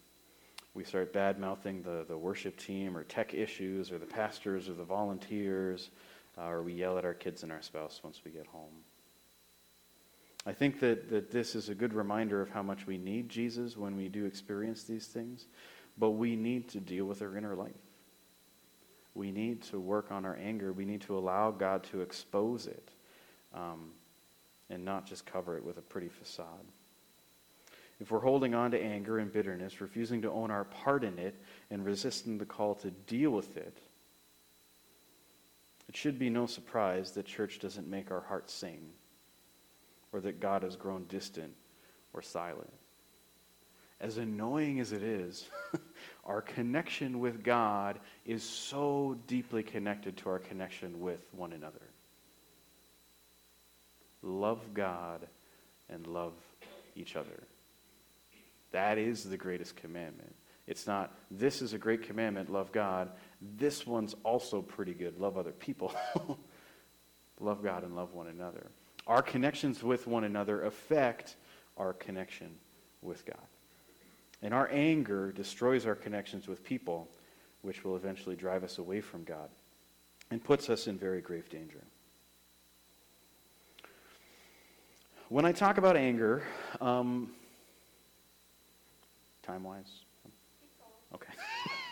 we 0.74 0.86
start 0.86 1.12
bad 1.12 1.38
mouthing 1.38 1.82
the, 1.82 2.06
the 2.08 2.18
worship 2.18 2.58
team 2.58 2.96
or 2.96 3.04
tech 3.04 3.34
issues 3.34 3.92
or 3.92 3.98
the 3.98 4.06
pastors 4.06 4.70
or 4.70 4.74
the 4.74 4.86
volunteers 4.86 5.90
uh, 6.38 6.46
or 6.46 6.64
we 6.64 6.74
yell 6.74 6.98
at 6.98 7.04
our 7.04 7.14
kids 7.14 7.44
and 7.44 7.52
our 7.52 7.62
spouse 7.62 8.00
once 8.04 8.22
we 8.24 8.32
get 8.32 8.48
home. 8.48 8.72
I 10.46 10.54
think 10.54 10.80
that, 10.80 11.10
that 11.10 11.32
this 11.32 11.56
is 11.56 11.70
a 11.70 11.76
good 11.76 11.94
reminder 11.94 12.42
of 12.42 12.50
how 12.50 12.64
much 12.64 12.88
we 12.88 12.98
need 12.98 13.28
Jesus 13.30 13.76
when 13.76 13.98
we 13.98 14.08
do 14.08 14.26
experience 14.26 14.84
these 14.84 15.08
things, 15.08 15.48
but 15.98 16.12
we 16.12 16.36
need 16.36 16.70
to 16.70 16.80
deal 16.80 17.06
with 17.06 17.22
our 17.22 17.36
inner 17.36 17.56
life 17.56 17.74
we 19.18 19.32
need 19.32 19.64
to 19.64 19.80
work 19.80 20.12
on 20.12 20.24
our 20.24 20.38
anger. 20.38 20.72
We 20.72 20.86
need 20.86 21.02
to 21.02 21.18
allow 21.18 21.52
God 21.52 21.84
to 21.86 22.02
expose 22.02 22.68
it 22.68 22.90
um, 23.54 23.90
and 24.70 24.86
not 24.86 25.08
just 25.08 25.26
cover 25.26 25.58
it 25.58 25.66
with 25.66 25.78
a 25.78 25.82
pretty 25.82 26.08
facade. 26.08 26.48
If 28.00 28.12
we're 28.12 28.20
holding 28.20 28.54
on 28.54 28.70
to 28.72 28.80
anger 28.82 29.18
and 29.18 29.34
bitterness, 29.34 29.82
refusing 29.82 30.22
to 30.22 30.32
own 30.32 30.52
our 30.52 30.66
part 30.66 31.04
in 31.04 31.18
it, 31.18 31.36
and 31.72 31.84
resisting 31.84 32.38
the 32.38 32.46
call 32.46 32.76
to 32.76 32.92
deal 32.92 33.32
with 33.32 33.58
it, 33.58 33.80
it 35.90 35.96
should 35.96 36.20
be 36.20 36.30
no 36.30 36.46
surprise 36.46 37.12
that 37.14 37.26
church 37.26 37.58
doesn't 37.58 37.90
make 37.90 38.12
our 38.12 38.22
hearts 38.22 38.54
sing 38.54 38.92
or 40.12 40.22
that 40.22 40.40
God 40.40 40.64
has 40.64 40.76
grown 40.76 41.06
distant 41.06 41.54
or 42.14 42.22
silent 42.22 42.72
as 44.00 44.18
annoying 44.18 44.80
as 44.80 44.92
it 44.92 45.02
is, 45.02 45.50
our 46.26 46.42
connection 46.42 47.20
with 47.20 47.44
God 47.44 48.00
is 48.26 48.44
so 48.44 49.18
deeply 49.26 49.64
connected 49.64 50.18
to 50.18 50.30
our 50.30 50.40
connection 50.40 51.00
with 51.00 51.26
one 51.32 51.54
another. 51.54 51.82
Love 54.22 54.74
God 54.74 55.28
and 55.90 56.06
love 56.06 56.34
each 56.96 57.16
other. 57.16 57.44
That 58.72 58.98
is 58.98 59.24
the 59.24 59.38
greatest 59.38 59.76
commandment. 59.76 60.36
It's 60.68 60.86
not, 60.86 61.18
this 61.32 61.62
is 61.62 61.74
a 61.74 61.78
great 61.78 62.04
commandment, 62.04 62.52
love 62.52 62.72
God. 62.72 63.12
This 63.58 63.88
one's 63.88 64.16
also 64.24 64.62
pretty 64.62 64.94
good, 64.94 65.18
love 65.18 65.38
other 65.38 65.54
people. 65.54 65.94
love 67.40 67.64
God 67.64 67.84
and 67.84 67.96
love 67.96 68.14
one 68.14 68.28
another. 68.28 68.68
Our 69.08 69.22
connections 69.22 69.82
with 69.84 70.06
one 70.06 70.26
another 70.26 70.64
affect 70.64 71.38
our 71.78 71.94
connection 71.94 72.56
with 73.02 73.26
God. 73.26 73.38
And 74.42 74.54
our 74.54 74.70
anger 74.72 75.32
destroys 75.32 75.86
our 75.86 75.96
connections 75.96 76.48
with 76.48 76.64
people, 76.64 77.08
which 77.62 77.84
will 77.84 77.96
eventually 77.96 78.36
drive 78.36 78.64
us 78.64 78.78
away 78.78 79.02
from 79.02 79.24
God 79.24 79.50
and 80.30 80.44
puts 80.44 80.70
us 80.70 80.88
in 80.88 80.98
very 80.98 81.22
grave 81.22 81.50
danger. 81.50 81.84
When 85.30 85.46
I 85.46 85.52
talk 85.52 85.78
about 85.78 85.98
anger, 85.98 86.44
um, 86.80 87.32
time 89.42 89.64
wise, 89.64 90.04
okay. 91.14 91.34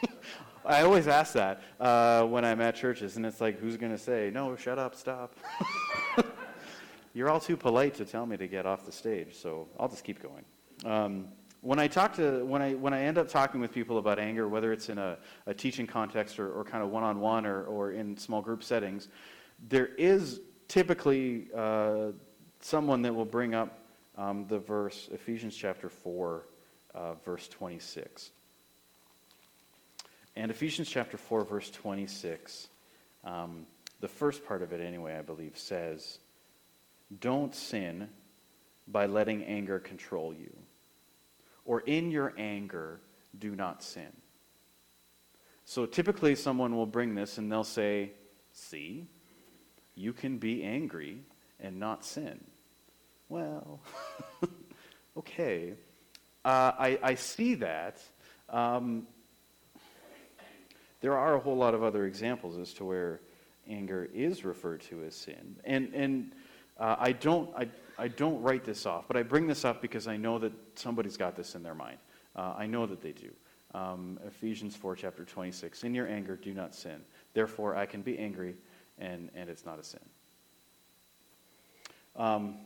I 0.65 0.82
always 0.82 1.08
ask 1.08 1.34
that 1.34 1.62
uh, 1.80 2.23
when 2.25 2.43
I'm 2.43 2.62
at 2.62 2.75
churches, 2.75 3.17
and 3.17 3.25
it's 3.25 3.39
like, 3.39 3.60
who's 3.60 3.78
going 3.78 3.91
to 3.91 3.97
say, 3.97 4.32
no, 4.34 4.56
shut 4.56 4.80
up, 4.80 4.95
stop? 4.95 5.36
You're 7.15 7.30
all 7.30 7.39
too 7.39 7.56
polite 7.56 7.93
to 7.95 8.06
tell 8.06 8.25
me 8.25 8.36
to 8.36 8.45
get 8.45 8.65
off 8.65 8.86
the 8.86 8.91
stage, 8.91 9.36
so 9.36 9.69
I'll 9.80 9.88
just 9.88 10.04
keep 10.04 10.21
going. 10.21 10.43
Um, 10.84 11.30
when 11.62 11.80
I 11.80 11.88
talk 11.88 12.13
to 12.18 12.43
when 12.43 12.61
I 12.61 12.74
when 12.74 12.93
I 12.93 13.03
end 13.03 13.18
up 13.18 13.30
talking 13.30 13.61
with 13.61 13.72
people 13.72 13.99
about 13.99 14.20
anger, 14.20 14.49
whether 14.49 14.74
it's 14.74 14.89
in 14.89 14.97
a, 14.97 15.18
a 15.45 15.53
teaching 15.53 15.88
context 15.88 16.39
or, 16.39 16.51
or 16.51 16.66
kind 16.66 16.84
of 16.84 16.89
one-on-one 16.89 17.45
or, 17.45 17.63
or 17.63 17.93
in 17.93 18.18
small 18.18 18.41
group 18.41 18.61
settings, 18.63 19.07
there 19.70 19.88
is 19.97 20.41
typically 20.68 21.47
uh, 21.55 22.07
someone 22.59 23.01
that 23.03 23.16
will 23.16 23.24
bring 23.24 23.55
up 23.55 23.80
um, 24.18 24.45
the 24.49 24.59
verse 24.59 25.07
Ephesians 25.13 25.55
chapter 25.55 25.88
four, 25.88 26.47
uh, 26.93 27.13
verse 27.24 27.47
twenty-six. 27.47 28.32
And 30.36 30.51
Ephesians 30.51 30.89
chapter 30.89 31.16
four, 31.16 31.45
verse 31.45 31.72
twenty-six, 31.72 32.68
um, 33.24 33.66
the 34.01 34.09
first 34.09 34.45
part 34.45 34.61
of 34.61 34.74
it 34.74 34.82
anyway, 34.82 35.16
I 35.18 35.22
believe, 35.22 35.57
says, 35.57 36.20
"Don't 37.20 37.53
sin 37.53 38.10
by 38.88 39.06
letting 39.06 39.43
anger 39.43 39.80
control 39.80 40.34
you." 40.34 40.56
or 41.66 41.82
in 41.82 42.12
your 42.12 42.34
anger, 42.38 43.01
do 43.38 43.56
not 43.56 43.84
sin. 43.84 44.12
So 45.66 45.88
typically, 45.88 46.36
someone 46.36 46.76
will 46.76 46.86
bring 46.86 47.16
this 47.16 47.39
and 47.39 47.51
they'll 47.51 47.64
say, 47.64 48.12
See, 48.53 49.08
you 49.95 50.14
can 50.14 50.38
be 50.38 50.64
angry 50.64 51.20
and 51.60 51.80
not 51.80 52.06
sin. 52.06 52.39
Well, 53.28 53.82
okay. 55.18 55.74
Uh, 56.45 56.72
I, 56.78 56.99
I 57.01 57.16
see 57.16 57.56
that. 57.56 57.99
Um, 58.49 59.08
there 61.01 61.18
are 61.18 61.36
a 61.36 61.39
whole 61.39 61.58
lot 61.58 61.74
of 61.74 61.84
other 61.84 62.06
examples 62.06 62.58
as 62.58 62.74
to 62.76 62.86
where 62.86 63.20
anger 63.68 64.08
is 64.14 64.45
referred 64.45 64.82
to 64.82 65.03
as 65.03 65.16
sin. 65.16 65.58
And, 65.66 65.93
and 65.93 66.32
uh, 66.80 66.95
I, 66.99 67.11
don't, 67.11 67.49
I, 67.55 67.69
I 67.97 68.07
don't 68.07 68.41
write 68.41 68.63
this 68.63 68.86
off, 68.86 69.05
but 69.07 69.17
I 69.17 69.23
bring 69.23 69.47
this 69.47 69.65
up 69.65 69.82
because 69.82 70.07
I 70.07 70.17
know 70.17 70.39
that 70.39 70.51
somebody's 70.76 71.17
got 71.17 71.36
this 71.36 71.55
in 71.55 71.63
their 71.63 71.76
mind. 71.76 71.97
Uh, 72.36 72.53
I 72.57 72.65
know 72.65 72.86
that 72.86 73.01
they 73.01 73.11
do. 73.11 73.32
Um, 73.73 74.19
Ephesians 74.26 74.76
4, 74.76 74.95
chapter 74.95 75.26
26. 75.26 75.84
In 75.84 75.93
your 75.93 76.07
anger, 76.07 76.36
do 76.36 76.53
not 76.53 76.76
sin. 76.76 77.01
Therefore, 77.34 77.76
I 77.76 77.86
can 77.86 78.01
be 78.01 78.17
angry, 78.17 78.55
and, 78.97 79.30
and 79.36 79.49
it's 79.49 79.65
not 79.65 79.80
a 79.80 79.84
sin. 79.84 79.99
Um, 82.15 82.57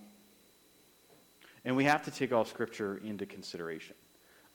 and 1.65 1.75
we 1.75 1.83
have 1.85 2.03
to 2.03 2.11
take 2.11 2.31
all 2.31 2.45
Scripture 2.45 3.01
into 3.03 3.25
consideration. 3.25 3.95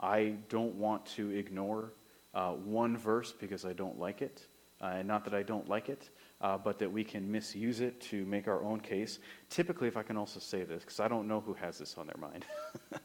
I 0.00 0.34
don't 0.48 0.74
want 0.74 1.07
to 1.16 1.30
ignore 1.30 1.92
uh, 2.34 2.52
one 2.52 2.96
verse 2.96 3.32
because 3.32 3.64
I 3.64 3.72
don't 3.72 3.98
like 3.98 4.22
it. 4.22 4.46
Uh, 4.80 4.96
and 4.96 5.09
not 5.09 5.24
that 5.24 5.34
I 5.34 5.42
don't 5.42 5.68
like 5.68 5.88
it, 5.88 6.11
uh, 6.45 6.59
but 6.59 6.78
that 6.78 6.92
we 6.92 7.03
can 7.03 7.32
misuse 7.32 7.80
it 7.80 7.99
to 8.03 8.26
make 8.26 8.47
our 8.47 8.62
own 8.62 8.78
case. 8.78 9.18
Typically, 9.49 9.88
if 9.88 9.97
I 9.97 10.03
can 10.03 10.18
also 10.18 10.38
say 10.38 10.62
this, 10.62 10.82
because 10.82 11.01
I 11.01 11.09
don't 11.09 11.26
know 11.26 11.40
who 11.40 11.55
has 11.55 11.78
this 11.78 11.97
on 11.97 12.07
their 12.07 12.18
mind. 12.18 12.45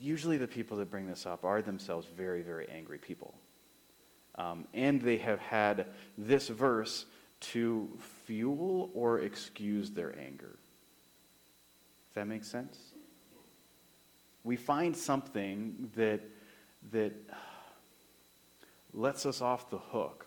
Usually, 0.00 0.36
the 0.36 0.46
people 0.46 0.76
that 0.76 0.92
bring 0.92 1.08
this 1.08 1.26
up 1.26 1.44
are 1.44 1.60
themselves 1.60 2.06
very, 2.16 2.42
very 2.42 2.68
angry 2.68 2.98
people. 2.98 3.34
Um, 4.36 4.68
and 4.72 5.02
they 5.02 5.16
have 5.18 5.40
had 5.40 5.86
this 6.16 6.46
verse 6.46 7.04
to 7.40 7.90
fuel 8.26 8.92
or 8.94 9.18
excuse 9.18 9.90
their 9.90 10.16
anger. 10.16 10.56
Does 12.06 12.14
that 12.14 12.28
make 12.28 12.44
sense? 12.44 12.78
We 14.44 14.54
find 14.54 14.96
something 14.96 15.90
that, 15.96 16.20
that 16.92 17.12
lets 18.94 19.26
us 19.26 19.42
off 19.42 19.68
the 19.68 19.78
hook 19.78 20.26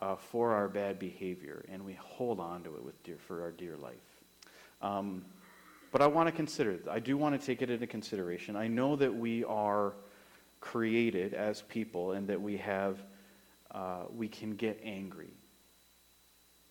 uh, 0.00 0.16
for 0.16 0.52
our 0.52 0.68
bad 0.68 0.98
behavior, 0.98 1.64
and 1.70 1.84
we 1.84 1.94
hold 1.94 2.40
on 2.40 2.62
to 2.64 2.74
it 2.76 2.84
with 2.84 3.02
dear, 3.02 3.16
for 3.26 3.42
our 3.42 3.50
dear 3.50 3.76
life. 3.76 3.94
Um, 4.82 5.24
but 5.92 6.02
I 6.02 6.06
want 6.06 6.28
to 6.28 6.32
consider, 6.32 6.78
I 6.90 7.00
do 7.00 7.16
want 7.16 7.38
to 7.38 7.44
take 7.44 7.62
it 7.62 7.70
into 7.70 7.86
consideration. 7.86 8.56
I 8.56 8.68
know 8.68 8.96
that 8.96 9.14
we 9.14 9.44
are 9.44 9.94
created 10.60 11.34
as 11.34 11.62
people 11.62 12.12
and 12.12 12.28
that 12.28 12.40
we 12.40 12.58
have, 12.58 12.98
uh, 13.72 14.04
we 14.14 14.28
can 14.28 14.54
get 14.54 14.80
angry. 14.84 15.30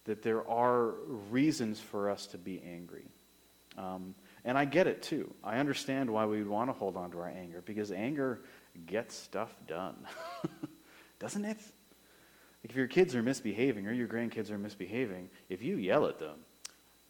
That 0.05 0.23
there 0.23 0.47
are 0.49 0.93
reasons 1.29 1.79
for 1.79 2.09
us 2.09 2.27
to 2.27 2.37
be 2.37 2.61
angry. 2.65 3.05
Um, 3.77 4.15
and 4.45 4.57
I 4.57 4.65
get 4.65 4.87
it 4.87 5.03
too. 5.03 5.33
I 5.43 5.57
understand 5.57 6.09
why 6.09 6.25
we 6.25 6.39
would 6.39 6.47
want 6.47 6.69
to 6.69 6.73
hold 6.73 6.97
on 6.97 7.11
to 7.11 7.19
our 7.19 7.29
anger 7.29 7.61
because 7.65 7.91
anger 7.91 8.41
gets 8.85 9.15
stuff 9.15 9.53
done. 9.67 9.95
Doesn't 11.19 11.45
it? 11.45 11.59
Like 12.63 12.71
if 12.71 12.77
your 12.77 12.87
kids 12.87 13.15
are 13.15 13.23
misbehaving 13.23 13.87
or 13.87 13.93
your 13.93 14.07
grandkids 14.07 14.51
are 14.51 14.57
misbehaving, 14.57 15.29
if 15.49 15.61
you 15.61 15.77
yell 15.77 16.07
at 16.07 16.19
them, 16.19 16.39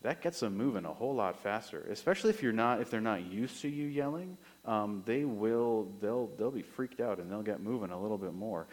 that 0.01 0.21
gets 0.21 0.39
them 0.39 0.55
moving 0.55 0.85
a 0.85 0.93
whole 0.93 1.13
lot 1.13 1.37
faster. 1.37 1.87
Especially 1.89 2.29
if 2.29 2.41
you're 2.41 2.53
not, 2.53 2.81
if 2.81 2.89
they're 2.89 3.01
not 3.01 3.25
used 3.25 3.61
to 3.61 3.67
you 3.67 3.87
yelling, 3.87 4.37
um, 4.65 5.03
they 5.05 5.25
will, 5.25 5.91
they'll, 6.01 6.27
they'll 6.37 6.51
be 6.51 6.61
freaked 6.61 7.01
out 7.01 7.19
and 7.19 7.29
they'll 7.29 7.41
get 7.41 7.61
moving 7.61 7.89
a 7.89 7.99
little 7.99 8.17
bit 8.17 8.33
more. 8.33 8.67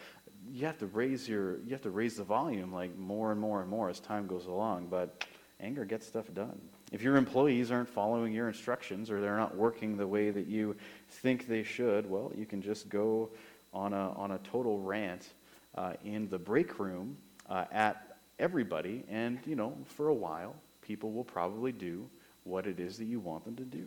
You 0.49 0.65
have 0.65 0.77
to 0.77 0.85
raise 0.85 1.27
your, 1.27 1.57
you 1.63 1.71
have 1.71 1.81
to 1.81 1.89
raise 1.89 2.15
the 2.15 2.23
volume 2.23 2.71
like 2.71 2.97
more 2.97 3.31
and 3.31 3.41
more 3.41 3.61
and 3.61 3.69
more 3.69 3.89
as 3.89 3.99
time 3.99 4.27
goes 4.27 4.45
along. 4.45 4.87
But 4.89 5.25
anger 5.59 5.83
gets 5.83 6.07
stuff 6.07 6.33
done. 6.33 6.61
If 6.91 7.01
your 7.01 7.17
employees 7.17 7.71
aren't 7.71 7.89
following 7.89 8.31
your 8.31 8.47
instructions 8.47 9.11
or 9.11 9.19
they're 9.19 9.37
not 9.37 9.57
working 9.57 9.97
the 9.97 10.07
way 10.07 10.29
that 10.29 10.47
you 10.47 10.77
think 11.09 11.47
they 11.47 11.63
should, 11.63 12.09
well, 12.09 12.31
you 12.35 12.45
can 12.45 12.61
just 12.61 12.87
go 12.87 13.29
on 13.73 13.91
a 13.91 14.11
on 14.13 14.31
a 14.31 14.37
total 14.39 14.79
rant 14.79 15.33
uh, 15.77 15.93
in 16.03 16.27
the 16.29 16.39
break 16.39 16.79
room 16.79 17.17
uh, 17.49 17.65
at 17.71 18.17
everybody, 18.39 19.03
and 19.09 19.39
you 19.45 19.55
know, 19.55 19.77
for 19.85 20.09
a 20.09 20.13
while, 20.13 20.55
people 20.81 21.11
will 21.11 21.23
probably 21.23 21.71
do 21.71 22.09
what 22.43 22.65
it 22.65 22.79
is 22.79 22.97
that 22.97 23.05
you 23.05 23.19
want 23.19 23.45
them 23.45 23.55
to 23.55 23.63
do. 23.63 23.85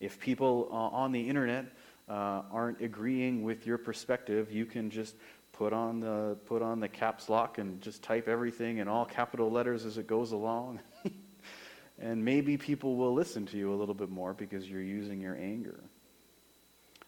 If 0.00 0.18
people 0.18 0.68
uh, 0.70 0.74
on 0.74 1.12
the 1.12 1.28
internet 1.28 1.66
uh, 2.08 2.42
aren't 2.50 2.80
agreeing 2.80 3.42
with 3.42 3.66
your 3.66 3.78
perspective, 3.78 4.50
you 4.50 4.64
can 4.64 4.90
just 4.90 5.14
put 5.52 5.72
on 5.72 6.00
the 6.00 6.36
put 6.46 6.62
on 6.62 6.80
the 6.80 6.88
caps 6.88 7.28
lock 7.28 7.58
and 7.58 7.80
just 7.80 8.02
type 8.02 8.28
everything 8.28 8.78
in 8.78 8.88
all 8.88 9.04
capital 9.04 9.50
letters 9.50 9.84
as 9.84 9.98
it 9.98 10.06
goes 10.06 10.32
along. 10.32 10.80
and 11.98 12.24
maybe 12.24 12.56
people 12.56 12.96
will 12.96 13.14
listen 13.14 13.46
to 13.46 13.56
you 13.56 13.72
a 13.72 13.76
little 13.76 13.94
bit 13.94 14.10
more 14.10 14.32
because 14.32 14.68
you're 14.68 14.82
using 14.82 15.20
your 15.20 15.36
anger. 15.36 15.84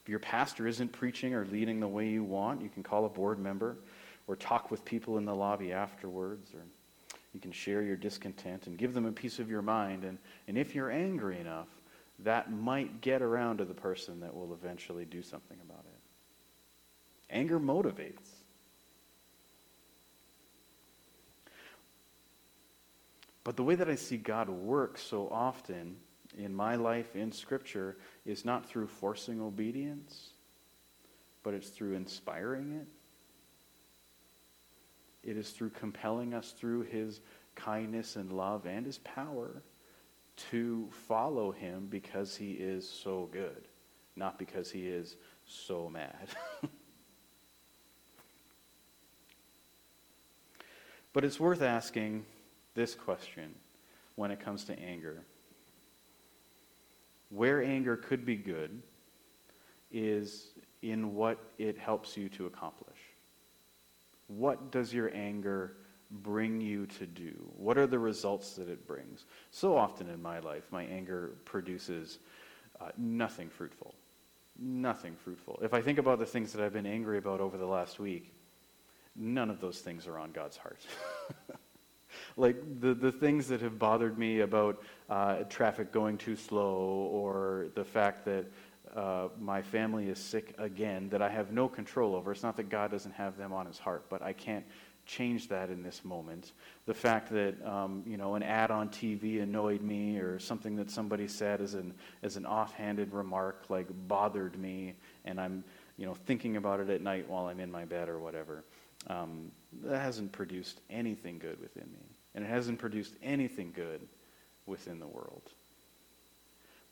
If 0.07 0.11
your 0.11 0.21
pastor 0.21 0.69
isn't 0.69 0.93
preaching 0.93 1.35
or 1.35 1.47
leading 1.47 1.81
the 1.81 1.89
way 1.89 2.07
you 2.07 2.23
want, 2.23 2.63
you 2.63 2.69
can 2.69 2.85
call 2.85 3.07
a 3.07 3.09
board 3.09 3.41
member 3.41 3.77
or 4.29 4.37
talk 4.37 4.71
with 4.71 4.85
people 4.85 5.19
in 5.19 5.25
the 5.25 5.35
lobby 5.35 5.73
afterwards, 5.73 6.55
or 6.55 6.61
you 7.35 7.41
can 7.41 7.51
share 7.51 7.83
your 7.83 7.97
discontent 7.97 8.69
and 8.69 8.79
give 8.79 8.95
them 8.95 9.05
a 9.05 9.11
piece 9.11 9.41
of 9.41 9.51
your 9.51 9.63
mind. 9.63 10.05
And, 10.05 10.19
and 10.47 10.57
if 10.57 10.77
you're 10.77 10.93
angry 10.93 11.41
enough, 11.41 11.67
that 12.21 12.53
might 12.53 13.01
get 13.01 13.21
around 13.21 13.59
to 13.59 13.65
the 13.65 13.75
person 13.75 14.21
that 14.21 14.33
will 14.33 14.53
eventually 14.53 15.05
do 15.05 15.23
something 15.23 15.59
about 15.69 15.85
it. 15.85 17.35
Anger 17.35 17.59
motivates. 17.59 18.29
But 23.43 23.57
the 23.57 23.65
way 23.65 23.75
that 23.75 23.89
I 23.89 23.97
see 23.97 24.19
God 24.19 24.49
work 24.49 24.99
so 24.99 25.29
often 25.33 25.97
in 26.37 26.55
my 26.55 26.77
life 26.77 27.17
in 27.17 27.33
Scripture 27.33 27.97
is 28.25 28.45
not 28.45 28.69
through 28.69 28.87
forcing 28.89 29.41
obedience, 29.41 30.31
but 31.43 31.55
it's 31.55 31.71
through 31.71 31.95
inspiring 31.95 32.73
it. 32.73 32.87
It 35.29 35.37
is 35.37 35.51
through 35.51 35.71
compelling 35.71 36.35
us 36.35 36.53
through 36.53 36.83
his 36.83 37.21
kindness 37.55 38.17
and 38.17 38.31
love 38.31 38.67
and 38.67 38.85
his 38.85 38.99
power 38.99 39.63
to 40.51 40.89
follow 41.09 41.51
him 41.51 41.87
because 41.89 42.37
he 42.37 42.53
is 42.53 42.89
so 42.89 43.29
good, 43.33 43.67
not 44.15 44.39
because 44.39 44.71
he 44.71 44.87
is 44.87 45.17
so 45.47 45.89
mad. 45.89 46.29
but 51.15 51.25
it's 51.25 51.41
worth 51.41 51.63
asking 51.63 52.27
this 52.75 52.95
question 52.95 53.55
when 54.17 54.31
it 54.31 54.39
comes 54.39 54.65
to 54.65 54.79
anger 54.79 55.25
where 57.31 57.63
anger 57.63 57.97
could 57.97 58.25
be 58.25 58.37
good 58.37 58.83
is 59.91 60.49
in 60.83 61.15
what 61.15 61.39
it 61.59 61.79
helps 61.79 62.17
you 62.17 62.29
to 62.31 62.47
accomplish. 62.47 62.99
What 64.29 64.71
does 64.71 64.93
your 64.93 65.15
anger 65.15 65.77
bring 66.11 66.61
you 66.61 66.87
to 66.87 67.07
do? 67.07 67.35
What 67.57 67.79
are 67.79 67.87
the 67.87 67.99
results 67.99 68.55
that 68.55 68.69
it 68.69 68.87
brings? 68.87 69.25
So 69.51 69.77
often 69.77 70.09
in 70.09 70.21
my 70.21 70.39
life, 70.41 70.65
my 70.71 70.85
anger 70.85 71.33
produces 71.45 72.19
uh, 72.81 72.91
nothing 72.97 73.49
fruitful. 73.49 73.95
Nothing 74.59 75.17
fruitful. 75.17 75.59
If 75.63 75.75
I 75.75 75.81
think 75.83 75.99
about 75.99 76.19
the 76.19 76.27
things 76.27 76.53
that 76.53 76.65
I've 76.65 76.73
been 76.73 76.87
angry 76.87 77.19
about 77.19 77.41
over 77.41 77.57
the 77.57 77.67
last 77.67 77.99
week, 77.99 78.33
none 79.15 79.51
of 79.51 79.61
those 79.61 79.81
things 79.81 80.07
are 80.07 80.19
on 80.19 80.33
God's 80.33 80.57
heart. 80.57 80.81
like 82.37 82.57
the, 82.81 82.95
the 82.95 83.11
things 83.11 83.49
that 83.49 83.61
have 83.63 83.79
bothered 83.79 84.19
me 84.19 84.41
about 84.41 84.83
uh, 85.09 85.37
traffic 85.45 85.91
going 85.91 86.19
too 86.19 86.37
slow 86.37 87.09
or 87.11 87.69
the 87.75 87.85
fact 87.85 88.25
that 88.27 88.45
uh, 88.95 89.29
my 89.41 89.63
family 89.63 90.09
is 90.09 90.19
sick 90.19 90.55
again 90.59 91.09
that 91.11 91.23
I 91.23 91.29
have 91.29 91.53
no 91.53 91.69
control 91.69 92.15
over. 92.15 92.33
It's 92.33 92.43
not 92.43 92.57
that 92.57 92.69
God 92.69 92.91
doesn't 92.91 93.13
have 93.13 93.37
them 93.37 93.53
on 93.53 93.67
his 93.67 93.79
heart, 93.79 94.07
but 94.09 94.23
I 94.23 94.33
can't 94.33 94.65
change 95.07 95.49
that 95.49 95.71
in 95.71 95.83
this 95.83 96.05
moment. 96.05 96.53
The 96.87 96.95
fact 96.95 97.31
that 97.31 97.55
um, 97.65 98.03
you 98.07 98.17
know 98.17 98.35
an 98.35 98.43
ad 98.43 98.71
on 98.71 98.89
TV 98.89 99.43
annoyed 99.43 99.83
me, 99.83 100.19
or 100.19 100.39
something 100.39 100.77
that 100.77 100.91
somebody 100.91 101.29
said 101.29 101.61
as 101.61 101.75
an 101.75 101.95
as 102.23 102.37
an 102.37 102.47
offhanded 102.47 103.13
remark 103.13 103.67
like 103.69 103.87
bothered 104.09 104.59
me, 104.59 104.95
and 105.25 105.41
I'm 105.41 105.63
you 105.97 106.07
know 106.07 106.15
thinking 106.15 106.57
about 106.57 106.81
it 106.81 106.89
at 106.89 107.03
night 107.03 107.29
while 107.29 107.47
I'm 107.47 107.61
in 107.61 107.71
my 107.71 107.85
bed 107.85 108.09
or 108.09 108.19
whatever. 108.19 108.65
Um, 109.09 109.53
that 109.83 110.01
hasn't 110.01 110.33
produced 110.33 110.81
anything 110.91 111.39
good 111.39 111.61
within 111.61 111.85
me 111.93 112.16
and 112.37 112.45
it 112.45 112.49
hasn't 112.49 112.79
produced 112.79 113.15
anything 113.23 113.73
good 113.75 114.07
within 114.67 115.01
the 115.01 115.07
world. 115.07 115.43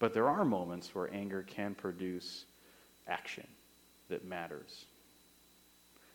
But 0.01 0.15
there 0.15 0.29
are 0.29 0.45
moments 0.45 0.93
where 0.95 1.13
anger 1.13 1.45
can 1.47 1.75
produce 1.75 2.47
action 3.07 3.47
that 4.09 4.25
matters. 4.25 4.87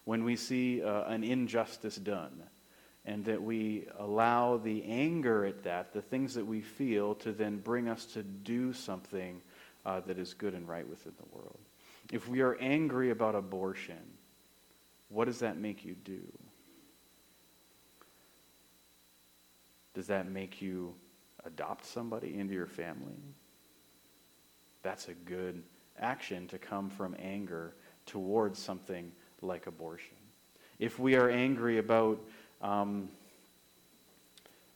When 0.03 0.23
we 0.23 0.35
see 0.35 0.83
uh, 0.83 1.03
an 1.03 1.23
injustice 1.23 1.95
done, 1.95 2.43
and 3.05 3.23
that 3.25 3.41
we 3.41 3.87
allow 3.97 4.57
the 4.57 4.83
anger 4.83 5.45
at 5.45 5.63
that, 5.63 5.93
the 5.93 6.01
things 6.01 6.33
that 6.33 6.45
we 6.45 6.61
feel, 6.61 7.15
to 7.15 7.31
then 7.31 7.57
bring 7.57 7.87
us 7.87 8.05
to 8.05 8.23
do 8.23 8.73
something 8.73 9.41
uh, 9.85 10.01
that 10.01 10.17
is 10.17 10.33
good 10.33 10.53
and 10.53 10.67
right 10.67 10.87
within 10.87 11.13
the 11.17 11.35
world. 11.35 11.59
If 12.11 12.27
we 12.27 12.41
are 12.41 12.55
angry 12.55 13.11
about 13.11 13.35
abortion, 13.35 14.01
what 15.09 15.25
does 15.25 15.39
that 15.39 15.57
make 15.57 15.85
you 15.85 15.95
do? 16.03 16.21
Does 19.93 20.07
that 20.07 20.29
make 20.29 20.61
you 20.61 20.93
adopt 21.45 21.85
somebody 21.85 22.37
into 22.37 22.53
your 22.53 22.67
family? 22.67 23.17
That's 24.83 25.07
a 25.07 25.13
good 25.13 25.63
action 25.99 26.47
to 26.47 26.57
come 26.57 26.89
from 26.89 27.15
anger 27.19 27.73
towards 28.05 28.59
something 28.59 29.11
like 29.41 29.67
abortion. 29.67 30.15
If 30.79 30.97
we 30.97 31.15
are 31.15 31.29
angry 31.29 31.77
about, 31.77 32.19
um, 32.61 33.09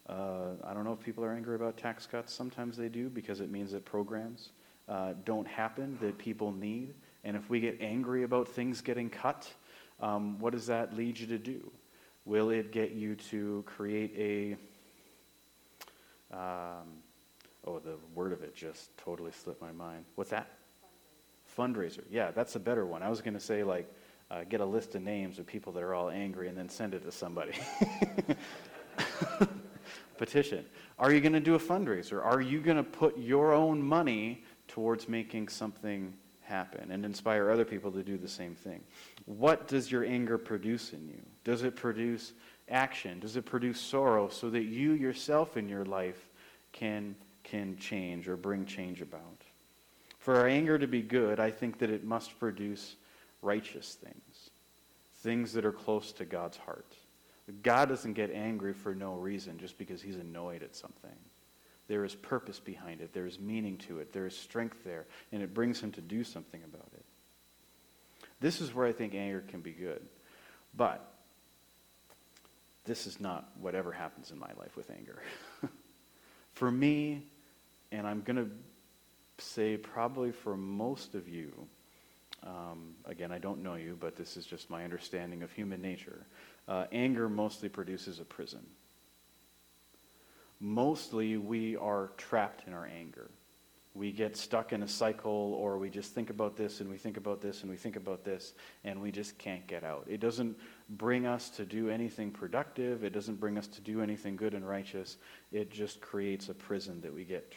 uh, 0.09 0.49
I 0.63 0.73
don't 0.73 0.83
know 0.83 0.93
if 0.93 0.99
people 0.99 1.23
are 1.23 1.33
angry 1.33 1.55
about 1.55 1.77
tax 1.77 2.05
cuts. 2.05 2.33
Sometimes 2.33 2.75
they 2.75 2.89
do 2.89 3.09
because 3.09 3.39
it 3.39 3.49
means 3.49 3.71
that 3.71 3.85
programs 3.85 4.49
uh, 4.89 5.13
don't 5.23 5.47
happen 5.47 5.97
that 6.01 6.17
people 6.17 6.51
need. 6.51 6.93
And 7.23 7.37
if 7.37 7.49
we 7.49 7.61
get 7.61 7.77
angry 7.79 8.23
about 8.23 8.49
things 8.49 8.81
getting 8.81 9.09
cut, 9.09 9.49
um, 10.01 10.37
what 10.39 10.51
does 10.51 10.67
that 10.67 10.95
lead 10.95 11.17
you 11.17 11.27
to 11.27 11.37
do? 11.37 11.71
Will 12.25 12.49
it 12.49 12.71
get 12.71 12.91
you 12.91 13.15
to 13.15 13.63
create 13.65 14.13
a, 14.17 14.57
um, 16.33 16.97
oh, 17.65 17.79
the 17.79 17.97
word 18.13 18.33
of 18.33 18.41
it 18.41 18.55
just 18.55 18.95
totally 18.97 19.31
slipped 19.31 19.61
my 19.61 19.71
mind. 19.71 20.05
What's 20.15 20.31
that? 20.31 20.49
Fundraiser. 21.57 22.03
Yeah, 22.09 22.31
that's 22.31 22.55
a 22.55 22.59
better 22.59 22.85
one. 22.85 23.03
I 23.03 23.09
was 23.09 23.21
going 23.21 23.35
to 23.35 23.39
say, 23.39 23.63
like, 23.63 23.87
uh, 24.31 24.43
get 24.43 24.61
a 24.61 24.65
list 24.65 24.95
of 24.95 25.03
names 25.03 25.37
of 25.37 25.45
people 25.45 25.71
that 25.73 25.83
are 25.83 25.93
all 25.93 26.09
angry 26.09 26.47
and 26.47 26.57
then 26.57 26.67
send 26.69 26.95
it 26.95 27.03
to 27.03 27.11
somebody. 27.11 27.53
Petition. 30.17 30.65
Are 30.97 31.11
you 31.11 31.21
going 31.21 31.33
to 31.33 31.39
do 31.39 31.55
a 31.55 31.59
fundraiser? 31.59 32.23
Are 32.23 32.41
you 32.41 32.59
going 32.59 32.77
to 32.77 32.83
put 32.83 33.17
your 33.17 33.53
own 33.53 33.81
money 33.81 34.43
towards 34.67 35.07
making 35.07 35.49
something 35.49 36.13
happen 36.41 36.91
and 36.91 37.05
inspire 37.05 37.49
other 37.49 37.65
people 37.65 37.91
to 37.91 38.03
do 38.03 38.17
the 38.17 38.27
same 38.27 38.55
thing? 38.55 38.81
What 39.25 39.67
does 39.67 39.91
your 39.91 40.03
anger 40.03 40.37
produce 40.37 40.93
in 40.93 41.07
you? 41.07 41.21
Does 41.43 41.63
it 41.63 41.75
produce 41.75 42.33
action? 42.73 43.19
Does 43.19 43.37
it 43.37 43.45
produce 43.45 43.79
sorrow 43.79 44.27
so 44.27 44.49
that 44.49 44.63
you 44.63 44.93
yourself 44.93 45.55
in 45.55 45.69
your 45.69 45.85
life 45.85 46.29
can, 46.71 47.15
can 47.43 47.77
change 47.77 48.27
or 48.27 48.35
bring 48.35 48.65
change 48.65 49.01
about? 49.01 49.41
For 50.19 50.37
our 50.37 50.47
anger 50.47 50.77
to 50.77 50.87
be 50.87 51.01
good, 51.01 51.39
I 51.39 51.51
think 51.51 51.79
that 51.79 51.89
it 51.89 52.03
must 52.03 52.39
produce 52.39 52.95
righteous 53.41 53.95
things, 53.95 54.49
things 55.15 55.53
that 55.53 55.65
are 55.65 55.71
close 55.71 56.11
to 56.13 56.25
God's 56.25 56.57
heart. 56.57 56.95
God 57.61 57.89
doesn't 57.89 58.13
get 58.13 58.31
angry 58.31 58.73
for 58.73 58.95
no 58.95 59.15
reason 59.15 59.57
just 59.57 59.77
because 59.77 60.01
he's 60.01 60.15
annoyed 60.15 60.63
at 60.63 60.75
something. 60.75 61.11
There 61.89 62.05
is 62.05 62.15
purpose 62.15 62.59
behind 62.59 63.01
it, 63.01 63.13
there 63.13 63.25
is 63.25 63.39
meaning 63.39 63.77
to 63.79 63.99
it, 63.99 64.13
there 64.13 64.25
is 64.25 64.35
strength 64.35 64.83
there, 64.85 65.05
and 65.33 65.43
it 65.43 65.53
brings 65.53 65.81
him 65.81 65.91
to 65.91 66.01
do 66.01 66.23
something 66.23 66.61
about 66.63 66.87
it. 66.93 67.03
This 68.39 68.61
is 68.61 68.73
where 68.73 68.87
I 68.87 68.93
think 68.93 69.13
anger 69.13 69.43
can 69.47 69.59
be 69.59 69.71
good. 69.71 70.01
But 70.75 71.12
this 72.85 73.07
is 73.07 73.19
not 73.19 73.49
whatever 73.59 73.91
happens 73.91 74.31
in 74.31 74.39
my 74.39 74.51
life 74.57 74.75
with 74.75 74.91
anger. 74.91 75.21
for 76.53 76.69
me, 76.71 77.23
and 77.91 78.05
I'm 78.05 78.21
going 78.21 78.37
to 78.37 78.49
say 79.37 79.77
probably 79.77 80.31
for 80.31 80.57
most 80.57 81.15
of 81.15 81.27
you, 81.27 81.51
um, 82.45 82.95
again, 83.05 83.31
I 83.31 83.39
don't 83.39 83.63
know 83.63 83.75
you, 83.75 83.97
but 83.99 84.15
this 84.15 84.35
is 84.35 84.45
just 84.45 84.69
my 84.69 84.83
understanding 84.83 85.43
of 85.43 85.51
human 85.51 85.81
nature. 85.81 86.25
Uh, 86.67 86.85
anger 86.91 87.29
mostly 87.29 87.69
produces 87.69 88.19
a 88.19 88.25
prison. 88.25 88.65
Mostly 90.59 91.37
we 91.37 91.77
are 91.77 92.11
trapped 92.17 92.67
in 92.67 92.73
our 92.73 92.85
anger. 92.85 93.29
We 93.95 94.11
get 94.11 94.35
stuck 94.35 94.73
in 94.73 94.81
a 94.81 94.87
cycle, 94.87 95.53
or 95.53 95.77
we 95.77 95.89
just 95.89 96.13
think 96.13 96.31
about 96.31 96.55
this 96.55 96.81
and 96.81 96.89
we 96.89 96.97
think 96.97 97.17
about 97.17 97.41
this 97.41 97.61
and 97.61 97.69
we 97.69 97.77
think 97.77 97.95
about 97.95 98.23
this, 98.23 98.53
and 98.83 98.99
we 98.99 99.11
just 99.11 99.37
can't 99.37 99.65
get 99.67 99.83
out. 99.83 100.07
It 100.09 100.19
doesn't 100.19 100.57
bring 100.89 101.27
us 101.27 101.49
to 101.51 101.65
do 101.65 101.89
anything 101.89 102.31
productive, 102.31 103.03
it 103.03 103.13
doesn't 103.13 103.39
bring 103.39 103.57
us 103.57 103.67
to 103.67 103.81
do 103.81 104.01
anything 104.01 104.35
good 104.35 104.55
and 104.55 104.67
righteous. 104.67 105.17
It 105.51 105.69
just 105.69 106.01
creates 106.01 106.49
a 106.49 106.55
prison 106.55 107.01
that 107.01 107.13
we 107.13 107.23
get 107.23 107.53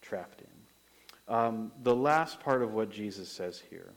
trapped 0.00 0.42
in. 0.42 1.34
Um, 1.34 1.72
the 1.82 1.94
last 1.94 2.40
part 2.40 2.62
of 2.62 2.72
what 2.72 2.90
Jesus 2.90 3.28
says 3.28 3.60
here 3.70 3.92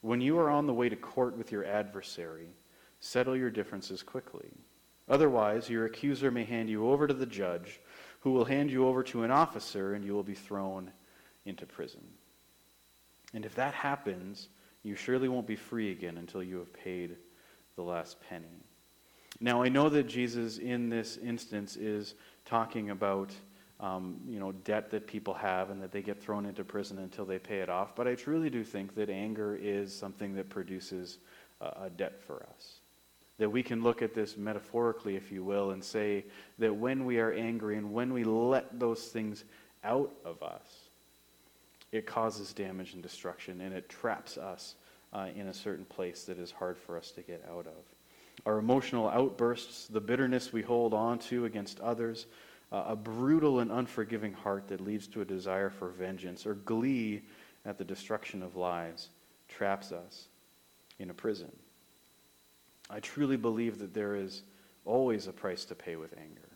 when 0.00 0.20
you 0.20 0.38
are 0.38 0.50
on 0.50 0.66
the 0.66 0.74
way 0.74 0.88
to 0.88 0.96
court 0.96 1.36
with 1.36 1.50
your 1.50 1.64
adversary, 1.64 2.48
settle 3.00 3.36
your 3.36 3.50
differences 3.50 4.02
quickly. 4.02 4.48
Otherwise, 5.08 5.68
your 5.68 5.86
accuser 5.86 6.30
may 6.30 6.44
hand 6.44 6.68
you 6.68 6.88
over 6.88 7.06
to 7.06 7.14
the 7.14 7.26
judge, 7.26 7.80
who 8.20 8.32
will 8.32 8.44
hand 8.44 8.70
you 8.70 8.86
over 8.86 9.02
to 9.02 9.22
an 9.22 9.30
officer, 9.30 9.94
and 9.94 10.04
you 10.04 10.14
will 10.14 10.22
be 10.22 10.34
thrown 10.34 10.92
into 11.48 11.66
prison. 11.66 12.02
And 13.34 13.44
if 13.44 13.54
that 13.56 13.74
happens, 13.74 14.48
you 14.82 14.94
surely 14.94 15.28
won't 15.28 15.46
be 15.46 15.56
free 15.56 15.90
again 15.90 16.18
until 16.18 16.42
you 16.42 16.58
have 16.58 16.72
paid 16.72 17.16
the 17.76 17.82
last 17.82 18.16
penny. 18.28 18.46
Now, 19.40 19.62
I 19.62 19.68
know 19.68 19.88
that 19.88 20.08
Jesus, 20.08 20.58
in 20.58 20.88
this 20.88 21.16
instance, 21.16 21.76
is 21.76 22.14
talking 22.44 22.90
about 22.90 23.32
um, 23.80 24.16
you 24.26 24.40
know, 24.40 24.52
debt 24.52 24.90
that 24.90 25.06
people 25.06 25.34
have 25.34 25.70
and 25.70 25.80
that 25.82 25.92
they 25.92 26.02
get 26.02 26.20
thrown 26.20 26.46
into 26.46 26.64
prison 26.64 26.98
until 26.98 27.24
they 27.24 27.38
pay 27.38 27.58
it 27.58 27.68
off. 27.68 27.94
But 27.94 28.08
I 28.08 28.14
truly 28.14 28.50
do 28.50 28.64
think 28.64 28.94
that 28.96 29.08
anger 29.08 29.56
is 29.60 29.94
something 29.94 30.34
that 30.34 30.48
produces 30.48 31.18
uh, 31.60 31.70
a 31.82 31.90
debt 31.90 32.20
for 32.20 32.44
us. 32.54 32.80
That 33.38 33.50
we 33.50 33.62
can 33.62 33.84
look 33.84 34.02
at 34.02 34.14
this 34.14 34.36
metaphorically, 34.36 35.14
if 35.14 35.30
you 35.30 35.44
will, 35.44 35.70
and 35.70 35.84
say 35.84 36.24
that 36.58 36.74
when 36.74 37.04
we 37.04 37.20
are 37.20 37.32
angry 37.32 37.76
and 37.76 37.92
when 37.92 38.12
we 38.12 38.24
let 38.24 38.80
those 38.80 39.04
things 39.04 39.44
out 39.84 40.12
of 40.24 40.42
us, 40.42 40.87
it 41.92 42.06
causes 42.06 42.52
damage 42.52 42.94
and 42.94 43.02
destruction 43.02 43.60
and 43.60 43.74
it 43.74 43.88
traps 43.88 44.36
us 44.36 44.74
uh, 45.12 45.28
in 45.34 45.48
a 45.48 45.54
certain 45.54 45.84
place 45.84 46.24
that 46.24 46.38
is 46.38 46.50
hard 46.50 46.76
for 46.76 46.96
us 46.96 47.10
to 47.12 47.22
get 47.22 47.44
out 47.50 47.66
of. 47.66 48.44
Our 48.46 48.58
emotional 48.58 49.08
outbursts, 49.08 49.88
the 49.88 50.00
bitterness 50.00 50.52
we 50.52 50.62
hold 50.62 50.94
on 50.94 51.18
to 51.20 51.44
against 51.44 51.80
others, 51.80 52.26
uh, 52.70 52.84
a 52.88 52.96
brutal 52.96 53.60
and 53.60 53.70
unforgiving 53.70 54.32
heart 54.32 54.68
that 54.68 54.80
leads 54.80 55.06
to 55.08 55.22
a 55.22 55.24
desire 55.24 55.70
for 55.70 55.88
vengeance 55.88 56.46
or 56.46 56.54
glee 56.54 57.22
at 57.64 57.78
the 57.78 57.84
destruction 57.84 58.42
of 58.42 58.56
lives 58.56 59.08
traps 59.48 59.92
us 59.92 60.28
in 60.98 61.10
a 61.10 61.14
prison. 61.14 61.50
I 62.90 63.00
truly 63.00 63.36
believe 63.36 63.78
that 63.78 63.94
there 63.94 64.14
is 64.14 64.42
always 64.84 65.26
a 65.26 65.32
price 65.32 65.64
to 65.66 65.74
pay 65.74 65.96
with 65.96 66.14
anger. 66.18 66.48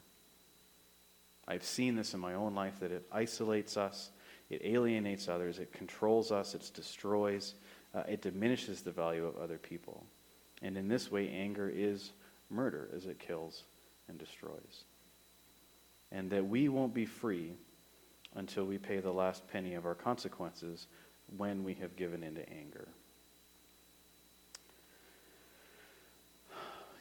I've 1.47 1.65
seen 1.65 1.97
this 1.97 2.15
in 2.15 2.21
my 2.21 2.35
own 2.35 2.55
life 2.55 2.81
that 2.81 2.93
it 2.93 3.07
isolates 3.13 3.77
us, 3.77 4.11
it 4.53 4.63
alienates 4.65 5.29
others, 5.29 5.59
it 5.59 5.73
controls 5.73 6.31
us, 6.31 6.55
it 6.55 6.71
destroys, 6.75 7.55
uh, 7.95 8.03
it 8.09 8.23
diminishes 8.23 8.83
the 8.83 8.93
value 8.93 9.27
of 9.27 9.37
other 9.39 9.59
people. 9.59 10.05
And 10.63 10.77
in 10.77 10.89
this 10.89 11.11
way, 11.11 11.29
anger 11.31 11.73
is 11.75 12.13
murder 12.51 12.89
as 12.95 13.07
it 13.07 13.19
kills 13.19 13.65
and 14.09 14.19
destroys 14.19 14.85
and 16.13 16.31
that 16.31 16.47
we 16.47 16.69
won't 16.69 16.95
be 16.95 17.07
free 17.07 17.53
until 18.37 18.65
we 18.65 18.79
pay 18.79 19.01
the 19.01 19.11
last 19.11 19.49
penny 19.49 19.75
of 19.75 19.87
our 19.87 19.95
consequences 19.95 20.87
when 21.37 21.65
we 21.65 21.75
have 21.75 21.97
given 21.97 22.23
into 22.23 22.49
anger. 22.51 22.89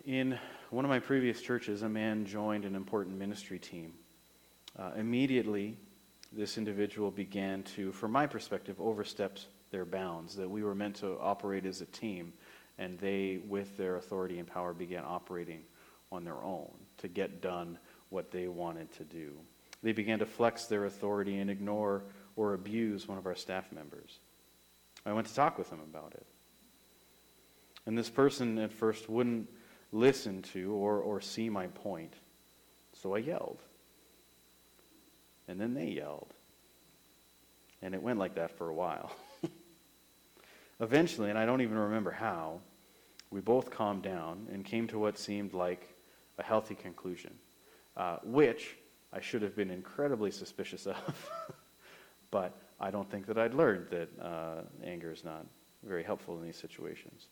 In 0.06 0.40
one 0.72 0.84
of 0.86 0.90
my 0.90 1.00
previous 1.00 1.42
churches, 1.42 1.84
a 1.84 1.90
man 1.90 2.26
joined 2.26 2.66
an 2.66 2.76
important 2.76 3.18
ministry 3.18 3.60
team. 3.60 3.94
Uh, 4.80 4.92
immediately, 4.98 5.78
this 6.32 6.58
individual 6.58 7.12
began 7.12 7.64
to, 7.64 7.92
from 7.92 8.12
my 8.12 8.26
perspective, 8.26 8.80
overstep 8.80 9.38
their 9.72 9.86
bounds, 9.86 10.36
that 10.36 10.50
we 10.50 10.64
were 10.64 10.76
meant 10.76 10.96
to 10.98 11.18
operate 11.20 11.66
as 11.66 11.82
a 11.82 11.86
team, 11.88 12.34
and 12.78 12.98
they, 13.00 13.40
with 13.48 13.78
their 13.78 13.98
authority 13.98 14.40
and 14.40 14.48
power, 14.48 14.74
began 14.74 15.04
operating 15.06 15.62
on 16.12 16.24
their 16.24 16.42
own 16.44 16.72
to 16.98 17.08
get 17.08 17.42
done 17.42 17.78
what 18.10 18.32
they 18.32 18.48
wanted 18.48 18.92
to 18.94 19.04
do. 19.04 19.34
They 19.84 19.94
began 19.94 20.20
to 20.20 20.26
flex 20.26 20.66
their 20.66 20.86
authority 20.86 21.40
and 21.40 21.50
ignore 21.50 22.04
or 22.36 22.54
abuse 22.54 23.08
one 23.08 23.18
of 23.18 23.26
our 23.26 23.36
staff 23.36 23.72
members. 23.72 24.20
I 25.06 25.14
went 25.14 25.28
to 25.28 25.36
talk 25.36 25.58
with 25.58 25.70
him 25.72 25.80
about 25.80 26.14
it. 26.14 26.26
And 27.86 27.98
this 27.98 28.10
person 28.10 28.58
at 28.60 28.72
first 28.72 29.10
wouldn't 29.10 29.50
listen 29.92 30.44
to 30.54 30.72
or, 30.74 31.00
or 31.00 31.20
see 31.20 31.50
my 31.50 31.68
point. 31.68 32.14
So 32.94 33.16
I 33.16 33.20
yelled. 33.20 33.58
And 35.52 35.60
then 35.60 35.74
they 35.74 35.88
yelled. 35.88 36.34
And 37.82 37.94
it 37.94 38.02
went 38.02 38.18
like 38.18 38.36
that 38.36 38.58
for 38.58 38.70
a 38.70 38.74
while. 38.74 39.12
Eventually, 40.80 41.30
and 41.30 41.38
I 41.38 41.46
don't 41.46 41.60
even 41.60 41.78
remember 41.78 42.12
how, 42.12 42.62
we 43.30 43.42
both 43.42 43.70
calmed 43.70 44.02
down 44.02 44.48
and 44.52 44.64
came 44.64 44.88
to 44.88 44.98
what 44.98 45.18
seemed 45.18 45.54
like 45.54 45.94
a 46.38 46.44
healthy 46.44 46.76
conclusion 46.76 47.34
uh, 47.98 48.18
which 48.24 48.78
I 49.14 49.20
should 49.20 49.42
have 49.42 49.56
been 49.56 49.70
incredibly 49.70 50.32
suspicious 50.32 50.88
of. 50.88 51.30
but 52.32 52.58
I 52.80 52.92
don't 52.92 53.10
think 53.10 53.26
that 53.28 53.38
I'd 53.38 53.54
learned 53.54 53.88
that 53.90 54.10
uh, 54.22 54.62
anger 54.84 55.12
is 55.12 55.24
not 55.24 55.46
very 55.84 56.04
helpful 56.04 56.38
in 56.38 56.44
these 56.44 56.56
situations. 56.56 57.28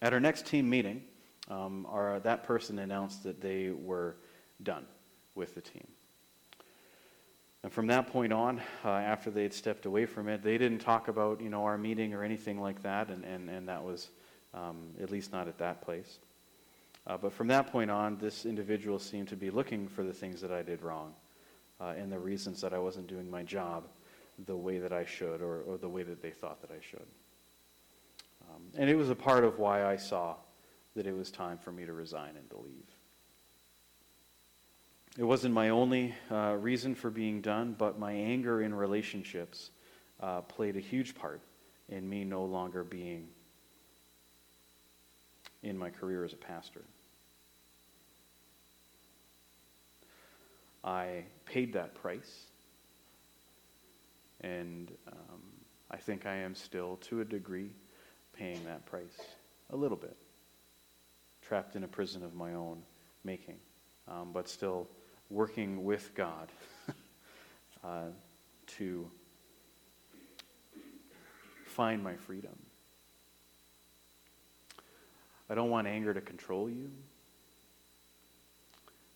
At 0.00 0.12
our 0.12 0.20
next 0.20 0.46
team 0.46 0.70
meeting, 0.70 1.02
um, 1.48 1.86
our, 1.90 2.20
that 2.20 2.44
person 2.44 2.78
announced 2.78 3.24
that 3.24 3.40
they 3.40 3.70
were 3.70 4.16
done 4.62 4.84
with 5.34 5.54
the 5.54 5.60
team. 5.60 5.86
And 7.64 7.72
from 7.72 7.88
that 7.88 8.06
point 8.06 8.32
on, 8.32 8.60
uh, 8.84 8.90
after 8.90 9.30
they 9.30 9.42
had 9.42 9.52
stepped 9.52 9.84
away 9.84 10.06
from 10.06 10.28
it, 10.28 10.42
they 10.42 10.58
didn't 10.58 10.78
talk 10.78 11.08
about 11.08 11.40
you 11.40 11.50
know 11.50 11.64
our 11.64 11.76
meeting 11.76 12.14
or 12.14 12.22
anything 12.22 12.60
like 12.60 12.82
that, 12.82 13.08
and, 13.08 13.24
and, 13.24 13.50
and 13.50 13.68
that 13.68 13.82
was 13.82 14.08
um, 14.54 14.76
at 15.02 15.10
least 15.10 15.32
not 15.32 15.48
at 15.48 15.58
that 15.58 15.82
place. 15.82 16.18
Uh, 17.06 17.16
but 17.16 17.32
from 17.32 17.48
that 17.48 17.72
point 17.72 17.90
on, 17.90 18.18
this 18.18 18.44
individual 18.44 18.98
seemed 18.98 19.28
to 19.28 19.36
be 19.36 19.50
looking 19.50 19.88
for 19.88 20.04
the 20.04 20.12
things 20.12 20.40
that 20.40 20.52
I 20.52 20.62
did 20.62 20.82
wrong 20.82 21.14
uh, 21.80 21.94
and 21.96 22.12
the 22.12 22.18
reasons 22.18 22.60
that 22.60 22.74
I 22.74 22.78
wasn't 22.78 23.06
doing 23.06 23.30
my 23.30 23.42
job 23.42 23.84
the 24.46 24.56
way 24.56 24.78
that 24.78 24.92
I 24.92 25.04
should 25.04 25.40
or, 25.40 25.62
or 25.62 25.78
the 25.78 25.88
way 25.88 26.02
that 26.02 26.22
they 26.22 26.30
thought 26.30 26.60
that 26.60 26.70
I 26.70 26.80
should. 26.80 27.06
Um, 28.48 28.62
and 28.76 28.88
it 28.88 28.94
was 28.94 29.10
a 29.10 29.14
part 29.14 29.42
of 29.42 29.58
why 29.58 29.84
I 29.84 29.96
saw 29.96 30.36
that 30.94 31.06
it 31.06 31.16
was 31.16 31.30
time 31.30 31.58
for 31.58 31.72
me 31.72 31.86
to 31.86 31.92
resign 31.92 32.36
and 32.36 32.48
to 32.50 32.56
leave. 32.58 32.86
It 35.18 35.24
wasn't 35.24 35.52
my 35.52 35.70
only 35.70 36.14
uh, 36.30 36.54
reason 36.60 36.94
for 36.94 37.10
being 37.10 37.40
done, 37.40 37.74
but 37.76 37.98
my 37.98 38.12
anger 38.12 38.62
in 38.62 38.72
relationships 38.72 39.70
uh, 40.20 40.42
played 40.42 40.76
a 40.76 40.80
huge 40.80 41.16
part 41.16 41.40
in 41.88 42.08
me 42.08 42.22
no 42.22 42.44
longer 42.44 42.84
being 42.84 43.26
in 45.64 45.76
my 45.76 45.90
career 45.90 46.24
as 46.24 46.34
a 46.34 46.36
pastor. 46.36 46.82
I 50.84 51.24
paid 51.46 51.72
that 51.72 51.96
price, 51.96 52.44
and 54.42 54.88
um, 55.10 55.42
I 55.90 55.96
think 55.96 56.26
I 56.26 56.36
am 56.36 56.54
still, 56.54 56.96
to 57.08 57.22
a 57.22 57.24
degree, 57.24 57.70
paying 58.34 58.64
that 58.66 58.86
price 58.86 59.18
a 59.70 59.76
little 59.76 59.96
bit. 59.96 60.16
Trapped 61.42 61.74
in 61.74 61.82
a 61.82 61.88
prison 61.88 62.22
of 62.22 62.36
my 62.36 62.54
own 62.54 62.82
making, 63.24 63.56
um, 64.06 64.30
but 64.32 64.48
still 64.48 64.86
working 65.30 65.84
with 65.84 66.14
God 66.14 66.50
uh, 67.84 68.06
to 68.78 69.10
find 71.66 72.02
my 72.02 72.14
freedom. 72.14 72.56
I 75.50 75.54
don't 75.54 75.70
want 75.70 75.86
anger 75.86 76.12
to 76.12 76.20
control 76.20 76.68
you 76.68 76.90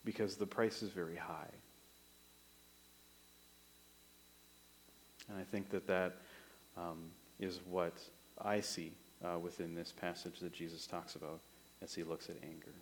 because 0.05 0.37
the 0.37 0.47
price 0.47 0.83
is 0.83 0.91
very 0.91 1.17
high. 1.17 1.51
And 5.29 5.39
I 5.39 5.45
think 5.45 5.71
that 5.71 5.87
that 5.87 6.17
um, 6.77 7.11
is 7.39 7.61
what 7.69 7.95
I 8.41 8.61
see 8.61 8.93
uh, 9.25 9.39
within 9.39 9.75
this 9.75 9.93
passage 9.93 10.41
that 10.41 10.53
Jesus 10.53 10.87
talks 10.87 11.15
about 11.17 11.41
as 11.83 11.95
he 11.95 12.03
looks 12.03 12.29
at 12.29 12.37
anger. 12.43 12.73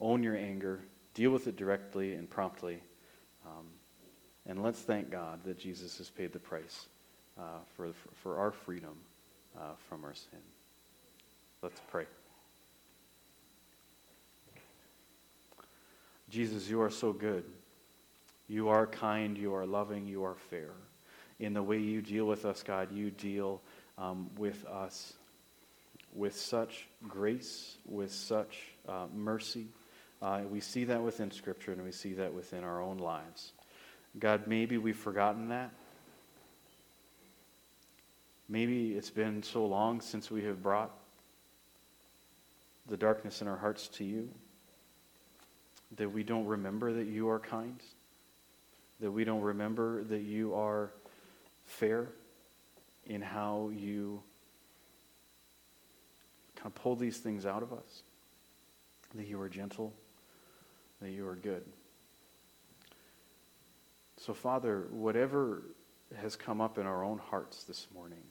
Own 0.00 0.22
your 0.22 0.36
anger, 0.36 0.80
deal 1.14 1.30
with 1.30 1.46
it 1.46 1.56
directly 1.56 2.14
and 2.14 2.28
promptly, 2.28 2.80
um, 3.44 3.66
and 4.46 4.62
let's 4.62 4.80
thank 4.80 5.10
God 5.10 5.40
that 5.44 5.58
Jesus 5.58 5.98
has 5.98 6.08
paid 6.08 6.32
the 6.32 6.38
price 6.38 6.86
uh, 7.38 7.42
for, 7.76 7.90
for 8.22 8.38
our 8.38 8.52
freedom 8.52 8.96
uh, 9.56 9.72
from 9.88 10.04
our 10.04 10.14
sin. 10.14 10.40
Let's 11.62 11.80
pray. 11.90 12.06
Jesus, 16.30 16.68
you 16.68 16.80
are 16.82 16.90
so 16.90 17.12
good. 17.12 17.44
You 18.48 18.68
are 18.68 18.86
kind, 18.86 19.36
you 19.36 19.54
are 19.54 19.66
loving, 19.66 20.06
you 20.06 20.24
are 20.24 20.36
fair. 20.50 20.70
In 21.40 21.54
the 21.54 21.62
way 21.62 21.78
you 21.78 22.00
deal 22.00 22.26
with 22.26 22.44
us, 22.44 22.62
God, 22.62 22.92
you 22.92 23.10
deal 23.10 23.60
um, 23.96 24.30
with 24.36 24.64
us 24.66 25.14
with 26.14 26.36
such 26.36 26.86
grace, 27.06 27.76
with 27.86 28.12
such 28.12 28.58
uh, 28.88 29.06
mercy. 29.14 29.66
Uh, 30.20 30.40
we 30.50 30.60
see 30.60 30.84
that 30.84 31.02
within 31.02 31.30
Scripture 31.30 31.72
and 31.72 31.84
we 31.84 31.92
see 31.92 32.12
that 32.14 32.32
within 32.32 32.64
our 32.64 32.82
own 32.82 32.98
lives. 32.98 33.52
God, 34.18 34.46
maybe 34.46 34.78
we've 34.78 34.96
forgotten 34.96 35.48
that. 35.50 35.70
Maybe 38.48 38.92
it's 38.92 39.10
been 39.10 39.42
so 39.42 39.66
long 39.66 40.00
since 40.00 40.30
we 40.30 40.42
have 40.44 40.62
brought 40.62 40.90
the 42.88 42.96
darkness 42.96 43.42
in 43.42 43.48
our 43.48 43.56
hearts 43.56 43.88
to 43.88 44.04
you 44.04 44.28
that 45.96 46.10
we 46.10 46.22
don't 46.22 46.46
remember 46.46 46.92
that 46.92 47.06
you 47.06 47.28
are 47.28 47.38
kind, 47.38 47.80
that 49.00 49.10
we 49.10 49.24
don't 49.24 49.42
remember 49.42 50.02
that 50.04 50.22
you 50.22 50.54
are 50.54 50.90
fair 51.66 52.08
in 53.06 53.22
how 53.22 53.70
you 53.74 54.22
kind 56.56 56.66
of 56.66 56.74
pull 56.74 56.96
these 56.96 57.18
things 57.18 57.46
out 57.46 57.62
of 57.62 57.72
us, 57.72 58.02
that 59.14 59.26
you 59.26 59.40
are 59.40 59.48
gentle, 59.48 59.92
that 61.00 61.10
you 61.10 61.26
are 61.26 61.36
good. 61.36 61.64
So, 64.16 64.34
Father, 64.34 64.88
whatever 64.90 65.62
has 66.16 66.36
come 66.36 66.60
up 66.60 66.78
in 66.78 66.86
our 66.86 67.04
own 67.04 67.18
hearts 67.18 67.64
this 67.64 67.86
morning, 67.94 68.22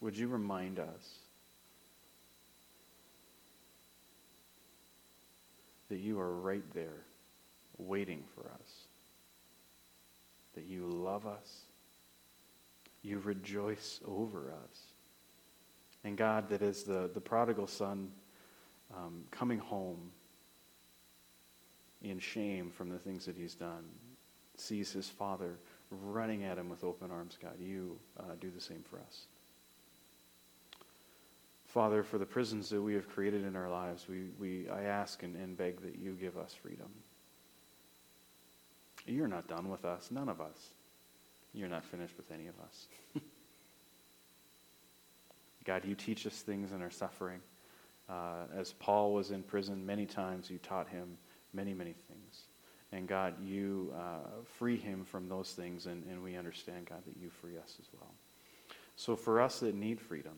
would 0.00 0.16
you 0.16 0.28
remind 0.28 0.78
us 0.78 1.18
that 5.88 5.98
you 5.98 6.18
are 6.18 6.32
right 6.32 6.64
there 6.74 7.04
waiting 7.78 8.24
for 8.34 8.42
us, 8.42 8.70
that 10.54 10.64
you 10.64 10.86
love 10.86 11.26
us, 11.26 11.65
you 13.06 13.20
rejoice 13.20 14.00
over 14.04 14.52
us. 14.52 14.78
And 16.02 16.16
God, 16.16 16.48
that 16.48 16.60
is 16.60 16.82
the, 16.82 17.08
the 17.14 17.20
prodigal 17.20 17.68
son 17.68 18.10
um, 18.94 19.24
coming 19.30 19.58
home 19.58 20.10
in 22.02 22.18
shame 22.18 22.70
from 22.70 22.88
the 22.88 22.98
things 22.98 23.24
that 23.26 23.36
he's 23.36 23.54
done, 23.54 23.84
sees 24.56 24.92
his 24.92 25.08
father 25.08 25.58
running 25.90 26.44
at 26.44 26.58
him 26.58 26.68
with 26.68 26.82
open 26.82 27.10
arms, 27.12 27.38
God, 27.40 27.54
you 27.60 27.96
uh, 28.18 28.34
do 28.40 28.50
the 28.50 28.60
same 28.60 28.82
for 28.82 28.98
us. 28.98 29.26
Father, 31.66 32.02
for 32.02 32.18
the 32.18 32.26
prisons 32.26 32.68
that 32.70 32.80
we 32.80 32.94
have 32.94 33.08
created 33.08 33.44
in 33.44 33.54
our 33.54 33.70
lives, 33.70 34.06
we, 34.08 34.30
we, 34.38 34.68
I 34.68 34.82
ask 34.84 35.22
and, 35.22 35.36
and 35.36 35.56
beg 35.56 35.80
that 35.82 35.96
you 35.96 36.12
give 36.12 36.36
us 36.36 36.54
freedom. 36.54 36.88
You're 39.06 39.28
not 39.28 39.46
done 39.46 39.68
with 39.68 39.84
us, 39.84 40.10
none 40.10 40.28
of 40.28 40.40
us. 40.40 40.70
You're 41.56 41.68
not 41.68 41.84
finished 41.84 42.16
with 42.18 42.30
any 42.30 42.48
of 42.48 42.54
us. 42.60 42.86
God, 45.64 45.86
you 45.86 45.94
teach 45.94 46.26
us 46.26 46.42
things 46.42 46.70
in 46.70 46.82
our 46.82 46.90
suffering. 46.90 47.40
Uh, 48.08 48.44
as 48.54 48.74
Paul 48.74 49.14
was 49.14 49.30
in 49.30 49.42
prison 49.42 49.84
many 49.84 50.04
times, 50.04 50.50
you 50.50 50.58
taught 50.58 50.86
him 50.88 51.16
many, 51.54 51.72
many 51.72 51.94
things. 52.08 52.42
And 52.92 53.08
God, 53.08 53.34
you 53.42 53.92
uh, 53.96 54.42
free 54.44 54.76
him 54.76 55.04
from 55.04 55.28
those 55.28 55.52
things, 55.52 55.86
and, 55.86 56.04
and 56.04 56.22
we 56.22 56.36
understand, 56.36 56.86
God, 56.88 57.02
that 57.06 57.16
you 57.16 57.30
free 57.30 57.56
us 57.56 57.78
as 57.80 57.88
well. 57.98 58.12
So 58.94 59.16
for 59.16 59.40
us 59.40 59.60
that 59.60 59.74
need 59.74 59.98
freedom, 59.98 60.34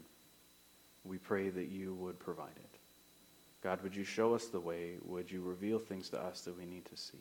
we 1.04 1.18
pray 1.18 1.50
that 1.50 1.68
you 1.68 1.94
would 1.94 2.18
provide 2.20 2.56
it. 2.56 2.78
God, 3.62 3.82
would 3.82 3.94
you 3.94 4.04
show 4.04 4.34
us 4.34 4.46
the 4.46 4.60
way? 4.60 4.98
Would 5.04 5.30
you 5.30 5.42
reveal 5.42 5.80
things 5.80 6.08
to 6.10 6.20
us 6.20 6.42
that 6.42 6.56
we 6.56 6.64
need 6.64 6.84
to 6.86 6.96
see? 6.96 7.18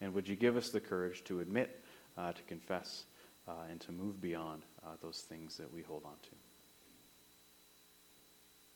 And 0.00 0.14
would 0.14 0.28
you 0.28 0.36
give 0.36 0.56
us 0.56 0.70
the 0.70 0.80
courage 0.80 1.24
to 1.24 1.40
admit, 1.40 1.82
uh, 2.18 2.32
to 2.32 2.42
confess, 2.42 3.04
uh, 3.46 3.52
and 3.70 3.80
to 3.80 3.92
move 3.92 4.20
beyond 4.20 4.62
uh, 4.84 4.90
those 5.02 5.24
things 5.28 5.56
that 5.56 5.72
we 5.72 5.82
hold 5.82 6.02
on 6.04 6.16
to? 6.22 6.30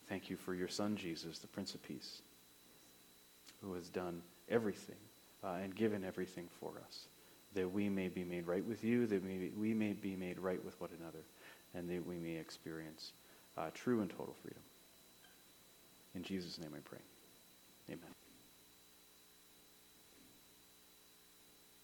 Thank 0.09 0.31
you 0.31 0.37
for 0.37 0.55
your 0.55 0.69
Son, 0.69 0.97
Jesus, 0.97 1.39
the 1.39 1.47
Prince 1.49 1.75
of 1.75 1.83
Peace, 1.83 2.21
who 3.63 3.75
has 3.75 3.89
done 3.89 4.23
everything 4.49 4.97
uh, 5.43 5.55
and 5.63 5.75
given 5.75 6.05
everything 6.05 6.49
for 6.61 6.73
us, 6.87 7.07
that 7.55 7.71
we 7.71 7.89
may 7.89 8.09
be 8.09 8.25
made 8.25 8.47
right 8.47 8.65
with 8.65 8.85
you, 8.85 9.07
that 9.07 9.23
we, 9.25 9.51
we 9.59 9.75
may 9.75 9.93
be 9.93 10.15
made 10.17 10.39
right 10.39 10.63
with 10.65 10.81
one 10.81 10.91
another, 11.01 11.25
and 11.75 11.89
that 11.89 12.07
we 12.07 12.17
may 12.17 12.37
experience 12.37 13.13
uh, 13.57 13.71
true 13.75 14.01
and 14.01 14.11
total 14.11 14.37
freedom. 14.43 14.63
In 16.15 16.23
Jesus' 16.23 16.59
name 16.59 16.73
I 16.75 16.81
pray. 16.81 17.01
Amen. 17.89 18.22